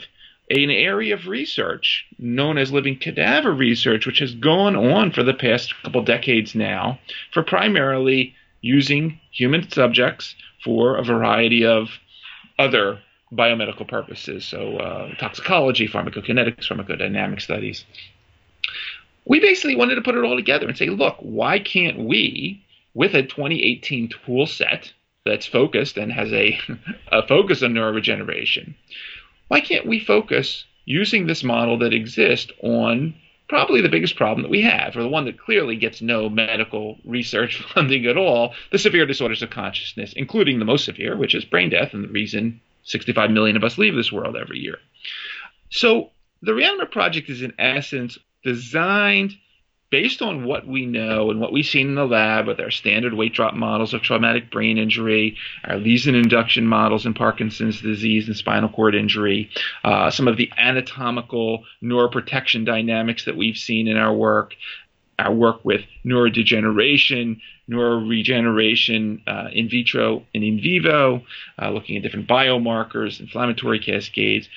an 0.50 0.70
area 0.70 1.14
of 1.14 1.28
research 1.28 2.04
known 2.18 2.58
as 2.58 2.72
living 2.72 2.98
cadaver 2.98 3.52
research, 3.52 4.04
which 4.04 4.18
has 4.18 4.34
gone 4.34 4.74
on 4.74 5.12
for 5.12 5.22
the 5.22 5.34
past 5.34 5.72
couple 5.82 6.02
decades 6.02 6.54
now, 6.54 6.98
for 7.32 7.42
primarily 7.42 8.34
using 8.60 9.20
human 9.30 9.70
subjects 9.70 10.34
for 10.64 10.96
a 10.96 11.04
variety 11.04 11.64
of 11.64 11.88
other 12.58 13.00
biomedical 13.32 13.86
purposes, 13.86 14.44
so 14.44 14.76
uh, 14.78 15.14
toxicology, 15.14 15.86
pharmacokinetics, 15.86 16.66
pharmacodynamic 16.66 17.40
studies. 17.40 17.84
We 19.24 19.38
basically 19.38 19.76
wanted 19.76 19.94
to 19.94 20.02
put 20.02 20.16
it 20.16 20.24
all 20.24 20.36
together 20.36 20.66
and 20.66 20.76
say, 20.76 20.88
look, 20.88 21.16
why 21.20 21.60
can't 21.60 22.00
we, 22.00 22.64
with 22.92 23.14
a 23.14 23.22
2018 23.22 24.10
tool 24.26 24.46
set 24.46 24.92
that's 25.24 25.46
focused 25.46 25.96
and 25.96 26.12
has 26.12 26.32
a, 26.32 26.58
a 27.12 27.26
focus 27.26 27.62
on 27.62 27.72
neuroregeneration, 27.72 28.74
why 29.50 29.60
can't 29.60 29.84
we 29.84 29.98
focus 29.98 30.64
using 30.84 31.26
this 31.26 31.42
model 31.42 31.76
that 31.78 31.92
exists 31.92 32.52
on 32.62 33.12
probably 33.48 33.80
the 33.80 33.88
biggest 33.88 34.14
problem 34.14 34.42
that 34.42 34.50
we 34.50 34.62
have, 34.62 34.96
or 34.96 35.02
the 35.02 35.08
one 35.08 35.24
that 35.24 35.40
clearly 35.40 35.74
gets 35.74 36.00
no 36.00 36.28
medical 36.28 36.98
research 37.04 37.60
funding 37.74 38.06
at 38.06 38.16
all, 38.16 38.54
the 38.70 38.78
severe 38.78 39.04
disorders 39.06 39.42
of 39.42 39.50
consciousness, 39.50 40.12
including 40.12 40.60
the 40.60 40.64
most 40.64 40.84
severe, 40.84 41.16
which 41.16 41.34
is 41.34 41.44
brain 41.44 41.68
death, 41.68 41.92
and 41.92 42.04
the 42.04 42.08
reason 42.08 42.60
65 42.84 43.32
million 43.32 43.56
of 43.56 43.64
us 43.64 43.76
leave 43.76 43.96
this 43.96 44.12
world 44.12 44.36
every 44.36 44.60
year. 44.60 44.78
So 45.68 46.10
the 46.42 46.54
Reanimate 46.54 46.92
Project 46.92 47.28
is 47.28 47.42
in 47.42 47.52
essence 47.58 48.18
designed 48.44 49.34
based 49.90 50.22
on 50.22 50.44
what 50.44 50.66
we 50.66 50.86
know 50.86 51.30
and 51.30 51.40
what 51.40 51.52
we've 51.52 51.66
seen 51.66 51.88
in 51.88 51.94
the 51.96 52.06
lab 52.06 52.46
with 52.46 52.60
our 52.60 52.70
standard 52.70 53.12
weight 53.12 53.34
drop 53.34 53.54
models 53.54 53.92
of 53.92 54.02
traumatic 54.02 54.50
brain 54.50 54.78
injury, 54.78 55.36
our 55.64 55.76
lesion 55.76 56.14
induction 56.14 56.66
models 56.66 57.06
in 57.06 57.14
Parkinson's 57.14 57.80
disease 57.80 58.28
and 58.28 58.36
spinal 58.36 58.68
cord 58.68 58.94
injury, 58.94 59.50
uh, 59.84 60.10
some 60.10 60.28
of 60.28 60.36
the 60.36 60.50
anatomical 60.56 61.64
neuroprotection 61.82 62.64
dynamics 62.64 63.24
that 63.24 63.36
we've 63.36 63.56
seen 63.56 63.88
in 63.88 63.96
our 63.96 64.14
work, 64.14 64.54
our 65.18 65.34
work 65.34 65.64
with 65.64 65.82
neurodegeneration, 66.04 67.40
neuroregeneration 67.68 69.20
uh, 69.26 69.48
in 69.52 69.68
vitro 69.68 70.24
and 70.34 70.44
in 70.44 70.60
vivo, 70.60 71.22
uh, 71.60 71.70
looking 71.70 71.96
at 71.96 72.02
different 72.02 72.28
biomarkers, 72.28 73.20
inflammatory 73.20 73.80
cascades. 73.80 74.48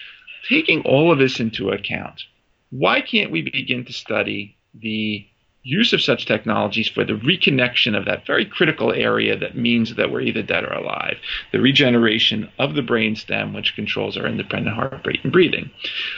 Taking 0.47 0.81
all 0.81 1.11
of 1.11 1.19
this 1.19 1.39
into 1.39 1.69
account, 1.69 2.23
why 2.69 3.01
can't 3.01 3.31
we 3.31 3.41
begin 3.41 3.86
to 3.86 3.93
study 3.93 4.57
the 4.74 5.26
use 5.63 5.93
of 5.93 6.01
such 6.01 6.26
technologies 6.26 6.89
for 6.89 7.05
the 7.05 7.13
reconnection 7.13 7.97
of 7.97 8.05
that 8.05 8.26
very 8.26 8.45
critical 8.45 8.91
area 8.91 9.38
that 9.38 9.55
means 9.55 9.95
that 9.95 10.11
we're 10.11 10.21
either 10.21 10.43
dead 10.43 10.65
or 10.65 10.74
alive, 10.74 11.17
the 11.51 11.59
regeneration 11.59 12.49
of 12.59 12.76
the 12.76 12.82
brain 12.82 13.15
stem, 13.15 13.53
which 13.53 13.76
controls 13.76 14.17
our 14.17 14.28
independent 14.28 14.76
heart 14.76 15.01
rate 15.05 15.21
and 15.24 15.32
breathing. 15.32 15.71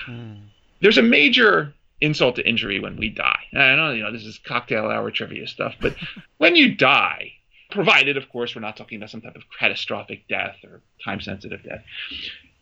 Mm. 0.07 0.41
There's 0.81 0.97
a 0.97 1.03
major 1.03 1.73
insult 2.01 2.35
to 2.35 2.47
injury 2.47 2.79
when 2.79 2.97
we 2.97 3.09
die. 3.09 3.39
I 3.53 3.75
know, 3.75 3.91
you 3.91 4.03
know, 4.03 4.11
this 4.11 4.25
is 4.25 4.39
cocktail 4.39 4.85
hour 4.85 5.11
trivia 5.11 5.47
stuff, 5.47 5.75
but 5.79 5.95
when 6.37 6.55
you 6.55 6.75
die, 6.75 7.33
provided, 7.71 8.17
of 8.17 8.29
course, 8.29 8.55
we're 8.55 8.61
not 8.61 8.77
talking 8.77 8.97
about 8.97 9.11
some 9.11 9.21
type 9.21 9.35
of 9.35 9.43
catastrophic 9.59 10.27
death 10.27 10.55
or 10.63 10.81
time 11.03 11.21
sensitive 11.21 11.63
death, 11.63 11.83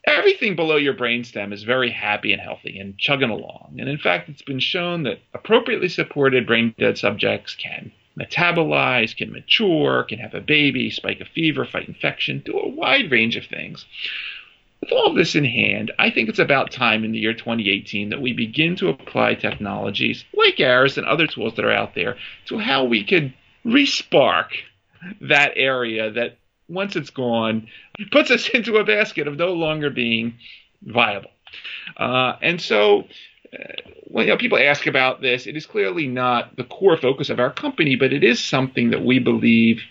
everything 0.06 0.56
below 0.56 0.76
your 0.76 0.94
brainstem 0.94 1.54
is 1.54 1.64
very 1.64 1.92
happy 1.92 2.34
and 2.34 2.42
healthy 2.42 2.80
and 2.80 2.98
chugging 2.98 3.30
along. 3.30 3.76
And 3.80 3.90
in 3.90 3.98
fact, 3.98 4.30
it's 4.30 4.42
been 4.42 4.60
shown 4.60 5.04
that 5.04 5.20
appropriately 5.34 5.90
supported 5.90 6.48
brain 6.48 6.76
dead 6.78 6.98
subjects 6.98 7.56
can 7.56 7.92
metabolize, 8.20 9.16
can 9.16 9.32
mature, 9.32 10.04
can 10.04 10.20
have 10.20 10.34
a 10.34 10.42
baby, 10.42 10.90
spike 10.90 11.20
a 11.20 11.26
fever, 11.26 11.66
fight 11.66 11.88
infection, 11.88 12.44
do 12.46 12.58
a 12.58 12.70
wide 12.70 13.10
range 13.12 13.36
of 13.36 13.46
things. 13.46 13.86
With 14.82 14.92
all 14.92 15.14
this 15.14 15.36
in 15.36 15.46
hand, 15.46 15.92
I 15.98 16.10
think 16.10 16.28
it's 16.28 16.40
about 16.40 16.72
time 16.72 17.06
in 17.06 17.14
the 17.14 17.20
year 17.20 17.34
2018 17.34 18.10
that 18.10 18.22
we 18.22 18.34
begin 18.34 18.76
to 18.78 18.90
apply 18.90 19.36
technologies 19.36 20.26
like 20.36 20.60
ours 20.60 20.98
and 20.98 21.08
other 21.08 21.26
tools 21.26 21.56
that 21.56 21.66
are 21.66 21.72
out 21.72 21.96
there 21.96 22.18
to 22.48 22.60
how 22.60 22.84
we 22.84 23.04
could 23.04 23.34
respark 23.66 24.48
that 25.22 25.54
area 25.56 26.12
that 26.12 26.38
once 26.68 26.96
it's 26.96 27.10
gone, 27.10 27.68
puts 28.12 28.32
us 28.32 28.50
into 28.54 28.78
a 28.78 28.84
basket 28.84 29.28
of 29.28 29.38
no 29.38 29.54
longer 29.54 29.90
being 29.90 30.36
viable. 30.82 31.32
Uh, 31.98 32.36
and 32.42 32.62
so, 32.62 33.02
uh, 33.54 33.74
when 34.06 34.28
you 34.28 34.34
know, 34.34 34.38
people 34.38 34.58
ask 34.58 34.88
about 34.88 35.22
this, 35.22 35.48
it 35.48 35.56
is 35.56 35.66
clearly 35.66 36.08
not 36.08 36.56
the 36.56 36.64
core 36.64 36.98
focus 36.98 37.30
of 37.30 37.40
our 37.40 37.52
company, 37.52 37.96
but 37.96 38.14
it 38.14 38.24
is 38.24 38.44
something 38.44 38.90
that 38.90 39.04
we 39.04 39.20
believe 39.20 39.82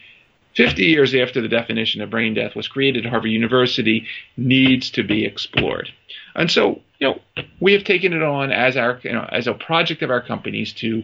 50 0.54 0.82
years 0.82 1.14
after 1.14 1.40
the 1.40 1.48
definition 1.48 2.02
of 2.02 2.10
brain 2.10 2.34
death 2.34 2.54
was 2.54 2.68
created 2.68 3.06
at 3.06 3.10
Harvard 3.10 3.30
University 3.30 4.06
needs 4.36 4.90
to 4.90 5.02
be 5.02 5.24
explored. 5.24 5.88
And 6.34 6.50
so, 6.50 6.80
you 6.98 7.08
know, 7.08 7.20
we 7.60 7.72
have 7.72 7.84
taken 7.84 8.12
it 8.12 8.22
on 8.22 8.52
as 8.52 8.76
our, 8.76 9.00
you 9.02 9.12
know, 9.12 9.26
as 9.30 9.46
a 9.46 9.54
project 9.54 10.02
of 10.02 10.10
our 10.10 10.20
companies 10.20 10.72
to 10.74 11.02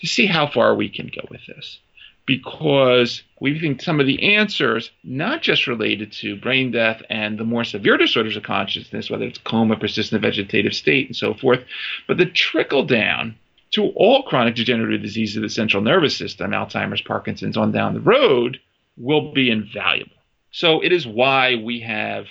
to 0.00 0.06
see 0.06 0.26
how 0.26 0.46
far 0.46 0.76
we 0.76 0.88
can 0.88 1.08
go 1.08 1.26
with 1.28 1.40
this 1.46 1.80
because 2.28 3.22
we 3.40 3.58
think 3.58 3.80
some 3.80 4.00
of 4.00 4.06
the 4.06 4.34
answers, 4.36 4.90
not 5.02 5.40
just 5.40 5.66
related 5.66 6.12
to 6.12 6.36
brain 6.36 6.70
death 6.70 7.02
and 7.08 7.38
the 7.38 7.44
more 7.44 7.64
severe 7.64 7.96
disorders 7.96 8.36
of 8.36 8.42
consciousness, 8.42 9.08
whether 9.08 9.24
it's 9.24 9.38
coma, 9.38 9.76
persistent 9.76 10.20
vegetative 10.20 10.74
state, 10.74 11.06
and 11.06 11.16
so 11.16 11.32
forth, 11.32 11.64
but 12.06 12.18
the 12.18 12.26
trickle 12.26 12.84
down 12.84 13.34
to 13.70 13.88
all 13.96 14.24
chronic 14.24 14.54
degenerative 14.54 15.00
diseases 15.00 15.36
of 15.36 15.42
the 15.42 15.48
central 15.48 15.82
nervous 15.82 16.14
system, 16.14 16.50
Alzheimer's, 16.50 17.00
Parkinson's, 17.00 17.56
on 17.56 17.72
down 17.72 17.94
the 17.94 18.00
road, 18.00 18.60
will 18.98 19.32
be 19.32 19.50
invaluable. 19.50 20.12
So 20.50 20.82
it 20.82 20.92
is 20.92 21.06
why 21.06 21.54
we 21.54 21.80
have 21.80 22.26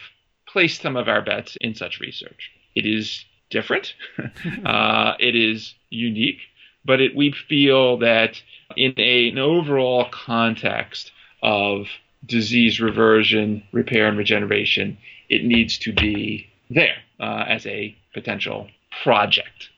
placed 0.48 0.84
some 0.84 0.96
of 0.96 1.08
our 1.08 1.24
bets 1.24 1.58
in 1.60 1.74
such 1.74 2.00
research. 2.00 2.52
It 2.76 2.86
is 2.86 3.26
different, 3.50 3.96
uh, 4.66 5.14
it 5.20 5.36
is 5.36 5.74
unique, 5.90 6.42
but 6.88 7.02
it, 7.02 7.16
we 7.16 7.32
feel 7.32 7.98
that 8.00 8.42
in 8.76 8.94
a, 8.98 9.30
an 9.30 9.38
overall 9.38 10.08
context 10.10 11.12
of 11.44 11.86
disease 12.26 12.80
reversion, 12.80 13.62
repair, 13.72 14.08
and 14.08 14.18
regeneration, 14.18 14.98
it 15.30 15.44
needs 15.44 15.78
to 15.78 15.94
be 15.94 16.50
there 16.70 16.96
uh, 17.20 17.46
as 17.48 17.66
a 17.68 17.96
potential 18.14 18.68
project. 19.04 19.70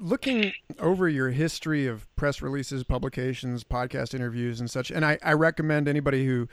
Looking 0.00 0.52
over 0.80 1.08
your 1.08 1.30
history 1.30 1.86
of 1.86 2.14
press 2.16 2.42
releases, 2.42 2.82
publications, 2.82 3.62
podcast 3.62 4.14
interviews, 4.14 4.58
and 4.58 4.68
such, 4.68 4.90
and 4.90 5.04
I, 5.04 5.18
I 5.22 5.34
recommend 5.34 5.86
anybody 5.86 6.26
who 6.26 6.48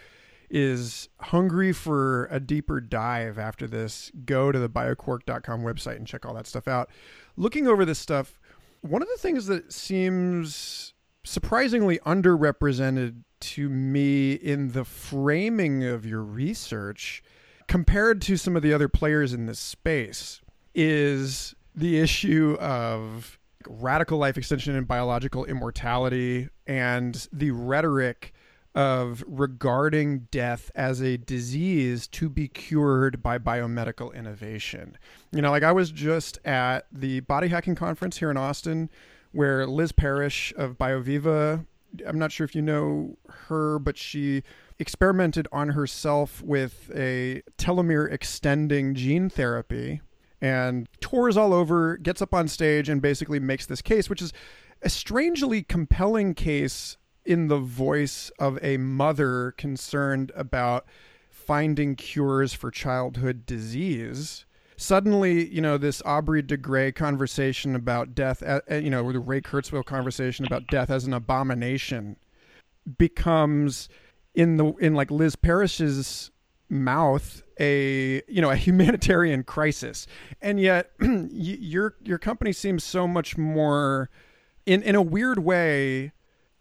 is 0.51 1.07
hungry 1.21 1.71
for 1.71 2.25
a 2.25 2.39
deeper 2.39 2.81
dive 2.81 3.39
after 3.39 3.67
this, 3.67 4.11
go 4.25 4.51
to 4.51 4.59
the 4.59 4.69
bioquark.com 4.69 5.61
website 5.63 5.95
and 5.95 6.05
check 6.05 6.25
all 6.25 6.33
that 6.33 6.45
stuff 6.45 6.67
out. 6.67 6.89
Looking 7.37 7.67
over 7.67 7.85
this 7.85 7.99
stuff, 7.99 8.39
one 8.81 9.01
of 9.01 9.07
the 9.07 9.17
things 9.17 9.45
that 9.47 9.71
seems 9.71 10.93
surprisingly 11.23 11.99
underrepresented 11.99 13.23
to 13.39 13.69
me 13.69 14.33
in 14.33 14.71
the 14.71 14.85
framing 14.85 15.83
of 15.83 16.05
your 16.05 16.23
research 16.23 17.23
compared 17.67 18.21
to 18.21 18.37
some 18.37 18.55
of 18.55 18.61
the 18.61 18.73
other 18.73 18.87
players 18.87 19.33
in 19.33 19.45
this 19.45 19.59
space 19.59 20.41
is 20.75 21.55
the 21.75 21.99
issue 21.99 22.57
of 22.59 23.39
radical 23.67 24.17
life 24.17 24.37
extension 24.37 24.75
and 24.75 24.87
biological 24.87 25.45
immortality 25.45 26.49
and 26.67 27.27
the 27.31 27.51
rhetoric 27.51 28.33
of 28.73 29.23
regarding 29.27 30.27
death 30.31 30.71
as 30.75 31.01
a 31.01 31.17
disease 31.17 32.07
to 32.07 32.29
be 32.29 32.47
cured 32.47 33.21
by 33.21 33.37
biomedical 33.37 34.13
innovation. 34.13 34.97
You 35.31 35.41
know, 35.41 35.51
like 35.51 35.63
I 35.63 35.71
was 35.71 35.91
just 35.91 36.39
at 36.45 36.87
the 36.91 37.19
body 37.21 37.49
hacking 37.49 37.75
conference 37.75 38.17
here 38.17 38.31
in 38.31 38.37
Austin 38.37 38.89
where 39.31 39.65
Liz 39.65 39.91
Parrish 39.91 40.53
of 40.57 40.77
BioViva, 40.77 41.65
I'm 42.05 42.19
not 42.19 42.31
sure 42.31 42.45
if 42.45 42.55
you 42.55 42.61
know 42.61 43.17
her, 43.29 43.79
but 43.79 43.97
she 43.97 44.43
experimented 44.79 45.47
on 45.51 45.69
herself 45.69 46.41
with 46.41 46.91
a 46.95 47.41
telomere 47.57 48.11
extending 48.11 48.95
gene 48.95 49.29
therapy 49.29 50.01
and 50.41 50.87
tours 50.99 51.37
all 51.37 51.53
over, 51.53 51.97
gets 51.97 52.21
up 52.21 52.33
on 52.33 52.47
stage 52.47 52.89
and 52.89 53.01
basically 53.01 53.39
makes 53.39 53.65
this 53.65 53.81
case, 53.81 54.09
which 54.09 54.21
is 54.21 54.33
a 54.81 54.89
strangely 54.89 55.61
compelling 55.61 56.33
case 56.33 56.97
in 57.25 57.47
the 57.47 57.59
voice 57.59 58.31
of 58.39 58.57
a 58.61 58.77
mother 58.77 59.51
concerned 59.57 60.31
about 60.35 60.85
finding 61.29 61.95
cures 61.95 62.53
for 62.53 62.71
childhood 62.71 63.45
disease 63.45 64.45
suddenly, 64.81 65.47
you 65.47 65.61
know, 65.61 65.77
this 65.77 66.01
Aubrey 66.05 66.41
de 66.41 66.57
Grey 66.57 66.91
conversation 66.91 67.75
about 67.75 68.15
death, 68.15 68.41
uh, 68.43 68.61
uh, 68.69 68.75
you 68.75 68.89
know, 68.89 69.11
the 69.11 69.19
Ray 69.19 69.41
Kurzweil 69.41 69.85
conversation 69.85 70.45
about 70.45 70.67
death 70.67 70.89
as 70.89 71.05
an 71.05 71.13
abomination 71.13 72.17
becomes 72.97 73.87
in 74.33 74.57
the 74.57 74.65
in 74.79 74.95
like 74.95 75.11
Liz 75.11 75.35
Parrish's 75.35 76.31
mouth 76.67 77.43
a 77.59 78.23
you 78.27 78.41
know 78.41 78.49
a 78.49 78.55
humanitarian 78.67 79.43
crisis. 79.43 80.07
And 80.41 80.59
yet 80.59 80.91
your 81.31 81.95
your 82.03 82.17
company 82.17 82.51
seems 82.51 82.83
so 82.83 83.07
much 83.07 83.37
more 83.37 84.09
in 84.65 84.81
in 84.81 84.95
a 84.95 85.01
weird 85.01 85.39
way 85.39 86.11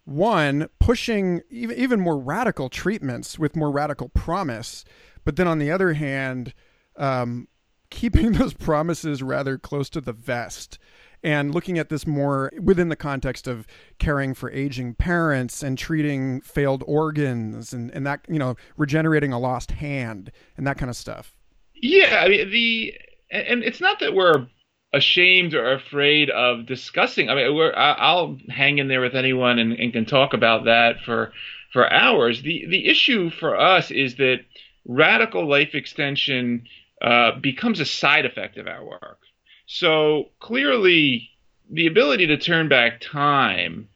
one 0.05 0.69
pushing 0.79 1.43
even 1.51 1.77
even 1.77 2.01
more 2.01 2.19
radical 2.19 2.69
treatments 2.69 3.39
with 3.39 3.55
more 3.55 3.71
radical 3.71 4.09
promise 4.09 4.85
but 5.25 5.37
then 5.37 5.47
on 5.47 5.59
the 5.59 5.71
other 5.71 5.93
hand 5.93 6.55
um, 6.97 7.49
keeping 7.91 8.33
those 8.33 8.55
promises 8.55 9.23
rather 9.23 9.59
close 9.59 9.91
to 9.91 10.01
the 10.01 10.13
vest 10.13 10.79
and 11.23 11.55
looking 11.55 11.79
at 11.79 11.89
this 11.89 12.07
more 12.07 12.51
within 12.61 12.89
the 12.89 12.97
context 12.97 13.47
of 13.47 13.67
caring 13.99 14.35
for 14.35 14.51
aging 14.51 14.95
parents 14.95 15.63
and 15.63 15.77
treating 15.77 16.41
failed 16.41 16.83
organs 16.87 17.73
and, 17.73 17.91
and 17.91 18.07
that, 18.07 18.25
you 18.29 18.39
know, 18.39 18.57
regenerating 18.77 19.33
a 19.33 19.39
lost 19.39 19.73
hand 19.73 20.33
and 20.57 20.67
that 20.67 20.79
kind 20.79 20.89
of 20.89 20.97
stuff. 20.97 21.35
Yeah. 21.75 22.23
I 22.25 22.29
mean, 22.29 22.51
the, 22.51 22.95
and 23.31 23.63
it's 23.63 23.81
not 23.81 24.01
that 24.01 24.15
we're 24.15 24.47
ashamed 24.93 25.55
or 25.55 25.73
afraid 25.73 26.31
of 26.31 26.67
discussing. 26.67 27.29
I 27.29 27.35
mean, 27.35 27.73
I'll 27.77 28.39
hang 28.49 28.79
in 28.79 28.89
there 28.89 29.01
with 29.01 29.15
anyone 29.15 29.59
and, 29.59 29.73
and 29.73 29.93
can 29.93 30.05
talk 30.05 30.35
about 30.35 30.65
that 30.65 31.01
for, 31.05 31.33
for 31.73 31.91
hours. 31.93 32.43
The, 32.43 32.67
the 32.69 32.89
issue 32.89 33.31
for 33.31 33.59
us 33.59 33.91
is 33.91 34.17
that 34.17 34.41
radical 34.85 35.49
life 35.49 35.75
extension 35.75 36.67
uh, 37.01 37.39
becomes 37.39 37.81
a 37.81 37.85
side 37.85 38.27
effect 38.27 38.59
of 38.59 38.67
our 38.67 38.85
work. 38.85 39.19
So 39.67 40.31
clearly, 40.41 41.31
the 41.71 41.87
ability 41.87 42.27
to 42.27 42.37
turn 42.37 42.69
back 42.69 43.01
time 43.01 43.89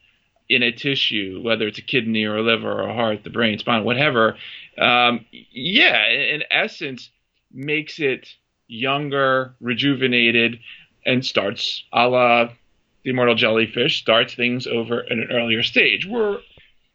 in 0.49 0.63
a 0.63 0.71
tissue, 0.71 1.41
whether 1.43 1.67
it's 1.67 1.79
a 1.79 1.83
kidney 1.83 2.25
or 2.25 2.37
a 2.37 2.43
liver 2.43 2.71
or 2.71 2.89
a 2.89 2.95
heart, 2.95 3.25
the 3.25 3.31
brain, 3.31 3.59
spine, 3.59 3.83
whatever, 3.83 4.37
um, 4.79 5.25
yeah, 5.33 6.07
in 6.09 6.43
essence, 6.51 7.11
makes 7.53 7.99
it 7.99 8.29
younger, 8.67 9.55
rejuvenated, 9.61 10.61
and 11.07 11.25
starts 11.25 11.85
a 11.93 12.09
la 12.09 12.49
the 13.05 13.11
immortal 13.11 13.35
jellyfish, 13.35 13.99
starts 13.99 14.35
things 14.35 14.67
over 14.67 15.05
at 15.05 15.13
an 15.13 15.29
earlier 15.31 15.63
stage. 15.63 16.07
We're 16.07 16.39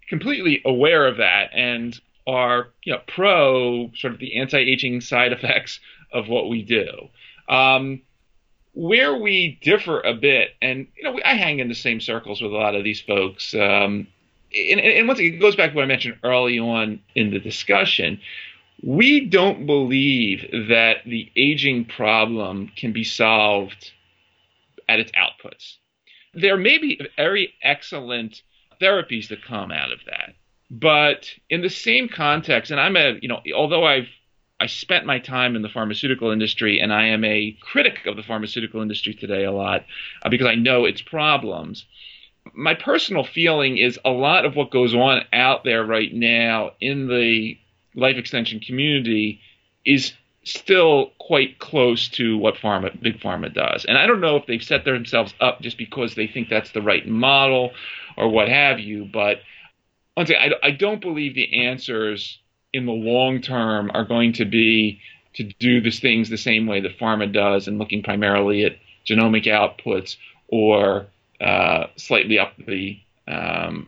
completely 0.10 0.62
aware 0.66 1.08
of 1.08 1.18
that 1.18 1.52
and 1.54 2.00
are 2.28 2.70
you 2.84 2.94
know 2.94 3.00
pro 3.08 3.92
sort 3.96 4.14
of 4.14 4.20
the 4.20 4.38
anti-aging 4.38 5.02
side 5.02 5.32
effects 5.40 5.80
of 6.12 6.28
what 6.28 6.50
we 6.50 6.64
do. 6.64 7.10
Um, 7.48 8.02
where 8.74 9.16
we 9.16 9.60
differ 9.62 10.00
a 10.02 10.14
bit, 10.14 10.52
and 10.62 10.88
you 10.96 11.04
know, 11.04 11.20
I 11.26 11.34
hang 11.34 11.60
in 11.60 11.68
the 11.68 11.76
same 11.76 12.00
circles 12.00 12.42
with 12.42 12.52
a 12.52 12.56
lot 12.56 12.76
of 12.76 12.84
these 12.84 13.02
folks. 13.02 13.54
Um, 13.54 14.08
and, 14.54 14.80
and 14.80 15.08
once 15.08 15.20
again, 15.20 15.34
it 15.36 15.40
goes 15.40 15.56
back 15.56 15.72
to 15.72 15.76
what 15.76 15.84
I 15.84 15.88
mentioned 15.88 16.18
early 16.24 16.60
on 16.60 17.00
in 17.16 17.32
the 17.32 17.40
discussion. 17.40 18.20
We 18.82 19.26
don't 19.26 19.66
believe 19.66 20.48
that 20.70 20.98
the 21.06 21.30
aging 21.36 21.86
problem 21.86 22.72
can 22.76 22.94
be 22.94 23.04
solved 23.04 23.92
at 24.90 25.00
its 25.00 25.12
outputs. 25.14 25.78
There 26.34 26.58
may 26.58 26.78
be 26.78 27.00
very 27.16 27.54
excellent 27.64 28.42
therapies 28.82 29.30
that 29.30 29.44
come 29.44 29.72
out 29.72 29.92
of 29.92 30.00
that, 30.08 30.36
but 30.70 31.30
in 31.50 31.62
the 31.62 31.70
same 31.70 32.10
context, 32.10 32.72
and 32.72 32.80
I'm 32.80 32.98
a, 32.98 33.18
you 33.22 33.30
know, 33.30 33.42
although 33.56 33.86
I've 33.86 34.10
I 34.62 34.66
spent 34.66 35.06
my 35.06 35.20
time 35.20 35.56
in 35.56 35.62
the 35.62 35.70
pharmaceutical 35.70 36.32
industry, 36.32 36.80
and 36.80 36.92
I 36.92 37.08
am 37.08 37.24
a 37.24 37.56
critic 37.62 38.06
of 38.06 38.18
the 38.18 38.24
pharmaceutical 38.24 38.82
industry 38.82 39.14
today 39.14 39.46
a 39.46 39.54
lot 39.54 39.86
uh, 40.22 40.30
because 40.30 40.48
I 40.48 40.56
know 40.56 40.84
its 40.84 41.02
problems. 41.02 41.86
My 42.54 42.74
personal 42.74 43.24
feeling 43.24 43.78
is 43.78 43.98
a 44.04 44.10
lot 44.10 44.44
of 44.44 44.58
what 44.58 44.72
goes 44.72 44.94
on 44.94 45.24
out 45.32 45.64
there 45.64 45.86
right 45.86 46.14
now 46.14 46.72
in 46.82 47.08
the 47.08 47.58
life 47.96 48.18
extension 48.18 48.60
community 48.60 49.40
is 49.86 50.14
still 50.44 51.12
quite 51.20 51.60
close 51.60 52.08
to 52.08 52.38
what 52.38 52.56
pharma, 52.56 53.00
big 53.02 53.20
pharma 53.20 53.54
does. 53.54 53.86
And 53.86 53.98
I 53.98 54.08
don't 54.08 54.22
know 54.22 54.38
if 54.38 54.46
they've 54.46 54.64
set 54.64 54.86
themselves 54.86 55.34
up 55.40 55.62
just 55.62 55.78
because 55.78 56.16
they 56.16 56.28
think 56.28 56.50
that's 56.50 56.72
the 56.72 56.82
right 56.82 57.08
model 57.08 57.72
or 58.18 58.30
what 58.30 58.50
have 58.50 58.80
you. 58.80 59.06
But 59.06 59.42
once 60.16 60.30
again, 60.30 60.54
I, 60.64 60.68
I 60.68 60.72
don't 60.72 61.02
believe 61.02 61.36
the 61.36 61.66
answers 61.66 62.40
in 62.74 62.86
the 62.86 62.92
long 62.92 63.42
term 63.42 63.92
are 63.94 64.06
going 64.06 64.34
to 64.34 64.46
be 64.46 65.02
to 65.34 65.44
do 65.44 65.82
these 65.82 66.00
things 66.00 66.30
the 66.30 66.38
same 66.38 66.68
way 66.68 66.82
that 66.82 66.98
pharma 66.98 67.32
does 67.32 67.68
and 67.68 67.78
looking 67.78 68.04
primarily 68.04 68.64
at 68.66 68.78
genomic 69.06 69.46
outputs 69.46 70.18
or 70.48 71.08
uh, 71.40 71.86
slightly 71.96 72.40
up 72.40 72.54
the 72.58 73.00
um, 73.28 73.88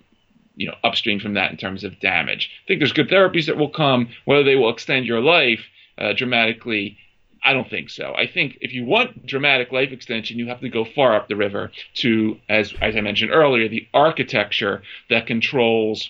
you 0.56 0.68
know 0.68 0.76
upstream 0.84 1.20
from 1.20 1.34
that 1.34 1.52
in 1.52 1.58
terms 1.58 1.84
of 1.84 2.00
damage. 2.00 2.50
I 2.64 2.68
think 2.68 2.80
there's 2.80 2.94
good 2.94 3.10
therapies 3.10 3.48
that 3.48 3.58
will 3.58 3.70
come, 3.70 4.10
whether 4.26 4.44
they 4.44 4.56
will 4.56 4.70
extend 4.70 5.06
your 5.06 5.22
life 5.22 5.62
uh, 6.02 6.14
dramatically. 6.14 6.98
I 7.44 7.54
don't 7.54 7.70
think 7.70 7.90
so. 7.90 8.14
I 8.16 8.28
think 8.28 8.58
if 8.62 8.74
you 8.74 8.86
want 8.86 9.26
dramatic 9.26 9.72
life 9.72 9.92
extension, 9.92 10.38
you 10.38 10.48
have 10.48 10.62
to 10.62 10.70
go 10.70 10.86
far 10.86 11.16
up 11.16 11.28
the 11.28 11.36
river 11.36 11.72
to, 11.96 12.38
as 12.50 12.74
as 12.82 12.96
I 12.96 13.02
mentioned 13.02 13.32
earlier, 13.32 13.68
the 13.68 13.88
architecture 13.94 14.84
that 15.10 15.28
controls 15.28 16.10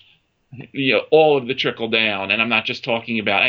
you 0.72 0.94
know 0.94 1.02
all 1.10 1.36
of 1.38 1.46
the 1.46 1.54
trickle 1.54 1.88
down 1.88 2.30
and 2.30 2.42
i'm 2.42 2.48
not 2.48 2.66
just 2.66 2.84
talking 2.84 3.18
about 3.18 3.42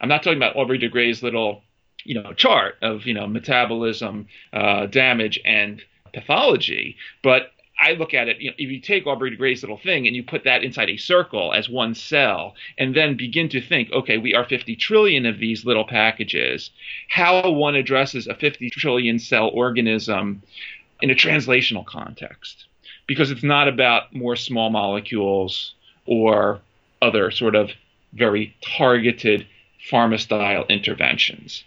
i'm 0.00 0.08
not 0.08 0.22
talking 0.22 0.36
about 0.36 0.54
aubrey 0.54 0.78
de 0.78 0.88
grey's 0.88 1.20
little 1.20 1.62
you 2.04 2.14
know 2.14 2.32
chart 2.34 2.76
of 2.82 3.04
you 3.04 3.14
know 3.14 3.26
metabolism 3.26 4.28
uh, 4.52 4.86
damage 4.86 5.40
and 5.44 5.82
pathology 6.14 6.96
but 7.22 7.50
I 7.78 7.92
look 7.92 8.14
at 8.14 8.28
it, 8.28 8.40
you 8.40 8.50
know, 8.50 8.56
if 8.58 8.70
you 8.70 8.80
take 8.80 9.06
Aubrey 9.06 9.30
de 9.30 9.36
Grey's 9.36 9.62
little 9.62 9.76
thing 9.76 10.06
and 10.06 10.16
you 10.16 10.22
put 10.22 10.44
that 10.44 10.64
inside 10.64 10.88
a 10.88 10.96
circle 10.96 11.52
as 11.52 11.68
one 11.68 11.94
cell, 11.94 12.54
and 12.78 12.94
then 12.94 13.16
begin 13.16 13.48
to 13.50 13.60
think, 13.60 13.92
okay, 13.92 14.16
we 14.18 14.34
are 14.34 14.44
50 14.44 14.76
trillion 14.76 15.26
of 15.26 15.38
these 15.38 15.64
little 15.66 15.84
packages, 15.84 16.70
how 17.08 17.50
one 17.50 17.74
addresses 17.74 18.26
a 18.26 18.34
50 18.34 18.70
trillion 18.70 19.18
cell 19.18 19.50
organism 19.52 20.42
in 21.02 21.10
a 21.10 21.14
translational 21.14 21.84
context. 21.84 22.64
Because 23.06 23.30
it's 23.30 23.44
not 23.44 23.68
about 23.68 24.14
more 24.14 24.36
small 24.36 24.70
molecules 24.70 25.74
or 26.06 26.60
other 27.02 27.30
sort 27.30 27.54
of 27.54 27.70
very 28.14 28.54
targeted 28.62 29.46
pharma 29.90 30.18
style 30.18 30.64
interventions. 30.68 31.64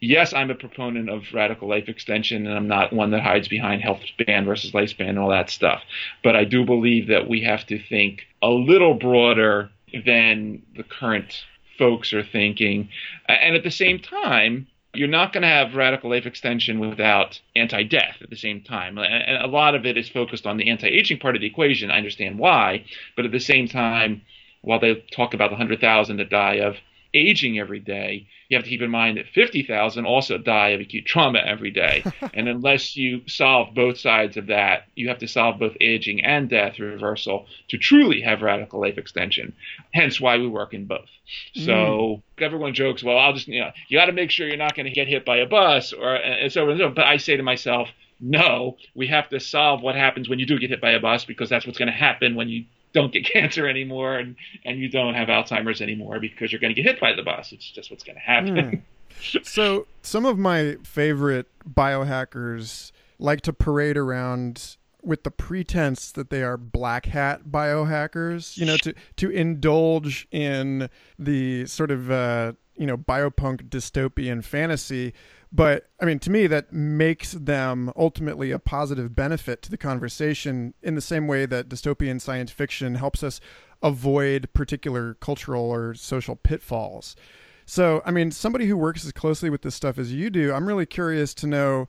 Yes, 0.00 0.32
I'm 0.32 0.50
a 0.50 0.54
proponent 0.54 1.10
of 1.10 1.24
radical 1.34 1.68
life 1.68 1.88
extension, 1.88 2.46
and 2.46 2.56
I'm 2.56 2.68
not 2.68 2.92
one 2.92 3.10
that 3.10 3.22
hides 3.22 3.48
behind 3.48 3.82
health 3.82 4.00
span 4.06 4.46
versus 4.46 4.72
lifespan 4.72 5.10
and 5.10 5.18
all 5.18 5.30
that 5.30 5.50
stuff. 5.50 5.82
But 6.22 6.36
I 6.36 6.44
do 6.44 6.64
believe 6.64 7.08
that 7.08 7.28
we 7.28 7.42
have 7.42 7.66
to 7.66 7.78
think 7.78 8.22
a 8.42 8.48
little 8.48 8.94
broader 8.94 9.70
than 10.04 10.62
the 10.76 10.82
current 10.82 11.44
folks 11.76 12.12
are 12.12 12.24
thinking. 12.24 12.88
And 13.28 13.54
at 13.54 13.62
the 13.62 13.70
same 13.70 13.98
time, 13.98 14.66
you're 14.94 15.08
not 15.08 15.32
going 15.32 15.42
to 15.42 15.48
have 15.48 15.74
radical 15.74 16.10
life 16.10 16.26
extension 16.26 16.80
without 16.80 17.40
anti 17.54 17.84
death 17.84 18.16
at 18.20 18.30
the 18.30 18.36
same 18.36 18.62
time. 18.62 18.98
And 18.98 19.42
a 19.42 19.46
lot 19.46 19.74
of 19.74 19.84
it 19.86 19.96
is 19.96 20.08
focused 20.08 20.46
on 20.46 20.56
the 20.56 20.70
anti 20.70 20.88
aging 20.88 21.18
part 21.18 21.36
of 21.36 21.40
the 21.40 21.46
equation. 21.46 21.90
I 21.90 21.98
understand 21.98 22.38
why. 22.38 22.84
But 23.16 23.26
at 23.26 23.32
the 23.32 23.38
same 23.38 23.68
time, 23.68 24.22
while 24.62 24.80
they 24.80 24.94
talk 25.12 25.34
about 25.34 25.50
the 25.50 25.54
100,000 25.54 26.16
that 26.16 26.30
die 26.30 26.56
of 26.56 26.76
aging 27.14 27.58
every 27.58 27.80
day, 27.80 28.26
you 28.48 28.56
have 28.56 28.64
to 28.64 28.70
keep 28.70 28.82
in 28.82 28.90
mind 28.90 29.18
that 29.18 29.26
50,000 29.26 30.06
also 30.06 30.38
die 30.38 30.70
of 30.70 30.80
acute 30.80 31.04
trauma 31.04 31.38
every 31.38 31.70
day. 31.70 32.04
and 32.34 32.48
unless 32.48 32.96
you 32.96 33.22
solve 33.26 33.74
both 33.74 33.98
sides 33.98 34.36
of 34.36 34.46
that, 34.46 34.84
you 34.94 35.08
have 35.08 35.18
to 35.18 35.28
solve 35.28 35.58
both 35.58 35.76
aging 35.80 36.24
and 36.24 36.48
death 36.48 36.78
reversal 36.78 37.46
to 37.68 37.78
truly 37.78 38.20
have 38.22 38.42
radical 38.42 38.80
life 38.80 38.98
extension. 38.98 39.54
Hence 39.92 40.20
why 40.20 40.38
we 40.38 40.48
work 40.48 40.72
in 40.74 40.86
both. 40.86 41.08
So 41.54 41.72
mm. 41.72 42.22
everyone 42.38 42.74
jokes, 42.74 43.02
well, 43.02 43.18
I'll 43.18 43.34
just, 43.34 43.48
you 43.48 43.60
know, 43.60 43.70
you 43.88 43.98
got 43.98 44.06
to 44.06 44.12
make 44.12 44.30
sure 44.30 44.46
you're 44.46 44.56
not 44.56 44.74
going 44.74 44.86
to 44.86 44.92
get 44.92 45.08
hit 45.08 45.24
by 45.24 45.38
a 45.38 45.46
bus 45.46 45.92
or 45.92 46.14
and 46.14 46.50
so 46.50 46.70
on. 46.70 46.94
But 46.94 47.04
I 47.04 47.18
say 47.18 47.36
to 47.36 47.42
myself, 47.42 47.88
no, 48.20 48.76
we 48.94 49.06
have 49.08 49.28
to 49.28 49.40
solve 49.40 49.82
what 49.82 49.94
happens 49.94 50.28
when 50.28 50.38
you 50.38 50.46
do 50.46 50.58
get 50.58 50.70
hit 50.70 50.80
by 50.80 50.90
a 50.90 51.00
bus 51.00 51.24
because 51.24 51.48
that's 51.48 51.66
what's 51.66 51.78
going 51.78 51.86
to 51.86 51.92
happen 51.92 52.34
when 52.34 52.48
you 52.48 52.64
don't 52.92 53.12
get 53.12 53.24
cancer 53.32 53.68
anymore 53.68 54.18
and, 54.18 54.36
and 54.64 54.78
you 54.78 54.88
don't 54.88 55.14
have 55.14 55.28
Alzheimer's 55.28 55.80
anymore 55.80 56.20
because 56.20 56.52
you're 56.52 56.60
going 56.60 56.74
to 56.74 56.80
get 56.80 56.90
hit 56.90 57.00
by 57.00 57.12
the 57.14 57.22
bus. 57.22 57.52
It's 57.52 57.70
just 57.70 57.90
what's 57.90 58.04
going 58.04 58.16
to 58.16 58.22
happen. 58.22 58.54
Mm. 58.56 59.44
so, 59.44 59.86
some 60.02 60.24
of 60.24 60.38
my 60.38 60.76
favorite 60.84 61.46
biohackers 61.68 62.92
like 63.18 63.40
to 63.42 63.52
parade 63.52 63.96
around 63.96 64.76
with 65.02 65.22
the 65.24 65.30
pretense 65.30 66.12
that 66.12 66.30
they 66.30 66.42
are 66.42 66.56
black 66.56 67.06
hat 67.06 67.42
biohackers, 67.50 68.56
you 68.56 68.66
know, 68.66 68.76
to, 68.78 68.94
to 69.16 69.30
indulge 69.30 70.28
in 70.30 70.88
the 71.18 71.66
sort 71.66 71.90
of, 71.90 72.10
uh, 72.10 72.52
you 72.76 72.86
know, 72.86 72.96
biopunk 72.96 73.68
dystopian 73.68 74.44
fantasy 74.44 75.12
but 75.50 75.88
I 76.00 76.04
mean, 76.04 76.18
to 76.20 76.30
me, 76.30 76.46
that 76.46 76.72
makes 76.72 77.32
them 77.32 77.92
ultimately 77.96 78.50
a 78.50 78.58
positive 78.58 79.14
benefit 79.14 79.62
to 79.62 79.70
the 79.70 79.78
conversation 79.78 80.74
in 80.82 80.94
the 80.94 81.00
same 81.00 81.26
way 81.26 81.46
that 81.46 81.68
dystopian 81.68 82.20
science 82.20 82.50
fiction 82.50 82.96
helps 82.96 83.22
us 83.22 83.40
avoid 83.82 84.52
particular 84.52 85.14
cultural 85.14 85.70
or 85.70 85.94
social 85.94 86.36
pitfalls. 86.36 87.16
So, 87.64 88.02
I 88.04 88.10
mean, 88.10 88.30
somebody 88.30 88.66
who 88.66 88.76
works 88.76 89.04
as 89.04 89.12
closely 89.12 89.50
with 89.50 89.62
this 89.62 89.74
stuff 89.74 89.98
as 89.98 90.12
you 90.12 90.30
do, 90.30 90.52
I'm 90.52 90.66
really 90.66 90.86
curious 90.86 91.34
to 91.34 91.46
know 91.46 91.88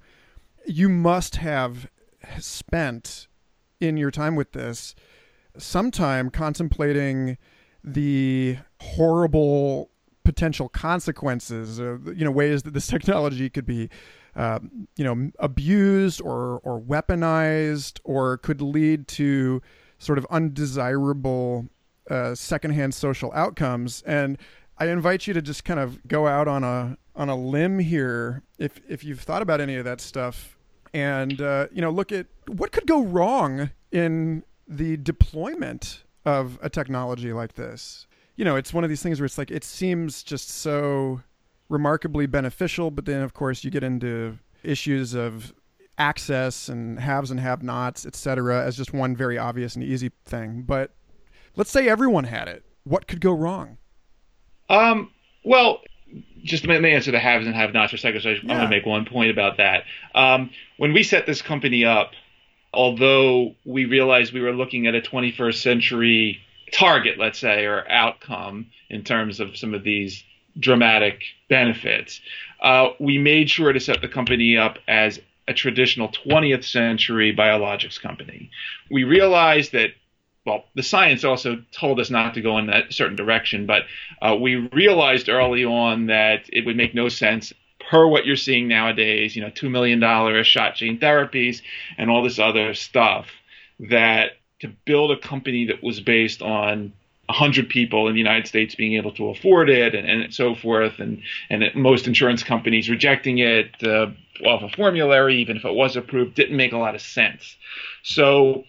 you 0.66 0.90
must 0.90 1.38
have 1.38 1.90
spent 2.40 3.28
in 3.80 3.98
your 3.98 4.12
time 4.12 4.36
with 4.36 4.52
this 4.52 4.94
some 5.58 5.92
time 5.92 6.30
contemplating 6.30 7.38
the 7.84 8.58
horrible 8.80 9.90
potential 10.30 10.70
consequences, 10.70 11.82
uh, 11.82 11.98
you 12.16 12.24
know, 12.24 12.30
ways 12.30 12.62
that 12.62 12.76
this 12.76 12.86
technology 12.96 13.50
could 13.50 13.66
be, 13.66 13.90
uh, 14.36 14.60
you 14.96 15.04
know, 15.04 15.32
abused 15.40 16.22
or 16.22 16.60
or 16.64 16.80
weaponized, 16.80 18.00
or 18.04 18.38
could 18.38 18.62
lead 18.62 19.08
to 19.08 19.60
sort 19.98 20.20
of 20.20 20.28
undesirable 20.30 21.66
uh, 22.12 22.36
secondhand 22.36 22.94
social 22.94 23.32
outcomes. 23.34 24.04
And 24.04 24.38
I 24.78 24.90
invite 24.90 25.26
you 25.26 25.34
to 25.34 25.42
just 25.42 25.66
kind 25.66 25.80
of 25.80 26.08
go 26.08 26.28
out 26.28 26.48
on 26.48 26.64
a 26.64 26.96
on 27.16 27.28
a 27.28 27.36
limb 27.36 27.80
here 27.80 28.44
if 28.60 28.80
if 28.88 29.04
you've 29.04 29.22
thought 29.22 29.42
about 29.42 29.60
any 29.60 29.78
of 29.78 29.86
that 29.86 30.00
stuff 30.00 30.60
and 30.94 31.42
uh, 31.42 31.66
you 31.72 31.82
know 31.82 31.90
look 31.90 32.12
at 32.12 32.28
what 32.46 32.72
could 32.72 32.86
go 32.86 33.02
wrong 33.02 33.72
in 33.92 34.44
the 34.68 34.96
deployment 34.98 36.04
of 36.24 36.60
a 36.62 36.70
technology 36.70 37.34
like 37.34 37.54
this. 37.56 38.06
You 38.40 38.46
know, 38.46 38.56
it's 38.56 38.74
one 38.74 38.86
of 38.86 38.90
these 38.90 39.04
things 39.04 39.20
where 39.20 39.26
it's 39.26 39.38
like 39.38 39.52
it 39.52 39.66
seems 39.66 40.24
just 40.24 40.50
so 40.50 41.22
remarkably 41.68 42.26
beneficial, 42.26 42.90
but 42.90 43.04
then 43.04 43.22
of 43.22 43.34
course 43.34 43.66
you 43.66 43.70
get 43.70 43.84
into 43.84 44.40
issues 44.64 45.14
of 45.14 45.54
access 45.98 46.70
and 46.70 46.98
haves 47.02 47.32
and 47.32 47.40
have 47.42 47.64
nots, 47.64 48.06
et 48.06 48.16
cetera, 48.16 48.66
as 48.66 48.78
just 48.78 48.94
one 48.94 49.14
very 49.14 49.38
obvious 49.38 49.76
and 49.76 49.84
easy 49.84 50.14
thing. 50.24 50.62
But 50.62 50.92
let's 51.58 51.70
say 51.70 51.90
everyone 51.90 52.24
had 52.24 52.48
it. 52.48 52.64
What 52.86 53.10
could 53.10 53.20
go 53.20 53.34
wrong? 53.34 53.78
Um, 54.70 55.12
well, 55.44 55.82
just 56.42 56.66
let 56.66 56.82
me 56.82 56.94
answer 56.94 57.12
the 57.12 57.20
haves 57.20 57.46
and 57.46 57.54
have 57.54 57.74
nots 57.74 57.90
for 57.90 57.98
a 57.98 58.00
second. 58.00 58.22
So 58.22 58.30
I, 58.30 58.34
yeah. 58.42 58.58
want 58.58 58.64
to 58.64 58.70
make 58.70 58.86
one 58.86 59.04
point 59.04 59.32
about 59.32 59.58
that. 59.58 59.84
Um, 60.16 60.52
when 60.78 60.94
we 60.94 61.04
set 61.04 61.26
this 61.26 61.42
company 61.42 61.84
up, 61.84 62.12
although 62.74 63.56
we 63.66 63.84
realized 63.84 64.32
we 64.32 64.40
were 64.40 64.54
looking 64.54 64.88
at 64.88 64.96
a 64.96 65.02
21st 65.02 65.62
century 65.62 66.40
target, 66.72 67.18
let's 67.18 67.40
say, 67.40 67.66
or 67.66 67.90
outcome 67.90 68.68
in 68.90 69.04
terms 69.04 69.40
of 69.40 69.58
some 69.58 69.74
of 69.74 69.84
these 69.84 70.24
dramatic 70.60 71.22
benefits, 71.50 72.22
uh, 72.62 72.90
we 73.00 73.18
made 73.18 73.50
sure 73.50 73.72
to 73.72 73.80
set 73.80 74.02
the 74.02 74.08
company 74.08 74.58
up 74.58 74.78
as 74.88 75.20
a 75.48 75.54
traditional 75.54 76.10
20th 76.10 76.64
century 76.64 77.36
biologics 77.36 78.00
company. 78.00 78.52
We 78.92 79.04
realized 79.04 79.72
that 79.72 79.92
well, 80.46 80.66
the 80.74 80.84
science 80.84 81.24
also 81.24 81.62
told 81.72 82.00
us 82.00 82.10
not 82.10 82.34
to 82.34 82.42
go 82.42 82.58
in 82.58 82.68
that 82.68 82.94
certain 82.94 83.16
direction, 83.16 83.66
but 83.66 83.84
uh, 84.22 84.36
we 84.36 84.56
realized 84.56 85.30
early 85.30 85.66
on 85.66 86.08
that 86.08 86.50
it 86.52 86.66
would 86.66 86.78
make 86.78 86.96
no 86.96 87.10
sense 87.10 87.54
per 87.90 88.08
what 88.08 88.26
you're 88.26 88.36
seeing 88.36 88.68
nowadays, 88.68 89.36
you 89.36 89.42
know, 89.42 89.50
$2 89.50 89.70
million 89.70 90.00
shot 90.44 90.76
gene 90.76 91.00
therapies 91.00 91.62
and 91.98 92.10
all 92.10 92.24
this 92.24 92.40
other 92.40 92.74
stuff, 92.74 93.28
that 93.80 94.32
to 94.62 94.68
build 94.86 95.12
a 95.12 95.18
company 95.18 95.66
that 95.66 95.84
was 95.84 96.00
based 96.00 96.42
on 96.42 96.94
100 97.28 97.70
people 97.70 98.08
in 98.08 98.14
the 98.14 98.20
United 98.20 98.48
States 98.48 98.76
being 98.76 98.96
able 98.96 99.12
to 99.14 99.30
afford 99.30 99.70
it 99.70 99.94
and, 99.94 100.10
and 100.10 100.34
so 100.34 100.56
forth, 100.56 101.00
and, 101.00 101.22
and 101.50 101.64
it, 101.64 101.76
most 101.76 102.08
insurance 102.08 102.44
companies 102.44 102.90
rejecting 102.90 103.38
it 103.38 103.76
uh, 103.84 104.08
off 104.46 104.64
a 104.64 104.70
formulary, 104.76 105.38
even 105.38 105.58
if 105.58 105.66
it 105.66 105.74
was 105.74 105.96
approved, 105.96 106.36
didn't 106.36 106.58
make 106.58 106.74
a 106.74 106.78
lot 106.78 106.96
of 106.96 107.02
sense. 107.02 107.56
So 108.04 108.64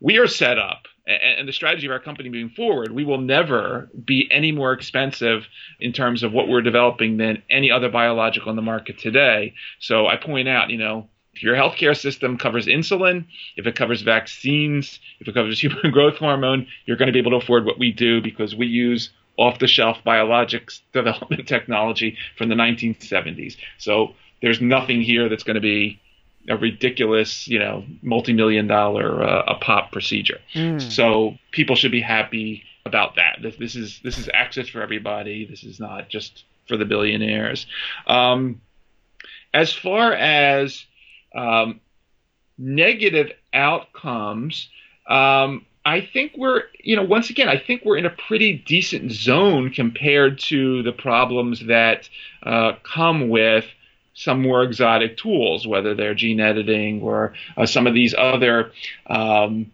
we 0.00 0.18
are 0.18 0.26
set 0.26 0.58
up 0.58 0.86
and 1.06 1.46
the 1.46 1.52
strategy 1.52 1.86
of 1.86 1.92
our 1.92 2.00
company 2.00 2.28
moving 2.28 2.50
forward, 2.50 2.90
we 2.90 3.04
will 3.04 3.20
never 3.20 3.88
be 4.04 4.28
any 4.30 4.50
more 4.50 4.72
expensive 4.72 5.46
in 5.78 5.92
terms 5.92 6.22
of 6.22 6.32
what 6.32 6.48
we're 6.48 6.62
developing 6.62 7.16
than 7.16 7.42
any 7.48 7.70
other 7.70 7.88
biological 7.88 8.50
on 8.50 8.56
the 8.56 8.62
market 8.62 8.98
today. 8.98 9.54
So 9.78 10.06
I 10.06 10.16
point 10.16 10.48
out, 10.48 10.70
you 10.70 10.78
know, 10.78 11.08
your 11.42 11.54
healthcare 11.54 11.96
system 11.96 12.38
covers 12.38 12.66
insulin, 12.66 13.24
if 13.56 13.66
it 13.66 13.76
covers 13.76 14.02
vaccines, 14.02 15.00
if 15.20 15.28
it 15.28 15.34
covers 15.34 15.60
human 15.62 15.90
growth 15.90 16.16
hormone, 16.16 16.66
you're 16.84 16.96
going 16.96 17.06
to 17.06 17.12
be 17.12 17.18
able 17.18 17.32
to 17.32 17.36
afford 17.38 17.64
what 17.64 17.78
we 17.78 17.92
do 17.92 18.20
because 18.20 18.54
we 18.54 18.66
use 18.66 19.10
off 19.36 19.58
the 19.58 19.66
shelf 19.66 19.98
biologics 20.06 20.80
development 20.92 21.46
technology 21.46 22.16
from 22.36 22.48
the 22.48 22.54
1970s. 22.54 23.56
So 23.78 24.14
there's 24.42 24.60
nothing 24.60 25.02
here 25.02 25.28
that's 25.28 25.42
going 25.42 25.56
to 25.56 25.60
be 25.60 26.00
a 26.48 26.56
ridiculous, 26.56 27.48
you 27.48 27.58
know, 27.58 27.84
multi-million 28.02 28.66
dollar 28.66 29.22
uh, 29.22 29.42
a 29.48 29.54
pop 29.56 29.90
procedure. 29.90 30.38
Mm. 30.54 30.80
So 30.80 31.36
people 31.50 31.74
should 31.74 31.90
be 31.90 32.00
happy 32.00 32.62
about 32.84 33.16
that. 33.16 33.38
This, 33.42 33.56
this, 33.56 33.74
is 33.74 34.00
this 34.04 34.16
is 34.16 34.30
access 34.32 34.68
for 34.68 34.80
everybody. 34.80 35.44
This 35.44 35.64
is 35.64 35.80
not 35.80 36.08
just 36.08 36.44
for 36.68 36.76
the 36.76 36.84
billionaires. 36.84 37.66
Um, 38.06 38.60
as 39.52 39.72
far 39.72 40.12
as 40.12 40.84
um, 41.36 41.80
negative 42.58 43.30
outcomes, 43.52 44.68
um, 45.08 45.66
I 45.84 46.00
think 46.00 46.32
we're, 46.36 46.64
you 46.82 46.96
know, 46.96 47.04
once 47.04 47.30
again, 47.30 47.48
I 47.48 47.58
think 47.58 47.84
we're 47.84 47.96
in 47.96 48.06
a 48.06 48.10
pretty 48.10 48.54
decent 48.54 49.12
zone 49.12 49.70
compared 49.70 50.40
to 50.40 50.82
the 50.82 50.92
problems 50.92 51.64
that 51.66 52.08
uh, 52.42 52.72
come 52.82 53.28
with 53.28 53.66
some 54.14 54.42
more 54.42 54.64
exotic 54.64 55.16
tools, 55.16 55.66
whether 55.66 55.94
they're 55.94 56.14
gene 56.14 56.40
editing 56.40 57.02
or 57.02 57.34
uh, 57.56 57.66
some 57.66 57.86
of 57.86 57.94
these 57.94 58.14
other 58.18 58.72
um, 59.06 59.70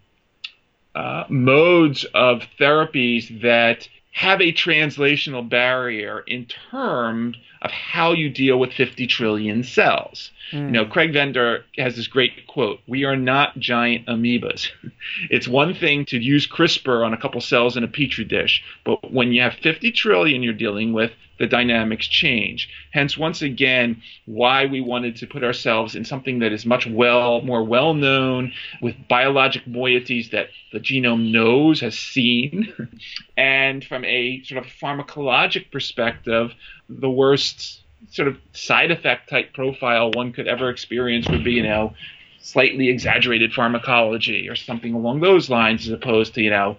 uh, 0.94 1.24
modes 1.30 2.04
of 2.12 2.42
therapies 2.60 3.40
that 3.40 3.88
have 4.10 4.42
a 4.42 4.52
translational 4.52 5.48
barrier 5.48 6.20
in 6.26 6.44
terms 6.44 7.38
of 7.62 7.70
how 7.70 8.12
you 8.12 8.28
deal 8.28 8.58
with 8.58 8.72
50 8.72 9.06
trillion 9.06 9.62
cells. 9.62 10.30
Mm. 10.50 10.66
You 10.66 10.70
know, 10.72 10.84
Craig 10.84 11.12
Venter 11.12 11.64
has 11.78 11.96
this 11.96 12.08
great 12.08 12.46
quote 12.46 12.80
We 12.86 13.04
are 13.04 13.16
not 13.16 13.58
giant 13.58 14.06
amoebas. 14.06 14.68
it's 15.30 15.48
one 15.48 15.72
thing 15.74 16.04
to 16.06 16.18
use 16.18 16.46
CRISPR 16.46 17.06
on 17.06 17.14
a 17.14 17.16
couple 17.16 17.40
cells 17.40 17.76
in 17.76 17.84
a 17.84 17.88
petri 17.88 18.24
dish, 18.24 18.62
but 18.84 19.12
when 19.12 19.32
you 19.32 19.40
have 19.42 19.54
50 19.54 19.92
trillion 19.92 20.42
you're 20.42 20.52
dealing 20.52 20.92
with, 20.92 21.12
the 21.42 21.48
dynamics 21.48 22.06
change. 22.06 22.68
Hence, 22.92 23.18
once 23.18 23.42
again, 23.42 24.00
why 24.26 24.66
we 24.66 24.80
wanted 24.80 25.16
to 25.16 25.26
put 25.26 25.42
ourselves 25.42 25.96
in 25.96 26.04
something 26.04 26.38
that 26.38 26.52
is 26.52 26.64
much 26.64 26.86
well 26.86 27.42
more 27.42 27.64
well 27.64 27.94
known 27.94 28.52
with 28.80 28.94
biologic 29.08 29.64
moieties 29.64 30.30
that 30.30 30.50
the 30.72 30.78
genome 30.78 31.32
knows, 31.32 31.80
has 31.80 31.98
seen, 31.98 32.72
and 33.36 33.84
from 33.84 34.04
a 34.04 34.40
sort 34.44 34.64
of 34.64 34.70
pharmacologic 34.70 35.72
perspective, 35.72 36.52
the 36.88 37.10
worst 37.10 37.80
sort 38.12 38.28
of 38.28 38.36
side 38.52 38.92
effect 38.92 39.28
type 39.28 39.52
profile 39.52 40.12
one 40.12 40.32
could 40.32 40.46
ever 40.46 40.70
experience 40.70 41.28
would 41.28 41.42
be, 41.42 41.54
you 41.54 41.64
know, 41.64 41.92
slightly 42.40 42.88
exaggerated 42.88 43.52
pharmacology 43.52 44.48
or 44.48 44.54
something 44.54 44.94
along 44.94 45.18
those 45.18 45.50
lines, 45.50 45.88
as 45.88 45.92
opposed 45.92 46.34
to, 46.34 46.40
you 46.40 46.50
know, 46.50 46.76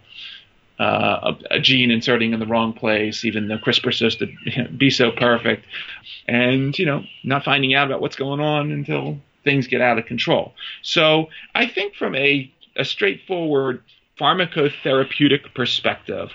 uh, 0.79 1.33
a, 1.51 1.55
a, 1.55 1.59
gene 1.59 1.91
inserting 1.91 2.33
in 2.33 2.39
the 2.39 2.47
wrong 2.47 2.73
place, 2.73 3.23
even 3.25 3.47
though 3.47 3.57
CRISPR 3.57 3.89
is 3.89 3.97
supposed 3.97 4.19
to 4.19 4.67
be 4.69 4.89
so 4.89 5.11
perfect, 5.11 5.65
and 6.27 6.77
you 6.77 6.85
know, 6.85 7.03
not 7.23 7.43
finding 7.43 7.73
out 7.73 7.87
about 7.87 8.01
what's 8.01 8.15
going 8.15 8.39
on 8.39 8.71
until 8.71 9.17
things 9.43 9.67
get 9.67 9.81
out 9.81 9.99
of 9.99 10.05
control. 10.05 10.53
So 10.81 11.29
I 11.53 11.67
think 11.67 11.95
from 11.95 12.15
a, 12.15 12.51
a 12.75 12.85
straightforward 12.85 13.83
pharmacotherapeutic 14.19 15.53
perspective, 15.53 16.31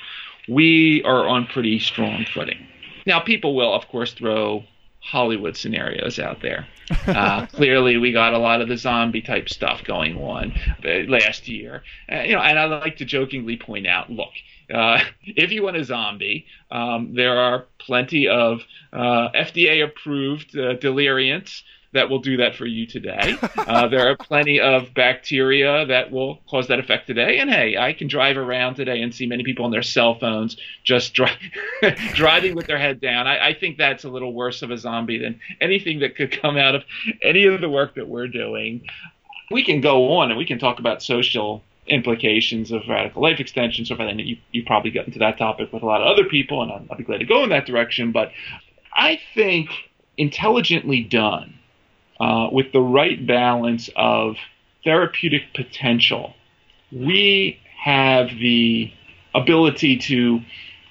we 0.49 1.03
are 1.05 1.27
on 1.27 1.47
pretty 1.47 1.79
strong 1.79 2.25
footing. 2.33 2.67
Now, 3.07 3.21
people 3.21 3.55
will, 3.55 3.75
of 3.75 3.89
course, 3.89 4.13
throw 4.13 4.65
Hollywood 5.01 5.57
scenarios 5.57 6.19
out 6.19 6.41
there. 6.43 6.67
Uh, 7.07 7.47
clearly, 7.53 7.97
we 7.97 8.13
got 8.13 8.35
a 8.35 8.39
lot 8.39 8.61
of 8.61 8.69
the 8.69 8.77
zombie 8.77 9.23
type 9.23 9.49
stuff 9.49 9.85
going 9.85 10.17
on 10.17 10.53
uh, 10.85 11.11
last 11.11 11.49
year. 11.49 11.83
Uh, 12.11 12.21
you 12.21 12.35
know, 12.35 12.43
and 12.43 12.59
I 12.59 12.65
like 12.67 12.97
to 12.99 13.05
jokingly 13.05 13.57
point 13.57 13.87
out, 13.87 14.11
look, 14.11 14.33
uh, 14.73 15.01
if 15.23 15.53
you 15.53 15.63
want 15.63 15.77
a 15.77 15.85
zombie, 15.85 16.47
um, 16.71 17.15
there 17.15 17.39
are 17.39 17.67
plenty 17.79 18.29
of 18.29 18.63
uh, 18.93 19.31
FDA 19.35 19.85
approved 19.85 20.57
uh, 20.57 20.75
deliriants 20.75 21.63
that 21.93 22.11
will 22.11 22.19
do 22.19 22.37
that 22.37 22.55
for 22.55 22.67
you 22.67 22.87
today. 22.87 23.37
Uh, 23.57 23.89
there 23.89 24.09
are 24.09 24.17
plenty 24.17 24.61
of 24.61 24.93
bacteria 24.95 25.87
that 25.87 26.11
will 26.11 26.39
cause 26.49 26.69
that 26.69 26.79
effect 26.79 27.07
today. 27.07 27.39
And 27.39 27.51
hey, 27.51 27.77
I 27.77 27.93
can 27.93 28.09
drive 28.09 28.37
around 28.37 28.75
today 28.75 29.01
and 29.03 29.15
see 29.15 29.27
many 29.27 29.45
people 29.45 29.65
on 29.65 29.71
their 29.71 29.83
cell 29.83 30.19
phones 30.19 30.57
just 30.85 31.15
dri- 31.15 31.31
driving 32.15 32.55
with 32.55 32.67
their 32.67 32.79
head 32.79 33.01
down. 33.01 33.27
I, 33.27 33.49
I, 33.49 33.55
think 33.55 33.79
that's 33.79 34.05
a 34.05 34.09
little 34.09 34.33
worse 34.33 34.63
of 34.63 34.71
a 34.71 34.79
zombie 34.79 35.19
than 35.19 35.41
anything 35.61 36.01
that 36.01 36.17
could 36.17 36.31
come 36.33 36.57
out 36.57 36.75
of 36.75 36.85
any 37.23 37.45
of 37.45 37.61
the 37.61 37.69
work 37.69 37.95
that 37.95 38.09
we're 38.09 38.29
doing. 38.29 38.87
We 39.51 39.65
can 39.65 39.81
go 39.81 40.17
on 40.19 40.31
and 40.31 40.39
we 40.39 40.47
can 40.47 40.59
talk 40.59 40.79
about 40.79 41.03
social 41.03 41.63
implications 41.87 42.71
of 42.71 42.83
radical 42.89 43.23
life 43.23 43.41
extension. 43.41 43.85
So, 43.85 43.97
I 43.97 44.11
you, 44.13 44.37
you 44.53 44.65
probably 44.65 44.91
got 44.91 45.07
into 45.07 45.19
that 45.21 45.39
topic 45.39 45.73
with 45.73 45.83
a 45.83 45.87
lot 45.87 46.03
of 46.03 46.07
other 46.07 46.25
people, 46.25 46.63
and 46.63 46.71
I'll 46.91 46.99
be 46.99 47.05
glad 47.05 47.19
to 47.19 47.27
go 47.27 47.43
in 47.45 47.51
that 47.51 47.67
direction. 47.67 48.13
But 48.13 48.33
I 48.95 49.21
think 49.35 49.71
intelligently 50.17 51.03
done 51.03 51.58
uh, 52.21 52.49
with 52.53 52.73
the 52.73 52.81
right 52.81 53.25
balance 53.27 53.89
of 53.97 54.37
therapeutic 54.85 55.55
potential, 55.55 56.35
we 56.91 57.61
have 57.77 58.29
the 58.31 58.93
ability 59.35 59.99
to 59.99 60.41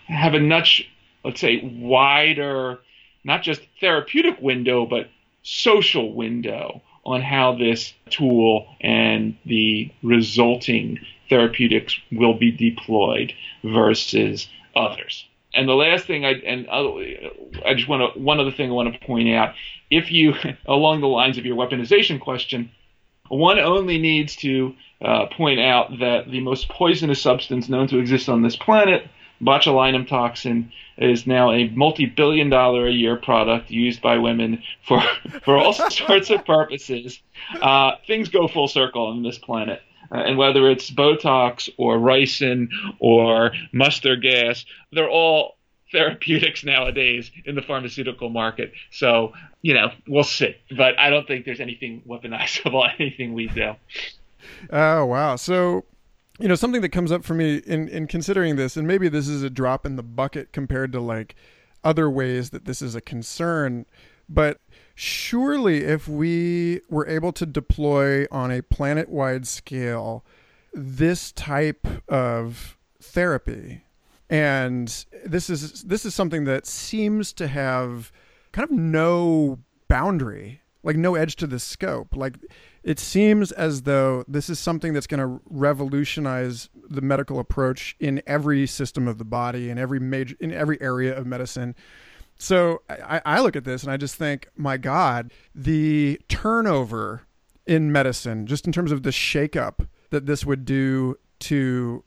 have 0.08 0.34
a 0.34 0.40
much, 0.40 0.90
let's 1.24 1.42
say, 1.42 1.60
wider, 1.64 2.80
not 3.24 3.44
just 3.44 3.62
therapeutic 3.80 4.40
window, 4.42 4.86
but 4.86 5.10
social 5.44 6.14
window 6.14 6.82
on 7.06 7.22
how 7.22 7.56
this 7.56 7.94
tool 8.10 8.68
and 8.82 9.38
the 9.46 9.92
resulting 10.04 11.00
therapeutics 11.30 11.98
will 12.12 12.34
be 12.34 12.52
deployed 12.52 13.34
versus 13.64 14.48
others. 14.76 15.26
And 15.58 15.68
the 15.68 15.74
last 15.74 16.06
thing 16.06 16.24
I 16.24 16.34
and 16.34 16.68
I 16.70 17.74
just 17.74 17.88
want 17.88 18.14
to 18.14 18.20
one 18.20 18.40
other 18.40 18.52
thing 18.52 18.70
I 18.70 18.74
want 18.74 18.94
to 18.94 19.06
point 19.06 19.30
out 19.34 19.56
if 19.90 20.12
you, 20.12 20.36
along 20.68 21.02
the 21.02 21.08
lines 21.08 21.38
of 21.40 21.46
your 21.46 21.56
weaponization 21.56 22.20
question, 22.20 22.70
one 23.28 23.60
only 23.60 23.98
needs 23.98 24.36
to 24.38 24.76
uh, 25.02 25.26
point 25.26 25.60
out 25.60 26.00
that 26.00 26.30
the 26.30 26.42
most 26.42 26.70
poisonous 26.70 27.22
substance 27.22 27.70
known 27.70 27.88
to 27.88 27.98
exist 27.98 28.30
on 28.30 28.44
this 28.44 28.56
planet, 28.56 29.08
botulinum 29.42 30.08
toxin 30.08 30.72
is 30.98 31.26
now 31.26 31.52
a 31.52 31.70
multi-billion 31.70 32.50
dollar 32.50 32.88
a 32.88 32.92
year 32.92 33.16
product 33.16 33.72
used 33.72 34.02
by 34.02 34.18
women 34.18 34.62
for 34.84 35.02
for 35.44 35.58
all 35.58 35.74
sorts 35.90 36.30
of 36.30 36.46
purposes. 36.46 37.20
Uh, 37.62 37.94
things 38.06 38.30
go 38.30 38.48
full 38.48 38.68
circle 38.68 39.08
on 39.08 39.24
this 39.24 39.40
planet. 39.40 39.82
Uh, 40.12 40.20
and 40.20 40.38
whether 40.38 40.70
it's 40.70 40.90
Botox 40.90 41.70
or 41.78 41.98
ricin 41.98 42.70
or 43.00 43.52
mustard 43.72 44.22
gas, 44.22 44.66
they're 44.92 45.10
all 45.10 45.58
therapeutics 45.92 46.64
nowadays 46.64 47.32
in 47.46 47.56
the 47.56 47.62
pharmaceutical 47.62 48.30
market. 48.30 48.74
So, 48.92 49.34
you 49.62 49.74
know, 49.74 49.92
we'll 50.08 50.24
see. 50.24 50.56
But 50.76 51.00
I 51.00 51.10
don't 51.10 51.26
think 51.28 51.46
there's 51.46 51.62
anything 51.62 52.02
weaponizable, 52.08 52.90
anything 53.00 53.34
we 53.34 53.48
do. 53.48 53.74
Oh, 54.70 55.06
wow. 55.06 55.36
So, 55.38 55.86
you 56.40 56.48
know, 56.48 56.56
something 56.56 56.82
that 56.82 56.90
comes 56.90 57.12
up 57.12 57.24
for 57.24 57.34
me 57.34 57.58
in, 57.58 57.88
in 57.88 58.08
considering 58.08 58.58
this, 58.58 58.78
and 58.78 58.88
maybe 58.88 59.10
this 59.10 59.28
is 59.28 59.44
a 59.44 59.50
drop 59.50 59.86
in 59.86 59.96
the 59.96 60.04
bucket 60.04 60.52
compared 60.52 60.92
to 60.92 61.00
like 61.00 61.36
other 61.84 62.10
ways 62.10 62.50
that 62.50 62.66
this 62.66 62.82
is 62.82 62.96
a 62.96 63.02
concern, 63.02 63.86
but 64.28 64.60
surely 65.00 65.84
if 65.84 66.08
we 66.08 66.82
were 66.90 67.08
able 67.08 67.32
to 67.32 67.46
deploy 67.46 68.26
on 68.32 68.52
a 68.52 68.64
planet 68.64 69.08
wide 69.08 69.46
scale 69.46 70.26
this 70.74 71.32
type 71.32 71.86
of 72.10 72.78
therapy, 73.00 73.84
and 74.30 75.06
this 75.24 75.50
is 75.50 75.84
this 75.84 76.04
is 76.04 76.16
something 76.16 76.46
that 76.46 76.66
seems 76.66 77.32
to 77.34 77.48
have 77.48 78.12
kind 78.52 78.70
of 78.70 78.72
no 78.72 79.60
boundary 79.88 80.62
like 80.84 80.96
no 80.96 81.16
edge 81.16 81.36
to 81.36 81.46
the 81.46 81.60
scope. 81.60 82.16
Like 82.16 82.38
it 82.82 82.98
seems 82.98 83.52
as 83.52 83.84
though 83.84 84.24
this 84.28 84.50
is 84.50 84.58
something 84.58 84.94
that's 84.94 85.06
going 85.06 85.20
to 85.20 85.42
revolutionize 85.46 86.70
the 86.90 87.02
medical 87.02 87.40
approach 87.40 87.96
in 88.00 88.22
every 88.26 88.66
system 88.66 89.08
of 89.08 89.18
the 89.18 89.26
body 89.26 89.70
in 89.70 89.78
every 89.78 90.00
major 90.00 90.36
in 90.40 90.54
every 90.54 90.82
area 90.82 91.16
of 91.16 91.28
medicine 91.28 91.76
so 92.38 92.82
I, 92.90 93.22
I 93.26 93.42
look 93.42 93.56
at 93.56 93.64
this 93.64 93.84
and 93.84 93.92
i 93.92 93.98
just 93.98 94.16
think 94.16 94.48
my 94.56 94.78
god 94.78 95.32
the 95.54 96.20
turnover 96.28 97.24
in 97.66 97.92
medicine 97.92 98.48
just 98.48 98.66
in 98.66 98.72
terms 98.72 98.92
of 98.92 99.04
the 99.04 99.10
shakeup 99.10 99.88
that 100.10 100.26
this 100.26 100.46
would 100.46 100.66
do 100.66 101.18
to 101.40 102.04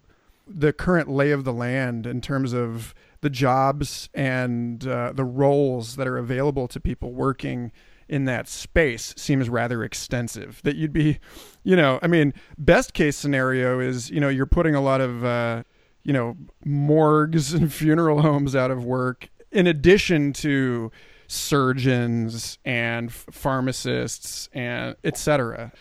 the 0.46 0.72
current 0.72 1.08
lay 1.08 1.30
of 1.30 1.44
the 1.44 1.52
land 1.52 2.06
in 2.06 2.20
terms 2.20 2.52
of 2.52 2.94
the 3.20 3.30
jobs 3.30 4.08
and 4.14 4.86
uh, 4.86 5.12
the 5.12 5.24
roles 5.24 5.96
that 5.96 6.08
are 6.08 6.18
available 6.18 6.66
to 6.68 6.80
people 6.80 7.12
working 7.12 7.70
in 8.08 8.24
that 8.24 8.48
space 8.48 9.14
seems 9.16 9.48
rather 9.48 9.84
extensive. 9.84 10.60
That 10.64 10.76
you'd 10.76 10.92
be, 10.92 11.20
you 11.62 11.76
know, 11.76 12.00
I 12.02 12.08
mean, 12.08 12.34
best 12.58 12.92
case 12.92 13.16
scenario 13.16 13.78
is, 13.78 14.10
you 14.10 14.18
know, 14.18 14.28
you're 14.28 14.46
putting 14.46 14.74
a 14.74 14.80
lot 14.80 15.00
of, 15.00 15.24
uh, 15.24 15.62
you 16.02 16.12
know, 16.12 16.36
morgues 16.64 17.54
and 17.54 17.72
funeral 17.72 18.22
homes 18.22 18.56
out 18.56 18.70
of 18.70 18.84
work 18.84 19.28
in 19.52 19.66
addition 19.66 20.32
to 20.34 20.90
surgeons 21.26 22.58
and 22.64 23.12
pharmacists 23.12 24.48
and 24.52 24.96
etc. 25.04 25.72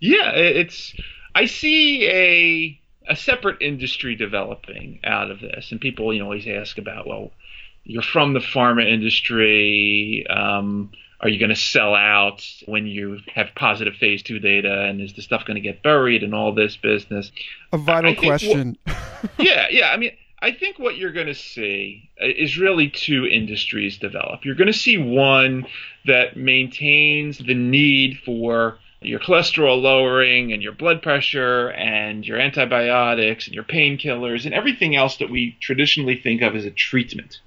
Yeah, 0.00 0.30
it's 0.32 0.94
I 1.34 1.46
see 1.46 2.06
a 2.08 2.80
a 3.08 3.16
separate 3.16 3.60
industry 3.60 4.14
developing 4.14 5.00
out 5.04 5.30
of 5.30 5.40
this. 5.40 5.72
And 5.72 5.80
people, 5.80 6.12
you 6.12 6.20
know, 6.20 6.26
always 6.26 6.46
ask 6.46 6.78
about, 6.78 7.06
well, 7.06 7.30
you're 7.84 8.02
from 8.02 8.34
the 8.34 8.40
pharma 8.40 8.86
industry. 8.86 10.26
Um, 10.28 10.90
are 11.20 11.28
you 11.28 11.38
going 11.38 11.48
to 11.48 11.56
sell 11.56 11.94
out 11.94 12.46
when 12.66 12.86
you 12.86 13.18
have 13.34 13.48
positive 13.56 13.94
phase 13.94 14.22
two 14.22 14.38
data? 14.38 14.84
And 14.84 15.00
is 15.00 15.14
the 15.14 15.22
stuff 15.22 15.44
going 15.44 15.56
to 15.56 15.60
get 15.60 15.82
buried 15.82 16.22
and 16.22 16.34
all 16.34 16.54
this 16.54 16.76
business? 16.76 17.32
A 17.72 17.78
vital 17.78 18.14
question. 18.14 18.76
yeah, 19.38 19.66
yeah. 19.70 19.90
I 19.90 19.96
mean, 19.96 20.12
I 20.40 20.52
think 20.52 20.78
what 20.78 20.96
you're 20.96 21.12
going 21.12 21.26
to 21.26 21.34
see 21.34 22.10
uh, 22.20 22.26
is 22.26 22.58
really 22.58 22.88
two 22.88 23.26
industries 23.26 23.98
develop. 23.98 24.44
You're 24.44 24.54
going 24.54 24.72
to 24.72 24.78
see 24.78 24.96
one 24.96 25.66
that 26.06 26.36
maintains 26.36 27.38
the 27.38 27.54
need 27.54 28.18
for 28.24 28.78
your 29.00 29.20
cholesterol 29.20 29.80
lowering 29.80 30.52
and 30.52 30.62
your 30.62 30.72
blood 30.72 31.02
pressure 31.02 31.70
and 31.70 32.26
your 32.26 32.38
antibiotics 32.38 33.46
and 33.46 33.54
your 33.54 33.64
painkillers 33.64 34.44
and 34.44 34.54
everything 34.54 34.96
else 34.96 35.18
that 35.18 35.30
we 35.30 35.56
traditionally 35.60 36.16
think 36.16 36.42
of 36.42 36.56
as 36.56 36.64
a 36.64 36.70
treatment. 36.70 37.40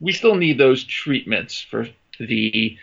We 0.00 0.12
still 0.12 0.34
need 0.34 0.58
those 0.58 0.84
treatments 0.84 1.60
for 1.60 1.88
the 2.18 2.78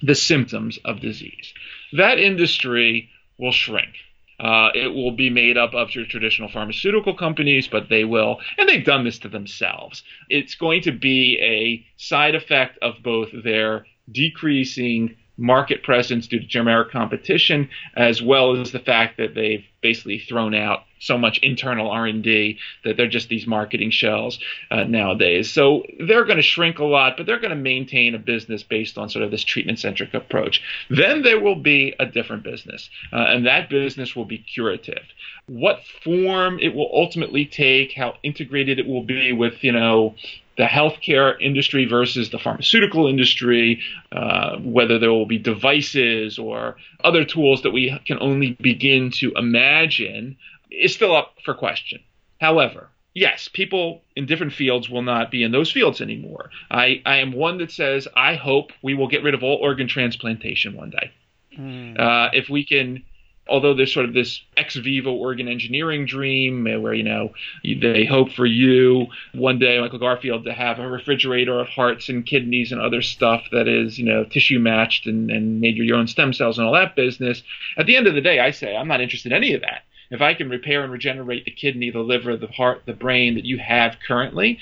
the 0.00 0.14
symptoms 0.14 0.78
of 0.84 1.00
disease. 1.00 1.52
That 1.92 2.20
industry 2.20 3.10
will 3.36 3.50
shrink. 3.50 3.94
Uh, 4.40 4.68
it 4.74 4.94
will 4.94 5.10
be 5.10 5.30
made 5.30 5.56
up 5.56 5.74
of 5.74 5.94
your 5.94 6.06
traditional 6.06 6.48
pharmaceutical 6.48 7.14
companies, 7.14 7.66
but 7.66 7.88
they 7.88 8.04
will, 8.04 8.38
and 8.56 8.68
they've 8.68 8.84
done 8.84 9.04
this 9.04 9.18
to 9.18 9.28
themselves. 9.28 10.02
It's 10.28 10.54
going 10.54 10.82
to 10.82 10.92
be 10.92 11.38
a 11.42 11.84
side 12.00 12.34
effect 12.34 12.78
of 12.80 13.02
both 13.02 13.30
their 13.44 13.86
decreasing 14.12 15.16
market 15.36 15.82
presence 15.82 16.26
due 16.26 16.40
to 16.40 16.46
generic 16.46 16.90
competition, 16.90 17.68
as 17.96 18.20
well 18.20 18.60
as 18.60 18.72
the 18.72 18.78
fact 18.78 19.16
that 19.16 19.34
they've 19.34 19.64
basically 19.80 20.18
thrown 20.18 20.54
out 20.54 20.80
so 21.00 21.16
much 21.16 21.38
internal 21.38 21.90
R&D 21.90 22.58
that 22.84 22.96
they're 22.96 23.06
just 23.06 23.28
these 23.28 23.46
marketing 23.46 23.90
shells 23.90 24.38
uh, 24.70 24.84
nowadays. 24.84 25.50
So 25.50 25.84
they're 26.00 26.24
going 26.24 26.38
to 26.38 26.42
shrink 26.42 26.78
a 26.78 26.84
lot, 26.84 27.16
but 27.16 27.26
they're 27.26 27.38
going 27.38 27.50
to 27.50 27.56
maintain 27.56 28.14
a 28.14 28.18
business 28.18 28.62
based 28.62 28.98
on 28.98 29.08
sort 29.08 29.24
of 29.24 29.30
this 29.30 29.44
treatment-centric 29.44 30.14
approach. 30.14 30.60
Then 30.90 31.22
there 31.22 31.40
will 31.40 31.56
be 31.56 31.94
a 32.00 32.06
different 32.06 32.42
business, 32.42 32.90
uh, 33.12 33.26
and 33.28 33.46
that 33.46 33.70
business 33.70 34.16
will 34.16 34.24
be 34.24 34.38
curative. 34.38 35.04
What 35.46 35.84
form 36.02 36.58
it 36.58 36.74
will 36.74 36.90
ultimately 36.92 37.46
take, 37.46 37.92
how 37.92 38.16
integrated 38.22 38.78
it 38.78 38.86
will 38.86 39.04
be 39.04 39.32
with, 39.32 39.62
you 39.62 39.72
know, 39.72 40.14
the 40.58 40.64
healthcare 40.64 41.40
industry 41.40 41.86
versus 41.86 42.30
the 42.30 42.38
pharmaceutical 42.38 43.06
industry, 43.06 43.80
uh, 44.10 44.58
whether 44.58 44.98
there 44.98 45.12
will 45.12 45.24
be 45.24 45.38
devices 45.38 46.36
or 46.36 46.76
other 47.04 47.24
tools 47.24 47.62
that 47.62 47.70
we 47.70 47.96
can 48.04 48.18
only 48.20 48.50
begin 48.60 49.10
to 49.12 49.32
imagine, 49.36 50.36
is 50.70 50.92
still 50.92 51.16
up 51.16 51.36
for 51.44 51.54
question. 51.54 52.00
However, 52.40 52.88
yes, 53.14 53.48
people 53.52 54.02
in 54.16 54.26
different 54.26 54.52
fields 54.52 54.90
will 54.90 55.02
not 55.02 55.30
be 55.30 55.44
in 55.44 55.52
those 55.52 55.70
fields 55.70 56.00
anymore. 56.00 56.50
I, 56.72 57.02
I 57.06 57.18
am 57.18 57.32
one 57.32 57.58
that 57.58 57.70
says 57.70 58.08
I 58.16 58.34
hope 58.34 58.72
we 58.82 58.94
will 58.94 59.08
get 59.08 59.22
rid 59.22 59.34
of 59.34 59.44
all 59.44 59.58
organ 59.62 59.86
transplantation 59.86 60.74
one 60.74 60.90
day. 60.90 61.12
Mm. 61.56 61.98
Uh, 61.98 62.30
if 62.32 62.48
we 62.48 62.64
can 62.64 63.04
although 63.48 63.74
there's 63.74 63.92
sort 63.92 64.06
of 64.06 64.14
this 64.14 64.42
ex 64.56 64.76
vivo 64.76 65.12
organ 65.12 65.48
engineering 65.48 66.06
dream 66.06 66.66
eh, 66.66 66.76
where 66.76 66.94
you 66.94 67.02
know 67.02 67.32
they 67.64 68.04
hope 68.04 68.30
for 68.32 68.46
you 68.46 69.06
one 69.34 69.58
day 69.58 69.80
michael 69.80 69.98
garfield 69.98 70.44
to 70.44 70.52
have 70.52 70.78
a 70.78 70.88
refrigerator 70.88 71.60
of 71.60 71.68
hearts 71.68 72.08
and 72.08 72.26
kidneys 72.26 72.72
and 72.72 72.80
other 72.80 73.02
stuff 73.02 73.44
that 73.52 73.68
is 73.68 73.98
you 73.98 74.04
know 74.04 74.24
tissue 74.24 74.58
matched 74.58 75.06
and, 75.06 75.30
and 75.30 75.60
made 75.60 75.76
your 75.76 75.96
own 75.96 76.06
stem 76.06 76.32
cells 76.32 76.58
and 76.58 76.66
all 76.66 76.72
that 76.72 76.96
business. 76.96 77.42
At 77.76 77.86
the 77.86 77.96
end 77.96 78.06
of 78.06 78.14
the 78.14 78.20
day 78.20 78.40
i 78.40 78.50
say 78.50 78.76
i'm 78.76 78.88
not 78.88 79.00
interested 79.00 79.32
in 79.32 79.36
any 79.36 79.54
of 79.54 79.60
that. 79.62 79.82
If 80.10 80.22
I 80.22 80.32
can 80.34 80.48
repair 80.48 80.82
and 80.82 80.90
regenerate 80.90 81.44
the 81.44 81.50
kidney, 81.50 81.90
the 81.90 82.00
liver, 82.00 82.36
the 82.36 82.46
heart, 82.46 82.82
the 82.86 82.94
brain 82.94 83.34
that 83.34 83.44
you 83.44 83.58
have 83.58 83.98
currently, 84.06 84.58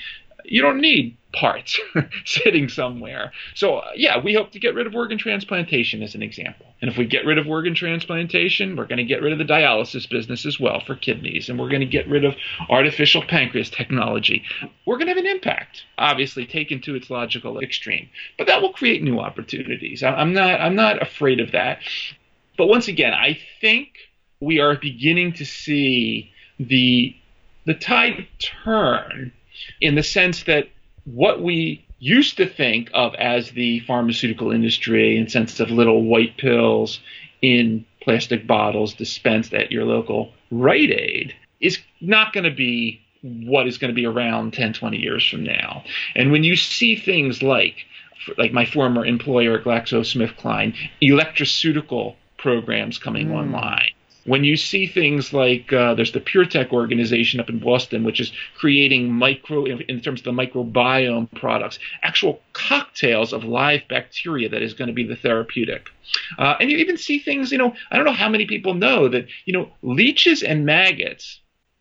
you 0.47 0.61
don't 0.61 0.79
need 0.79 1.17
parts 1.33 1.79
sitting 2.25 2.69
somewhere. 2.69 3.31
So, 3.53 3.77
uh, 3.77 3.91
yeah, 3.95 4.17
we 4.23 4.33
hope 4.33 4.51
to 4.53 4.59
get 4.59 4.73
rid 4.73 4.87
of 4.87 4.95
organ 4.95 5.17
transplantation 5.17 6.01
as 6.01 6.15
an 6.15 6.23
example. 6.23 6.65
And 6.81 6.89
if 6.89 6.97
we 6.97 7.05
get 7.05 7.25
rid 7.25 7.37
of 7.37 7.47
organ 7.47 7.75
transplantation, 7.75 8.75
we're 8.75 8.85
going 8.85 8.97
to 8.97 9.03
get 9.03 9.21
rid 9.21 9.33
of 9.33 9.39
the 9.39 9.53
dialysis 9.53 10.09
business 10.09 10.45
as 10.45 10.59
well 10.59 10.79
for 10.79 10.95
kidneys, 10.95 11.49
and 11.49 11.59
we're 11.59 11.69
going 11.69 11.81
to 11.81 11.85
get 11.85 12.07
rid 12.07 12.23
of 12.23 12.33
artificial 12.69 13.21
pancreas 13.21 13.69
technology. 13.69 14.43
We're 14.85 14.95
going 14.95 15.07
to 15.07 15.13
have 15.13 15.23
an 15.23 15.27
impact, 15.27 15.83
obviously 15.97 16.45
taken 16.45 16.81
to 16.81 16.95
its 16.95 17.09
logical 17.09 17.59
extreme, 17.59 18.09
but 18.37 18.47
that 18.47 18.61
will 18.61 18.73
create 18.73 19.03
new 19.03 19.19
opportunities. 19.19 20.03
I'm 20.03 20.33
not 20.33 20.61
I'm 20.61 20.75
not 20.75 21.01
afraid 21.01 21.39
of 21.39 21.51
that. 21.51 21.79
But 22.57 22.67
once 22.67 22.87
again, 22.87 23.13
I 23.13 23.37
think 23.61 23.89
we 24.39 24.59
are 24.59 24.75
beginning 24.75 25.33
to 25.33 25.45
see 25.45 26.31
the 26.59 27.15
the 27.65 27.73
tide 27.73 28.27
turn 28.39 29.33
in 29.81 29.95
the 29.95 30.03
sense 30.03 30.43
that 30.43 30.67
what 31.05 31.41
we 31.41 31.85
used 31.99 32.37
to 32.37 32.45
think 32.45 32.89
of 32.93 33.15
as 33.15 33.51
the 33.51 33.79
pharmaceutical 33.81 34.51
industry 34.51 35.17
in 35.17 35.27
sense 35.27 35.59
of 35.59 35.69
little 35.71 36.03
white 36.03 36.37
pills 36.37 36.99
in 37.41 37.85
plastic 38.01 38.45
bottles 38.45 38.93
dispensed 38.93 39.53
at 39.53 39.71
your 39.71 39.85
local 39.85 40.31
Rite 40.51 40.91
Aid 40.91 41.33
is 41.59 41.79
not 42.01 42.33
going 42.33 42.43
to 42.43 42.51
be 42.51 43.01
what 43.21 43.67
is 43.67 43.77
going 43.77 43.89
to 43.89 43.95
be 43.95 44.05
around 44.05 44.53
10, 44.53 44.73
20 44.73 44.97
years 44.97 45.27
from 45.27 45.43
now. 45.43 45.83
And 46.15 46.31
when 46.31 46.43
you 46.43 46.55
see 46.55 46.95
things 46.95 47.41
like, 47.41 47.85
like 48.37 48.53
my 48.53 48.65
former 48.65 49.05
employer, 49.05 49.59
GlaxoSmithKline, 49.59 50.75
electroceutical 51.01 52.15
programs 52.37 52.97
coming 52.97 53.29
mm. 53.29 53.35
online, 53.35 53.91
when 54.27 54.43
you 54.43 54.57
see 54.57 54.85
things 54.85 55.31
like 55.31 55.71
uh, 55.71 55.93
there's 55.93 56.11
the 56.11 56.19
PureTech 56.19 56.71
organization 56.71 57.39
up 57.39 57.49
in 57.49 57.59
Boston, 57.59 58.03
which 58.03 58.19
is 58.19 58.33
creating 58.57 59.11
micro, 59.11 59.65
in 59.65 60.01
terms 60.01 60.19
of 60.19 60.25
the 60.25 60.31
microbiome 60.31 61.33
products, 61.33 61.79
actual 62.03 62.41
cocktails 62.51 63.31
of 63.31 63.45
live 63.45 63.87
bacteria 63.87 64.49
that 64.49 64.61
is 64.61 64.73
going 64.73 64.89
to 64.89 64.93
be 64.93 65.05
the 65.05 65.15
therapeutic. 65.15 65.87
Uh, 66.37 66.55
and 66.59 66.69
you 66.69 66.77
even 66.77 66.97
see 66.97 67.19
things, 67.19 67.53
you 67.53 67.57
know, 67.57 67.73
I 67.89 67.95
don't 67.95 68.05
know 68.05 68.11
how 68.11 68.27
many 68.27 68.45
people 68.45 68.73
know 68.73 69.07
that, 69.07 69.27
you 69.45 69.53
know, 69.53 69.71
leeches 69.81 70.43
and 70.43 70.65
maggots 70.65 71.39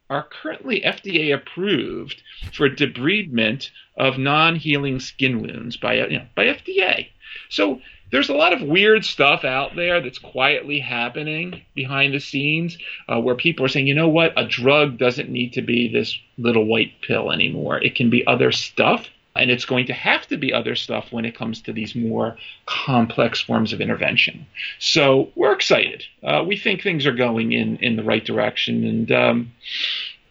are 0.09 0.29
currently 0.31 0.83
FDA 0.83 1.35
approved 1.35 2.23
for 2.53 2.71
debridement 2.71 3.71
of 3.97 4.19
non-healing 4.19 5.01
skin 5.01 5.41
wounds 5.41 5.77
by 5.77 5.95
you 5.95 6.19
know, 6.19 6.27
by 6.37 6.45
FDA. 6.45 7.09
So 7.49 7.81
there's 8.17 8.31
a 8.31 8.35
lot 8.35 8.55
of 8.55 8.63
weird 8.63 9.05
stuff 9.05 9.45
out 9.45 9.77
there 9.77 10.01
that's 10.01 10.19
quietly 10.19 10.79
happening 10.79 11.61
behind 11.75 12.15
the 12.15 12.19
scenes 12.19 12.79
uh, 13.11 13.21
where 13.21 13.35
people 13.35 13.63
are 13.63 13.69
saying, 13.69 13.87
you 13.87 13.95
know 13.95 14.09
what, 14.09 14.33
a 14.39 14.49
drug 14.49 14.97
doesn't 14.97 15.29
need 15.29 15.53
to 15.53 15.61
be 15.61 15.93
this 15.93 16.19
little 16.39 16.65
white 16.65 16.95
pill 17.03 17.31
anymore. 17.31 17.79
It 17.79 17.95
can 17.95 18.09
be 18.09 18.27
other 18.27 18.53
stuff. 18.53 19.07
And 19.35 19.51
it's 19.51 19.67
going 19.67 19.85
to 19.89 19.93
have 19.93 20.27
to 20.29 20.39
be 20.39 20.51
other 20.51 20.75
stuff 20.75 21.13
when 21.13 21.27
it 21.27 21.37
comes 21.37 21.61
to 21.61 21.75
these 21.75 21.95
more 21.95 22.39
complex 22.65 23.43
forms 23.43 23.75
of 23.75 23.83
intervention. 23.83 24.47
So 24.79 25.31
we're 25.35 25.53
excited. 25.53 26.03
Uh, 26.23 26.43
we 26.43 26.57
think 26.57 26.81
things 26.81 27.05
are 27.05 27.13
going 27.13 27.53
in, 27.53 27.77
in 27.81 27.97
the 27.97 28.03
right 28.03 28.25
direction. 28.25 28.83
And 28.87 29.13
um, 29.13 29.53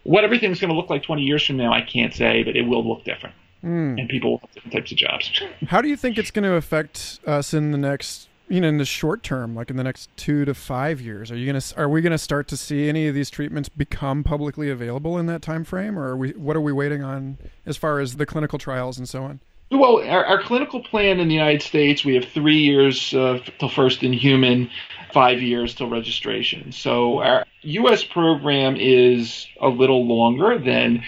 what 0.02 0.24
everything's 0.24 0.58
going 0.58 0.70
to 0.70 0.76
look 0.76 0.90
like 0.90 1.04
20 1.04 1.22
years 1.22 1.46
from 1.46 1.56
now, 1.56 1.72
I 1.72 1.82
can't 1.82 2.12
say, 2.12 2.42
but 2.42 2.56
it 2.56 2.62
will 2.62 2.84
look 2.84 3.04
different 3.04 3.36
mm. 3.64 3.98
and 3.98 4.08
people 4.08 4.40
with 4.42 4.52
different 4.54 4.72
types 4.72 4.92
of 4.92 4.98
jobs. 4.98 5.42
How 5.68 5.80
do 5.80 5.88
you 5.88 5.96
think 5.96 6.18
it's 6.18 6.30
going 6.30 6.44
to 6.44 6.54
affect 6.54 7.20
us 7.26 7.54
in 7.54 7.72
the 7.72 7.78
next, 7.78 8.28
you 8.48 8.60
know, 8.60 8.68
in 8.68 8.78
the 8.78 8.84
short 8.84 9.22
term, 9.22 9.54
like 9.54 9.70
in 9.70 9.76
the 9.76 9.84
next 9.84 10.08
two 10.16 10.44
to 10.44 10.54
five 10.54 11.00
years? 11.00 11.30
Are 11.30 11.36
you 11.36 11.50
going 11.50 11.60
to, 11.60 11.76
are 11.78 11.88
we 11.88 12.00
going 12.00 12.12
to 12.12 12.18
start 12.18 12.48
to 12.48 12.56
see 12.56 12.88
any 12.88 13.08
of 13.08 13.14
these 13.14 13.30
treatments 13.30 13.68
become 13.68 14.24
publicly 14.24 14.70
available 14.70 15.18
in 15.18 15.26
that 15.26 15.42
time 15.42 15.64
frame, 15.64 15.98
or 15.98 16.08
are 16.08 16.16
we, 16.16 16.30
what 16.32 16.56
are 16.56 16.60
we 16.60 16.72
waiting 16.72 17.02
on 17.02 17.38
as 17.64 17.76
far 17.76 18.00
as 18.00 18.16
the 18.16 18.26
clinical 18.26 18.58
trials 18.58 18.98
and 18.98 19.08
so 19.08 19.24
on? 19.24 19.40
Well, 19.70 20.00
our, 20.08 20.24
our 20.24 20.42
clinical 20.42 20.80
plan 20.80 21.18
in 21.18 21.26
the 21.26 21.34
United 21.34 21.62
States, 21.62 22.04
we 22.04 22.14
have 22.14 22.24
three 22.26 22.58
years 22.58 23.12
uh, 23.12 23.40
till 23.58 23.68
first 23.68 24.04
in 24.04 24.12
human, 24.12 24.70
five 25.12 25.42
years 25.42 25.74
till 25.74 25.88
registration. 25.88 26.70
So 26.70 27.20
our 27.20 27.44
U.S. 27.62 28.04
program 28.04 28.76
is 28.78 29.46
a 29.60 29.68
little 29.68 30.06
longer 30.06 30.56
than 30.56 31.02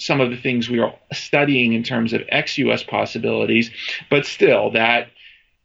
some 0.00 0.20
of 0.20 0.30
the 0.30 0.36
things 0.36 0.68
we 0.68 0.78
are 0.78 0.94
studying 1.12 1.72
in 1.72 1.82
terms 1.82 2.12
of 2.12 2.22
ex-US 2.28 2.82
possibilities, 2.82 3.70
but 4.08 4.26
still 4.26 4.70
that 4.70 5.08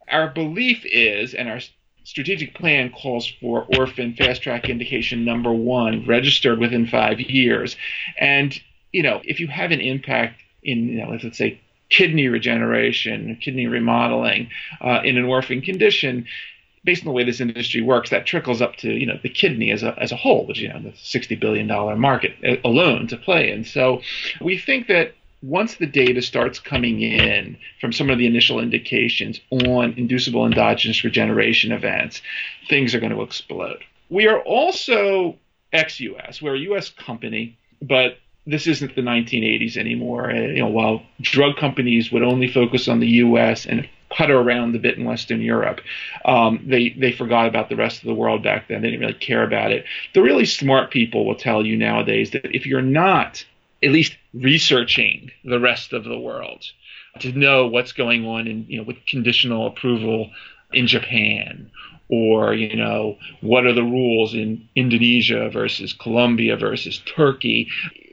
our 0.09 0.29
belief 0.29 0.85
is 0.85 1.33
and 1.33 1.49
our 1.49 1.59
strategic 2.03 2.53
plan 2.53 2.91
calls 2.91 3.27
for 3.41 3.65
orphan 3.77 4.13
fast 4.13 4.43
track 4.43 4.69
indication 4.69 5.25
number 5.25 5.51
one 5.51 6.05
registered 6.05 6.59
within 6.59 6.85
five 6.85 7.19
years. 7.19 7.75
And, 8.19 8.57
you 8.91 9.01
know, 9.01 9.21
if 9.23 9.39
you 9.39 9.47
have 9.47 9.71
an 9.71 9.81
impact 9.81 10.41
in, 10.63 10.89
you 10.89 11.03
know, 11.03 11.09
let's 11.09 11.37
say 11.37 11.59
kidney 11.89 12.27
regeneration, 12.27 13.37
kidney 13.41 13.67
remodeling 13.67 14.49
uh, 14.81 15.01
in 15.03 15.17
an 15.17 15.25
orphan 15.25 15.61
condition, 15.61 16.27
based 16.85 17.01
on 17.01 17.07
the 17.07 17.11
way 17.11 17.23
this 17.23 17.41
industry 17.41 17.81
works, 17.81 18.11
that 18.11 18.25
trickles 18.25 18.61
up 18.61 18.75
to 18.77 18.91
you 18.91 19.05
know 19.05 19.19
the 19.21 19.29
kidney 19.29 19.71
as 19.71 19.83
a 19.83 19.97
as 19.99 20.11
a 20.11 20.15
whole, 20.15 20.45
which 20.45 20.59
you 20.59 20.69
know 20.69 20.79
the 20.79 20.93
sixty 20.95 21.35
billion 21.35 21.67
dollar 21.67 21.95
market 21.95 22.35
uh, 22.47 22.55
alone 22.63 23.07
to 23.07 23.17
play 23.17 23.51
in. 23.51 23.65
So 23.65 24.01
we 24.39 24.57
think 24.57 24.87
that 24.87 25.15
once 25.41 25.75
the 25.75 25.85
data 25.85 26.21
starts 26.21 26.59
coming 26.59 27.01
in 27.01 27.57
from 27.81 27.91
some 27.91 28.09
of 28.09 28.17
the 28.17 28.25
initial 28.25 28.59
indications 28.59 29.39
on 29.51 29.93
inducible 29.97 30.45
endogenous 30.45 31.03
regeneration 31.03 31.71
events, 31.71 32.21
things 32.69 32.95
are 32.95 32.99
going 32.99 33.11
to 33.11 33.21
explode. 33.21 33.83
We 34.09 34.27
are 34.27 34.39
also 34.39 35.37
ex-US. 35.73 36.41
We're 36.41 36.55
a 36.55 36.59
US 36.59 36.89
company, 36.89 37.57
but 37.81 38.17
this 38.47 38.67
isn't 38.67 38.95
the 38.95 39.01
1980s 39.01 39.77
anymore. 39.77 40.31
You 40.31 40.59
know, 40.59 40.67
while 40.67 41.03
drug 41.21 41.57
companies 41.57 42.11
would 42.11 42.23
only 42.23 42.47
focus 42.47 42.87
on 42.87 42.99
the 42.99 43.07
U.S. 43.07 43.65
and 43.65 43.87
putter 44.15 44.37
around 44.37 44.75
a 44.75 44.79
bit 44.79 44.97
in 44.97 45.03
Western 45.03 45.41
Europe. 45.41 45.81
Um, 46.23 46.63
they 46.65 46.89
they 46.89 47.11
forgot 47.11 47.47
about 47.47 47.69
the 47.69 47.75
rest 47.75 47.99
of 47.99 48.05
the 48.05 48.13
world 48.13 48.43
back 48.43 48.67
then. 48.67 48.81
They 48.81 48.89
didn't 48.89 49.01
really 49.01 49.13
care 49.13 49.43
about 49.43 49.71
it. 49.71 49.85
The 50.13 50.21
really 50.21 50.45
smart 50.45 50.91
people 50.91 51.25
will 51.25 51.35
tell 51.35 51.65
you 51.65 51.77
nowadays 51.77 52.31
that 52.31 52.55
if 52.55 52.65
you're 52.65 52.81
not 52.81 53.45
at 53.83 53.91
least 53.91 54.15
researching 54.33 55.31
the 55.43 55.59
rest 55.59 55.93
of 55.93 56.03
the 56.05 56.17
world 56.17 56.65
to 57.19 57.31
know 57.31 57.67
what's 57.67 57.91
going 57.91 58.25
on 58.25 58.47
in 58.47 58.65
you 58.67 58.77
know 58.77 58.83
with 58.83 59.05
conditional 59.05 59.67
approval 59.67 60.31
in 60.73 60.87
Japan 60.87 61.69
or 62.09 62.53
you 62.53 62.75
know 62.75 63.17
what 63.41 63.65
are 63.65 63.73
the 63.73 63.83
rules 63.83 64.33
in 64.33 64.67
Indonesia 64.75 65.49
versus 65.49 65.93
Colombia 65.93 66.55
versus 66.55 67.01
Turkey 67.05 67.69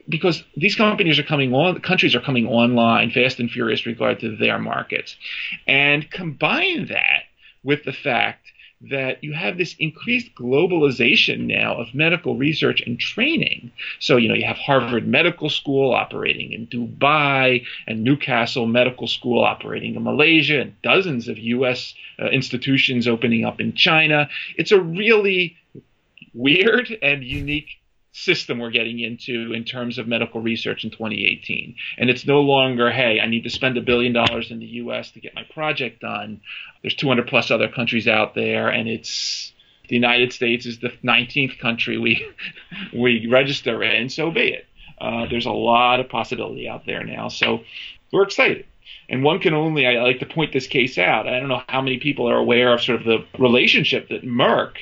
because 0.08 0.42
these 0.56 0.74
companies 0.74 1.18
are 1.18 1.24
coming 1.24 1.54
on, 1.54 1.80
countries 1.80 2.14
are 2.14 2.20
coming 2.20 2.46
online 2.46 3.10
fast 3.10 3.38
and 3.38 3.50
furious 3.50 3.86
regard 3.86 4.20
to 4.20 4.36
their 4.36 4.58
markets. 4.58 5.16
And 5.66 6.10
combine 6.10 6.86
that 6.86 7.24
with 7.62 7.84
the 7.84 7.92
fact 7.92 8.46
that 8.90 9.22
you 9.22 9.32
have 9.32 9.58
this 9.58 9.76
increased 9.78 10.34
globalization 10.34 11.46
now 11.46 11.76
of 11.76 11.94
medical 11.94 12.36
research 12.36 12.80
and 12.80 12.98
training. 12.98 13.70
So, 14.00 14.16
you 14.16 14.28
know, 14.28 14.34
you 14.34 14.44
have 14.44 14.56
Harvard 14.56 15.06
Medical 15.06 15.48
School 15.48 15.94
operating 15.94 16.52
in 16.52 16.66
Dubai 16.66 17.64
and 17.86 18.02
Newcastle 18.02 18.66
Medical 18.66 19.06
School 19.06 19.44
operating 19.44 19.94
in 19.94 20.02
Malaysia 20.02 20.60
and 20.60 20.82
dozens 20.82 21.28
of 21.28 21.38
U.S. 21.38 21.94
Uh, 22.20 22.26
institutions 22.26 23.06
opening 23.06 23.44
up 23.44 23.60
in 23.60 23.72
China. 23.74 24.28
It's 24.56 24.72
a 24.72 24.80
really 24.80 25.56
weird 26.34 26.96
and 27.02 27.22
unique 27.22 27.68
system 28.12 28.58
we're 28.58 28.70
getting 28.70 29.00
into 29.00 29.52
in 29.52 29.64
terms 29.64 29.98
of 29.98 30.06
medical 30.06 30.40
research 30.40 30.84
in 30.84 30.90
2018. 30.90 31.74
And 31.96 32.10
it's 32.10 32.26
no 32.26 32.40
longer, 32.42 32.90
hey, 32.90 33.20
I 33.20 33.26
need 33.26 33.44
to 33.44 33.50
spend 33.50 33.78
a 33.78 33.80
billion 33.80 34.12
dollars 34.12 34.50
in 34.50 34.60
the 34.60 34.66
US 34.66 35.10
to 35.12 35.20
get 35.20 35.34
my 35.34 35.44
project 35.44 36.00
done. 36.00 36.40
There's 36.82 36.94
200 36.94 37.26
plus 37.26 37.50
other 37.50 37.68
countries 37.68 38.06
out 38.06 38.34
there, 38.34 38.68
and 38.68 38.88
it's 38.88 39.52
the 39.88 39.94
United 39.94 40.32
States 40.32 40.66
is 40.66 40.78
the 40.78 40.90
19th 41.02 41.58
country 41.58 41.98
we 41.98 42.26
we 42.92 43.26
register 43.26 43.82
in, 43.82 44.08
so 44.10 44.30
be 44.30 44.48
it. 44.48 44.66
Uh, 45.00 45.26
there's 45.28 45.46
a 45.46 45.50
lot 45.50 45.98
of 45.98 46.08
possibility 46.08 46.68
out 46.68 46.86
there 46.86 47.02
now, 47.02 47.28
so 47.28 47.60
we're 48.12 48.22
excited. 48.22 48.66
And 49.08 49.24
one 49.24 49.40
can 49.40 49.52
only, 49.52 49.86
I 49.86 50.02
like 50.02 50.20
to 50.20 50.26
point 50.26 50.52
this 50.52 50.66
case 50.66 50.96
out. 50.96 51.26
I 51.26 51.40
don't 51.40 51.48
know 51.48 51.62
how 51.68 51.80
many 51.80 51.98
people 51.98 52.28
are 52.28 52.36
aware 52.36 52.72
of 52.72 52.82
sort 52.82 53.00
of 53.00 53.06
the 53.06 53.24
relationship 53.38 54.08
that 54.10 54.24
Merck 54.24 54.76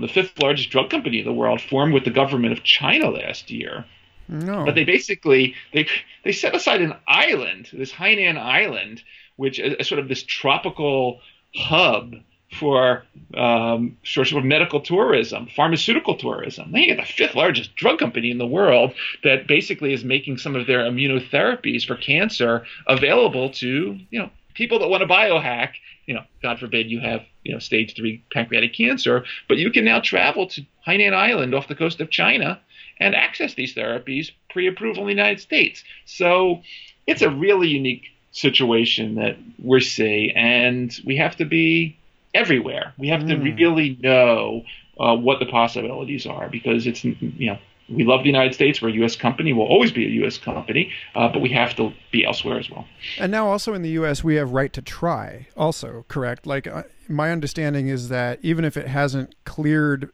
the 0.00 0.08
fifth 0.08 0.38
largest 0.38 0.70
drug 0.70 0.90
company 0.90 1.20
in 1.20 1.24
the 1.24 1.32
world, 1.32 1.60
formed 1.60 1.94
with 1.94 2.04
the 2.04 2.10
government 2.10 2.52
of 2.52 2.64
China 2.64 3.10
last 3.10 3.50
year. 3.50 3.84
No. 4.28 4.64
But 4.64 4.74
they 4.74 4.84
basically 4.84 5.54
they 5.72 5.86
they 6.24 6.32
set 6.32 6.54
aside 6.54 6.80
an 6.80 6.94
island, 7.06 7.68
this 7.72 7.92
Hainan 7.92 8.38
Island, 8.38 9.02
which 9.36 9.58
is 9.58 9.86
sort 9.86 9.98
of 9.98 10.08
this 10.08 10.22
tropical 10.22 11.20
hub 11.54 12.14
for 12.58 13.04
um, 13.36 13.96
sort 14.04 14.32
of 14.32 14.44
medical 14.44 14.80
tourism, 14.80 15.48
pharmaceutical 15.54 16.16
tourism. 16.16 16.72
They 16.72 16.86
get 16.86 16.96
the 16.98 17.04
fifth 17.04 17.34
largest 17.34 17.74
drug 17.74 17.98
company 17.98 18.30
in 18.30 18.38
the 18.38 18.46
world 18.46 18.94
that 19.24 19.46
basically 19.46 19.92
is 19.92 20.04
making 20.04 20.38
some 20.38 20.54
of 20.56 20.66
their 20.66 20.80
immunotherapies 20.80 21.84
for 21.84 21.96
cancer 21.96 22.64
available 22.86 23.50
to 23.50 23.98
you 24.10 24.18
know 24.18 24.30
people 24.54 24.78
that 24.78 24.88
want 24.88 25.02
to 25.02 25.06
biohack 25.06 25.74
you 26.06 26.14
know, 26.14 26.24
God 26.42 26.58
forbid 26.58 26.90
you 26.90 27.00
have, 27.00 27.22
you 27.42 27.52
know, 27.52 27.58
stage 27.58 27.94
three 27.96 28.22
pancreatic 28.32 28.74
cancer, 28.74 29.24
but 29.48 29.56
you 29.56 29.70
can 29.70 29.84
now 29.84 30.00
travel 30.00 30.46
to 30.48 30.64
Hainan 30.86 31.14
Island 31.14 31.54
off 31.54 31.68
the 31.68 31.74
coast 31.74 32.00
of 32.00 32.10
China 32.10 32.60
and 33.00 33.14
access 33.14 33.54
these 33.54 33.74
therapies 33.74 34.30
pre-approval 34.50 35.02
in 35.02 35.16
the 35.16 35.22
United 35.22 35.40
States. 35.40 35.82
So 36.04 36.62
it's 37.06 37.22
a 37.22 37.30
really 37.30 37.68
unique 37.68 38.04
situation 38.32 39.14
that 39.16 39.36
we 39.62 39.80
see, 39.80 40.32
and 40.34 40.94
we 41.04 41.16
have 41.16 41.36
to 41.36 41.44
be 41.44 41.96
everywhere. 42.34 42.92
We 42.98 43.08
have 43.08 43.22
mm. 43.22 43.28
to 43.28 43.36
hmm. 43.36 43.56
really 43.56 43.98
know 44.00 44.64
uh, 44.98 45.16
what 45.16 45.38
the 45.38 45.46
possibilities 45.46 46.26
are 46.26 46.48
because 46.48 46.86
it's, 46.86 47.04
you 47.04 47.50
know, 47.50 47.58
we 47.88 48.04
love 48.04 48.20
the 48.20 48.28
United 48.28 48.54
States. 48.54 48.80
We're 48.80 48.88
a 48.88 48.92
U.S. 48.92 49.16
company. 49.16 49.52
We'll 49.52 49.66
always 49.66 49.92
be 49.92 50.04
a 50.06 50.10
U.S. 50.22 50.38
company, 50.38 50.92
uh, 51.14 51.28
but 51.28 51.40
we 51.40 51.50
have 51.50 51.74
to 51.76 51.92
be 52.10 52.24
elsewhere 52.24 52.58
as 52.58 52.70
well. 52.70 52.86
And 53.18 53.30
now, 53.30 53.46
also 53.46 53.74
in 53.74 53.82
the 53.82 53.90
U.S., 53.90 54.24
we 54.24 54.36
have 54.36 54.52
right 54.52 54.72
to 54.72 54.82
try. 54.82 55.48
Also, 55.56 56.04
correct? 56.08 56.46
Like 56.46 56.66
uh, 56.66 56.84
my 57.08 57.30
understanding 57.30 57.88
is 57.88 58.08
that 58.08 58.38
even 58.42 58.64
if 58.64 58.76
it 58.76 58.88
hasn't 58.88 59.34
cleared 59.44 60.10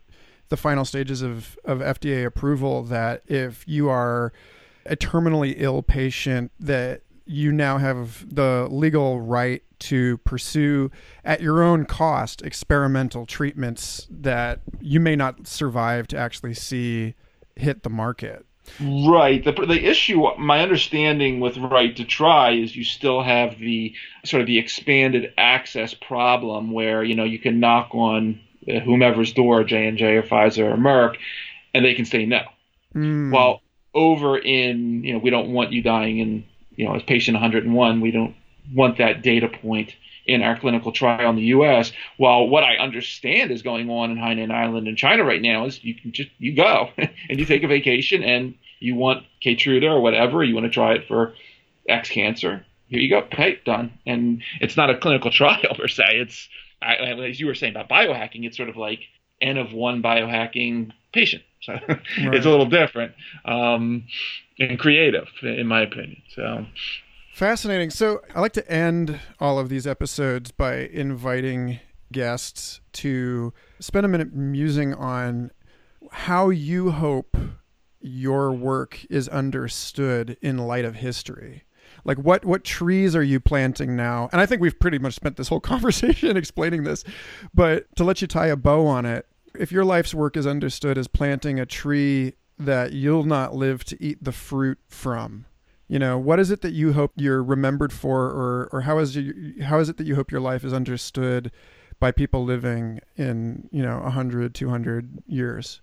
the 0.48 0.56
final 0.56 0.84
stages 0.84 1.22
of 1.22 1.58
of 1.64 1.78
FDA 1.78 2.26
approval, 2.26 2.82
that 2.84 3.22
if 3.26 3.66
you 3.68 3.88
are 3.88 4.32
a 4.86 4.96
terminally 4.96 5.54
ill 5.56 5.82
patient, 5.82 6.50
that 6.58 7.02
you 7.24 7.52
now 7.52 7.78
have 7.78 8.34
the 8.34 8.66
legal 8.70 9.20
right 9.20 9.62
to 9.78 10.18
pursue 10.18 10.90
at 11.24 11.40
your 11.40 11.62
own 11.62 11.84
cost 11.84 12.42
experimental 12.42 13.24
treatments 13.24 14.06
that 14.10 14.60
you 14.80 14.98
may 14.98 15.14
not 15.14 15.46
survive 15.46 16.08
to 16.08 16.18
actually 16.18 16.54
see 16.54 17.14
hit 17.60 17.82
the 17.82 17.90
market. 17.90 18.44
Right. 18.80 19.42
The, 19.42 19.52
the 19.52 19.84
issue, 19.84 20.22
my 20.38 20.60
understanding 20.60 21.40
with 21.40 21.56
right 21.56 21.94
to 21.96 22.04
try 22.04 22.52
is 22.52 22.74
you 22.74 22.84
still 22.84 23.22
have 23.22 23.58
the 23.58 23.94
sort 24.24 24.42
of 24.42 24.46
the 24.46 24.58
expanded 24.58 25.32
access 25.36 25.94
problem 25.94 26.72
where, 26.72 27.02
you 27.02 27.14
know, 27.14 27.24
you 27.24 27.38
can 27.38 27.60
knock 27.60 27.94
on 27.94 28.40
uh, 28.68 28.80
whomever's 28.80 29.32
door, 29.32 29.64
J&J 29.64 30.04
or 30.16 30.22
Pfizer 30.22 30.72
or 30.72 30.76
Merck, 30.76 31.16
and 31.74 31.84
they 31.84 31.94
can 31.94 32.04
say 32.04 32.26
no. 32.26 32.42
Mm. 32.94 33.32
While 33.32 33.62
over 33.94 34.38
in, 34.38 35.04
you 35.04 35.14
know, 35.14 35.18
we 35.18 35.30
don't 35.30 35.52
want 35.52 35.72
you 35.72 35.82
dying 35.82 36.18
in, 36.18 36.44
you 36.76 36.86
know, 36.86 36.94
as 36.94 37.02
patient 37.02 37.34
101, 37.34 38.00
we 38.00 38.10
don't 38.10 38.36
want 38.72 38.98
that 38.98 39.22
data 39.22 39.48
point 39.48 39.94
in 40.30 40.42
our 40.42 40.56
clinical 40.56 40.92
trial 40.92 41.28
in 41.28 41.34
the 41.34 41.42
U.S. 41.56 41.90
While 42.16 42.46
what 42.46 42.62
I 42.62 42.76
understand 42.76 43.50
is 43.50 43.62
going 43.62 43.90
on 43.90 44.12
in 44.12 44.16
Hainan 44.16 44.52
Island 44.52 44.86
in 44.86 44.94
China 44.94 45.24
right 45.24 45.42
now 45.42 45.66
is 45.66 45.82
you 45.82 45.92
can 45.92 46.12
just 46.12 46.30
you 46.38 46.54
go 46.54 46.90
and 46.96 47.38
you 47.38 47.44
take 47.44 47.64
a 47.64 47.66
vacation 47.66 48.22
and 48.22 48.54
you 48.78 48.94
want 48.94 49.26
Keytruda 49.44 49.90
or 49.90 50.00
whatever, 50.00 50.44
you 50.44 50.54
want 50.54 50.66
to 50.66 50.70
try 50.70 50.94
it 50.94 51.08
for 51.08 51.34
X 51.88 52.08
cancer. 52.10 52.64
Here 52.86 53.00
you 53.00 53.10
go. 53.10 53.26
Hey, 53.32 53.58
done. 53.64 53.98
And 54.06 54.42
it's 54.60 54.76
not 54.76 54.88
a 54.88 54.96
clinical 54.96 55.30
trial 55.32 55.74
per 55.76 55.88
se. 55.88 56.04
It's 56.12 56.48
as 56.80 57.40
you 57.40 57.46
were 57.46 57.56
saying 57.56 57.74
about 57.74 57.88
biohacking. 57.88 58.46
It's 58.46 58.56
sort 58.56 58.68
of 58.68 58.76
like 58.76 59.00
n 59.40 59.58
of 59.58 59.72
one 59.72 60.00
biohacking 60.02 60.92
patient. 61.12 61.42
So 61.62 61.74
right. 61.74 62.00
it's 62.34 62.46
a 62.46 62.48
little 62.48 62.70
different 62.70 63.12
um, 63.44 64.04
and 64.58 64.78
creative, 64.78 65.28
in 65.42 65.66
my 65.66 65.82
opinion. 65.82 66.22
So 66.34 66.64
fascinating. 67.40 67.88
So 67.88 68.20
I 68.34 68.40
like 68.40 68.52
to 68.52 68.70
end 68.70 69.18
all 69.38 69.58
of 69.58 69.70
these 69.70 69.86
episodes 69.86 70.50
by 70.50 70.74
inviting 70.74 71.80
guests 72.12 72.82
to 72.92 73.54
spend 73.78 74.04
a 74.04 74.10
minute 74.10 74.34
musing 74.34 74.92
on 74.92 75.50
how 76.12 76.50
you 76.50 76.90
hope 76.90 77.34
your 77.98 78.52
work 78.52 79.06
is 79.08 79.26
understood 79.26 80.36
in 80.42 80.58
light 80.58 80.84
of 80.84 80.96
history 80.96 81.64
like 82.04 82.18
what 82.18 82.44
what 82.44 82.64
trees 82.64 83.14
are 83.14 83.22
you 83.22 83.38
planting 83.38 83.94
now 83.94 84.28
and 84.32 84.40
i 84.40 84.46
think 84.46 84.60
we've 84.60 84.78
pretty 84.78 84.98
much 84.98 85.14
spent 85.14 85.36
this 85.36 85.48
whole 85.48 85.60
conversation 85.72 86.34
explaining 86.34 86.82
this 86.82 87.04
but 87.52 87.84
to 87.94 88.02
let 88.02 88.22
you 88.22 88.26
tie 88.26 88.46
a 88.46 88.56
bow 88.56 88.86
on 88.86 89.04
it 89.04 89.26
if 89.54 89.70
your 89.70 89.84
life's 89.84 90.14
work 90.14 90.34
is 90.34 90.46
understood 90.46 90.96
as 90.96 91.06
planting 91.06 91.60
a 91.60 91.66
tree 91.66 92.34
that 92.58 92.92
you'll 92.92 93.24
not 93.24 93.54
live 93.54 93.84
to 93.84 94.02
eat 94.02 94.24
the 94.24 94.32
fruit 94.32 94.78
from 94.88 95.44
you 95.90 95.98
know 95.98 96.16
what 96.16 96.38
is 96.38 96.50
it 96.50 96.60
that 96.62 96.72
you 96.72 96.92
hope 96.92 97.12
you're 97.16 97.42
remembered 97.42 97.92
for 97.92 98.26
or 98.26 98.68
or 98.72 98.82
how 98.82 98.98
is 98.98 99.16
you, 99.16 99.54
how 99.64 99.80
is 99.80 99.88
it 99.88 99.96
that 99.96 100.06
you 100.06 100.14
hope 100.14 100.30
your 100.30 100.40
life 100.40 100.64
is 100.64 100.72
understood 100.72 101.50
by 101.98 102.12
people 102.12 102.44
living 102.44 103.00
in 103.16 103.68
you 103.72 103.82
know 103.82 103.98
100 103.98 104.54
200 104.54 105.22
years 105.26 105.80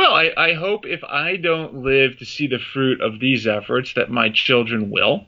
well, 0.00 0.14
I, 0.14 0.30
I 0.34 0.54
hope 0.54 0.86
if 0.86 1.04
I 1.04 1.36
don't 1.36 1.82
live 1.84 2.16
to 2.20 2.24
see 2.24 2.46
the 2.46 2.58
fruit 2.58 3.02
of 3.02 3.20
these 3.20 3.46
efforts, 3.46 3.92
that 3.96 4.10
my 4.10 4.30
children 4.30 4.88
will. 4.88 5.26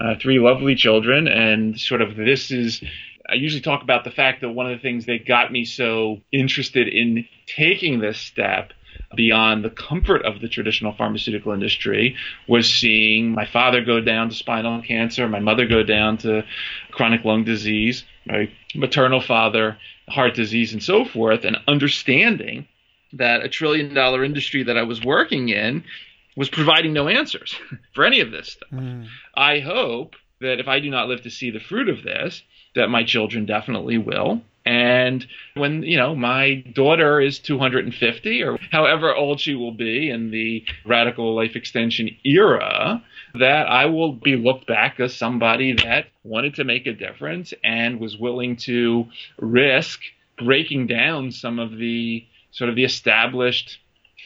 Uh, 0.00 0.14
three 0.18 0.38
lovely 0.38 0.74
children, 0.74 1.28
and 1.28 1.78
sort 1.78 2.00
of 2.00 2.16
this 2.16 2.50
is. 2.50 2.82
I 3.28 3.34
usually 3.34 3.60
talk 3.60 3.82
about 3.82 4.04
the 4.04 4.10
fact 4.10 4.40
that 4.40 4.48
one 4.48 4.64
of 4.64 4.78
the 4.78 4.82
things 4.82 5.04
that 5.06 5.26
got 5.26 5.52
me 5.52 5.66
so 5.66 6.22
interested 6.32 6.88
in 6.88 7.26
taking 7.46 8.00
this 8.00 8.16
step 8.16 8.72
beyond 9.14 9.64
the 9.64 9.70
comfort 9.70 10.24
of 10.24 10.40
the 10.40 10.48
traditional 10.48 10.92
pharmaceutical 10.92 11.52
industry 11.52 12.16
was 12.48 12.68
seeing 12.72 13.32
my 13.32 13.46
father 13.46 13.84
go 13.84 14.00
down 14.00 14.28
to 14.28 14.34
spinal 14.34 14.82
cancer, 14.82 15.28
my 15.28 15.40
mother 15.40 15.66
go 15.66 15.82
down 15.82 16.18
to 16.18 16.44
chronic 16.90 17.24
lung 17.24 17.44
disease, 17.44 18.04
my 18.26 18.50
maternal 18.74 19.20
father, 19.20 19.76
heart 20.08 20.34
disease, 20.34 20.72
and 20.72 20.82
so 20.82 21.04
forth, 21.04 21.44
and 21.44 21.56
understanding 21.68 22.66
that 23.12 23.44
a 23.44 23.48
trillion 23.48 23.94
dollar 23.94 24.24
industry 24.24 24.64
that 24.64 24.76
I 24.76 24.82
was 24.82 25.02
working 25.02 25.48
in 25.48 25.84
was 26.36 26.48
providing 26.48 26.92
no 26.92 27.08
answers 27.08 27.54
for 27.94 28.04
any 28.04 28.20
of 28.20 28.30
this 28.30 28.52
stuff. 28.52 28.70
Mm. 28.72 29.06
I 29.34 29.60
hope 29.60 30.16
that 30.40 30.60
if 30.60 30.68
I 30.68 30.80
do 30.80 30.90
not 30.90 31.08
live 31.08 31.22
to 31.22 31.30
see 31.30 31.50
the 31.50 31.60
fruit 31.60 31.88
of 31.88 32.02
this, 32.02 32.42
that 32.74 32.88
my 32.88 33.04
children 33.04 33.46
definitely 33.46 33.98
will. 33.98 34.42
And 34.64 35.26
when, 35.54 35.82
you 35.82 35.98
know, 35.98 36.14
my 36.14 36.54
daughter 36.72 37.20
is 37.20 37.38
250 37.38 38.42
or 38.42 38.58
however 38.72 39.14
old 39.14 39.40
she 39.40 39.54
will 39.54 39.72
be 39.72 40.08
in 40.08 40.30
the 40.30 40.64
radical 40.86 41.34
life 41.34 41.54
extension 41.54 42.16
era, 42.24 43.02
that 43.34 43.68
I 43.68 43.86
will 43.86 44.12
be 44.12 44.36
looked 44.36 44.66
back 44.66 45.00
as 45.00 45.14
somebody 45.14 45.72
that 45.72 46.06
wanted 46.22 46.54
to 46.54 46.64
make 46.64 46.86
a 46.86 46.92
difference 46.92 47.52
and 47.62 48.00
was 48.00 48.16
willing 48.16 48.56
to 48.56 49.06
risk 49.38 50.00
breaking 50.38 50.86
down 50.86 51.30
some 51.30 51.58
of 51.58 51.76
the 51.76 52.24
sort 52.52 52.70
of 52.70 52.76
the 52.76 52.84
established 52.84 53.78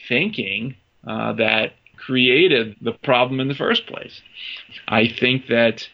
thinking 0.07 0.75
uh, 1.05 1.33
that 1.33 1.73
created 1.97 2.75
the 2.81 2.93
problem 2.93 3.39
in 3.39 3.47
the 3.47 3.55
first 3.55 3.87
place. 3.87 4.21
I 4.87 5.07
think 5.07 5.47
that 5.47 5.87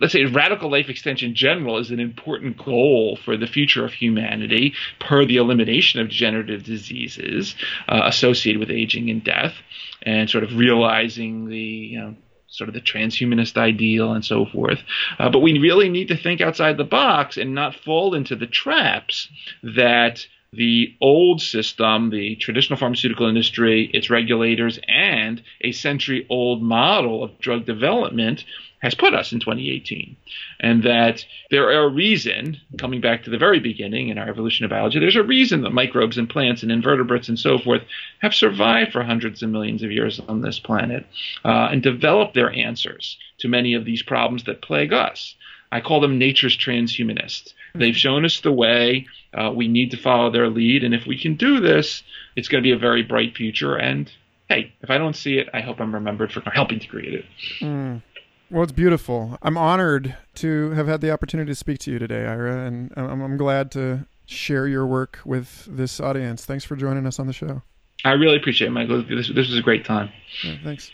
let's 0.00 0.12
say 0.12 0.24
radical 0.24 0.70
life 0.70 0.88
extension 0.88 1.30
in 1.30 1.34
general 1.34 1.78
is 1.78 1.90
an 1.90 2.00
important 2.00 2.56
goal 2.56 3.18
for 3.24 3.36
the 3.36 3.46
future 3.46 3.84
of 3.84 3.92
humanity 3.92 4.74
per 5.00 5.24
the 5.24 5.36
elimination 5.36 6.00
of 6.00 6.08
degenerative 6.08 6.64
diseases 6.64 7.54
uh, 7.88 8.02
associated 8.04 8.60
with 8.60 8.70
aging 8.70 9.10
and 9.10 9.24
death 9.24 9.54
and 10.02 10.30
sort 10.30 10.44
of 10.44 10.56
realizing 10.56 11.48
the 11.48 11.58
you 11.58 12.00
know 12.00 12.14
sort 12.48 12.68
of 12.68 12.74
the 12.74 12.80
transhumanist 12.80 13.56
ideal 13.56 14.12
and 14.12 14.24
so 14.24 14.46
forth. 14.46 14.80
Uh, 15.18 15.28
but 15.28 15.40
we 15.40 15.58
really 15.58 15.88
need 15.88 16.08
to 16.08 16.16
think 16.16 16.40
outside 16.40 16.76
the 16.76 16.84
box 16.84 17.36
and 17.36 17.54
not 17.54 17.74
fall 17.74 18.14
into 18.14 18.34
the 18.34 18.46
traps 18.46 19.28
that 19.62 20.26
the 20.52 20.94
old 21.00 21.42
system, 21.42 22.10
the 22.10 22.36
traditional 22.36 22.78
pharmaceutical 22.78 23.28
industry, 23.28 23.90
its 23.92 24.08
regulators, 24.08 24.78
and 24.88 25.42
a 25.60 25.72
century 25.72 26.26
old 26.30 26.62
model 26.62 27.22
of 27.22 27.38
drug 27.38 27.66
development 27.66 28.44
has 28.80 28.94
put 28.94 29.14
us 29.14 29.32
in 29.32 29.40
2018. 29.40 30.16
And 30.60 30.82
that 30.82 31.24
there 31.50 31.68
are 31.68 31.86
a 31.86 31.88
reason, 31.88 32.58
coming 32.78 33.00
back 33.00 33.24
to 33.24 33.30
the 33.30 33.38
very 33.38 33.60
beginning 33.60 34.08
in 34.08 34.18
our 34.18 34.28
evolution 34.28 34.64
of 34.64 34.70
biology, 34.70 34.98
there's 34.98 35.16
a 35.16 35.22
reason 35.22 35.62
that 35.62 35.70
microbes 35.70 36.18
and 36.18 36.28
plants 36.28 36.62
and 36.62 36.70
invertebrates 36.70 37.28
and 37.28 37.38
so 37.38 37.58
forth 37.58 37.82
have 38.20 38.34
survived 38.34 38.92
for 38.92 39.02
hundreds 39.02 39.42
of 39.42 39.50
millions 39.50 39.82
of 39.82 39.90
years 39.90 40.20
on 40.28 40.42
this 40.42 40.58
planet 40.58 41.06
uh, 41.44 41.68
and 41.70 41.82
developed 41.82 42.34
their 42.34 42.52
answers 42.52 43.18
to 43.38 43.48
many 43.48 43.74
of 43.74 43.84
these 43.84 44.02
problems 44.02 44.44
that 44.44 44.62
plague 44.62 44.92
us. 44.92 45.34
I 45.70 45.80
call 45.80 46.00
them 46.00 46.18
nature's 46.18 46.56
transhumanists. 46.56 47.52
They've 47.74 47.96
shown 47.96 48.24
us 48.24 48.40
the 48.40 48.52
way. 48.52 49.06
Uh, 49.34 49.52
we 49.54 49.68
need 49.68 49.90
to 49.90 49.96
follow 49.96 50.30
their 50.30 50.48
lead. 50.48 50.82
And 50.82 50.94
if 50.94 51.06
we 51.06 51.18
can 51.18 51.34
do 51.36 51.60
this, 51.60 52.02
it's 52.36 52.48
going 52.48 52.62
to 52.62 52.66
be 52.66 52.72
a 52.72 52.78
very 52.78 53.02
bright 53.02 53.36
future. 53.36 53.76
And 53.76 54.10
hey, 54.48 54.72
if 54.80 54.90
I 54.90 54.98
don't 54.98 55.14
see 55.14 55.38
it, 55.38 55.48
I 55.52 55.60
hope 55.60 55.80
I'm 55.80 55.94
remembered 55.94 56.32
for 56.32 56.40
helping 56.50 56.80
to 56.80 56.86
create 56.86 57.14
it. 57.14 57.24
Mm. 57.60 58.02
Well, 58.50 58.62
it's 58.62 58.72
beautiful. 58.72 59.36
I'm 59.42 59.58
honored 59.58 60.16
to 60.36 60.70
have 60.70 60.86
had 60.86 61.02
the 61.02 61.10
opportunity 61.10 61.50
to 61.50 61.54
speak 61.54 61.80
to 61.80 61.90
you 61.90 61.98
today, 61.98 62.26
Ira, 62.26 62.66
and 62.66 62.92
I'm, 62.96 63.20
I'm 63.20 63.36
glad 63.36 63.70
to 63.72 64.06
share 64.24 64.66
your 64.66 64.86
work 64.86 65.18
with 65.24 65.66
this 65.70 66.00
audience. 66.00 66.46
Thanks 66.46 66.64
for 66.64 66.74
joining 66.74 67.06
us 67.06 67.18
on 67.18 67.26
the 67.26 67.34
show. 67.34 67.62
I 68.04 68.12
really 68.12 68.36
appreciate 68.36 68.68
it, 68.68 68.70
Michael. 68.70 69.02
This, 69.02 69.28
this 69.28 69.48
was 69.48 69.58
a 69.58 69.62
great 69.62 69.84
time. 69.84 70.10
Yeah, 70.42 70.56
thanks. 70.64 70.90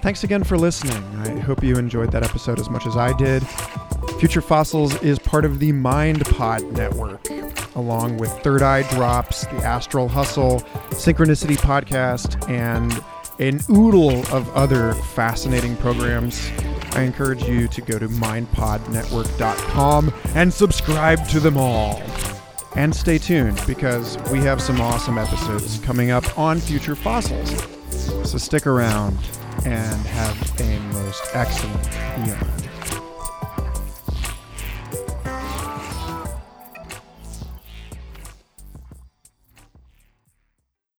Thanks 0.00 0.24
again 0.24 0.42
for 0.42 0.56
listening. 0.56 1.02
I 1.20 1.38
hope 1.40 1.62
you 1.62 1.76
enjoyed 1.76 2.12
that 2.12 2.22
episode 2.22 2.58
as 2.58 2.70
much 2.70 2.86
as 2.86 2.96
I 2.96 3.12
did. 3.18 3.42
Future 4.18 4.40
Fossils 4.40 4.94
is 5.02 5.18
part 5.18 5.44
of 5.44 5.58
the 5.58 5.72
MindPod 5.72 6.72
network, 6.72 7.28
along 7.76 8.16
with 8.16 8.30
Third 8.42 8.62
Eye 8.62 8.88
Drops, 8.94 9.42
the 9.46 9.56
Astral 9.56 10.08
Hustle, 10.08 10.60
Synchronicity 10.90 11.56
Podcast, 11.56 12.48
and 12.48 12.92
an 13.38 13.60
oodle 13.70 14.26
of 14.34 14.48
other 14.54 14.94
fascinating 14.94 15.76
programs. 15.76 16.50
I 16.92 17.02
encourage 17.02 17.44
you 17.44 17.68
to 17.68 17.82
go 17.82 17.98
to 17.98 18.08
mindpodnetwork.com 18.08 20.14
and 20.34 20.52
subscribe 20.52 21.26
to 21.28 21.40
them 21.40 21.56
all. 21.56 22.02
And 22.74 22.94
stay 22.94 23.16
tuned 23.18 23.62
because 23.66 24.18
we 24.30 24.38
have 24.40 24.60
some 24.60 24.80
awesome 24.80 25.18
episodes 25.18 25.78
coming 25.78 26.10
up 26.10 26.38
on 26.38 26.58
Future 26.58 26.94
Fossils. 26.94 27.50
So 28.28 28.38
stick 28.38 28.66
around 28.66 29.18
and 29.64 30.06
have 30.06 30.60
a 30.60 30.78
most 30.92 31.22
excellent 31.32 31.86
year. 32.26 32.65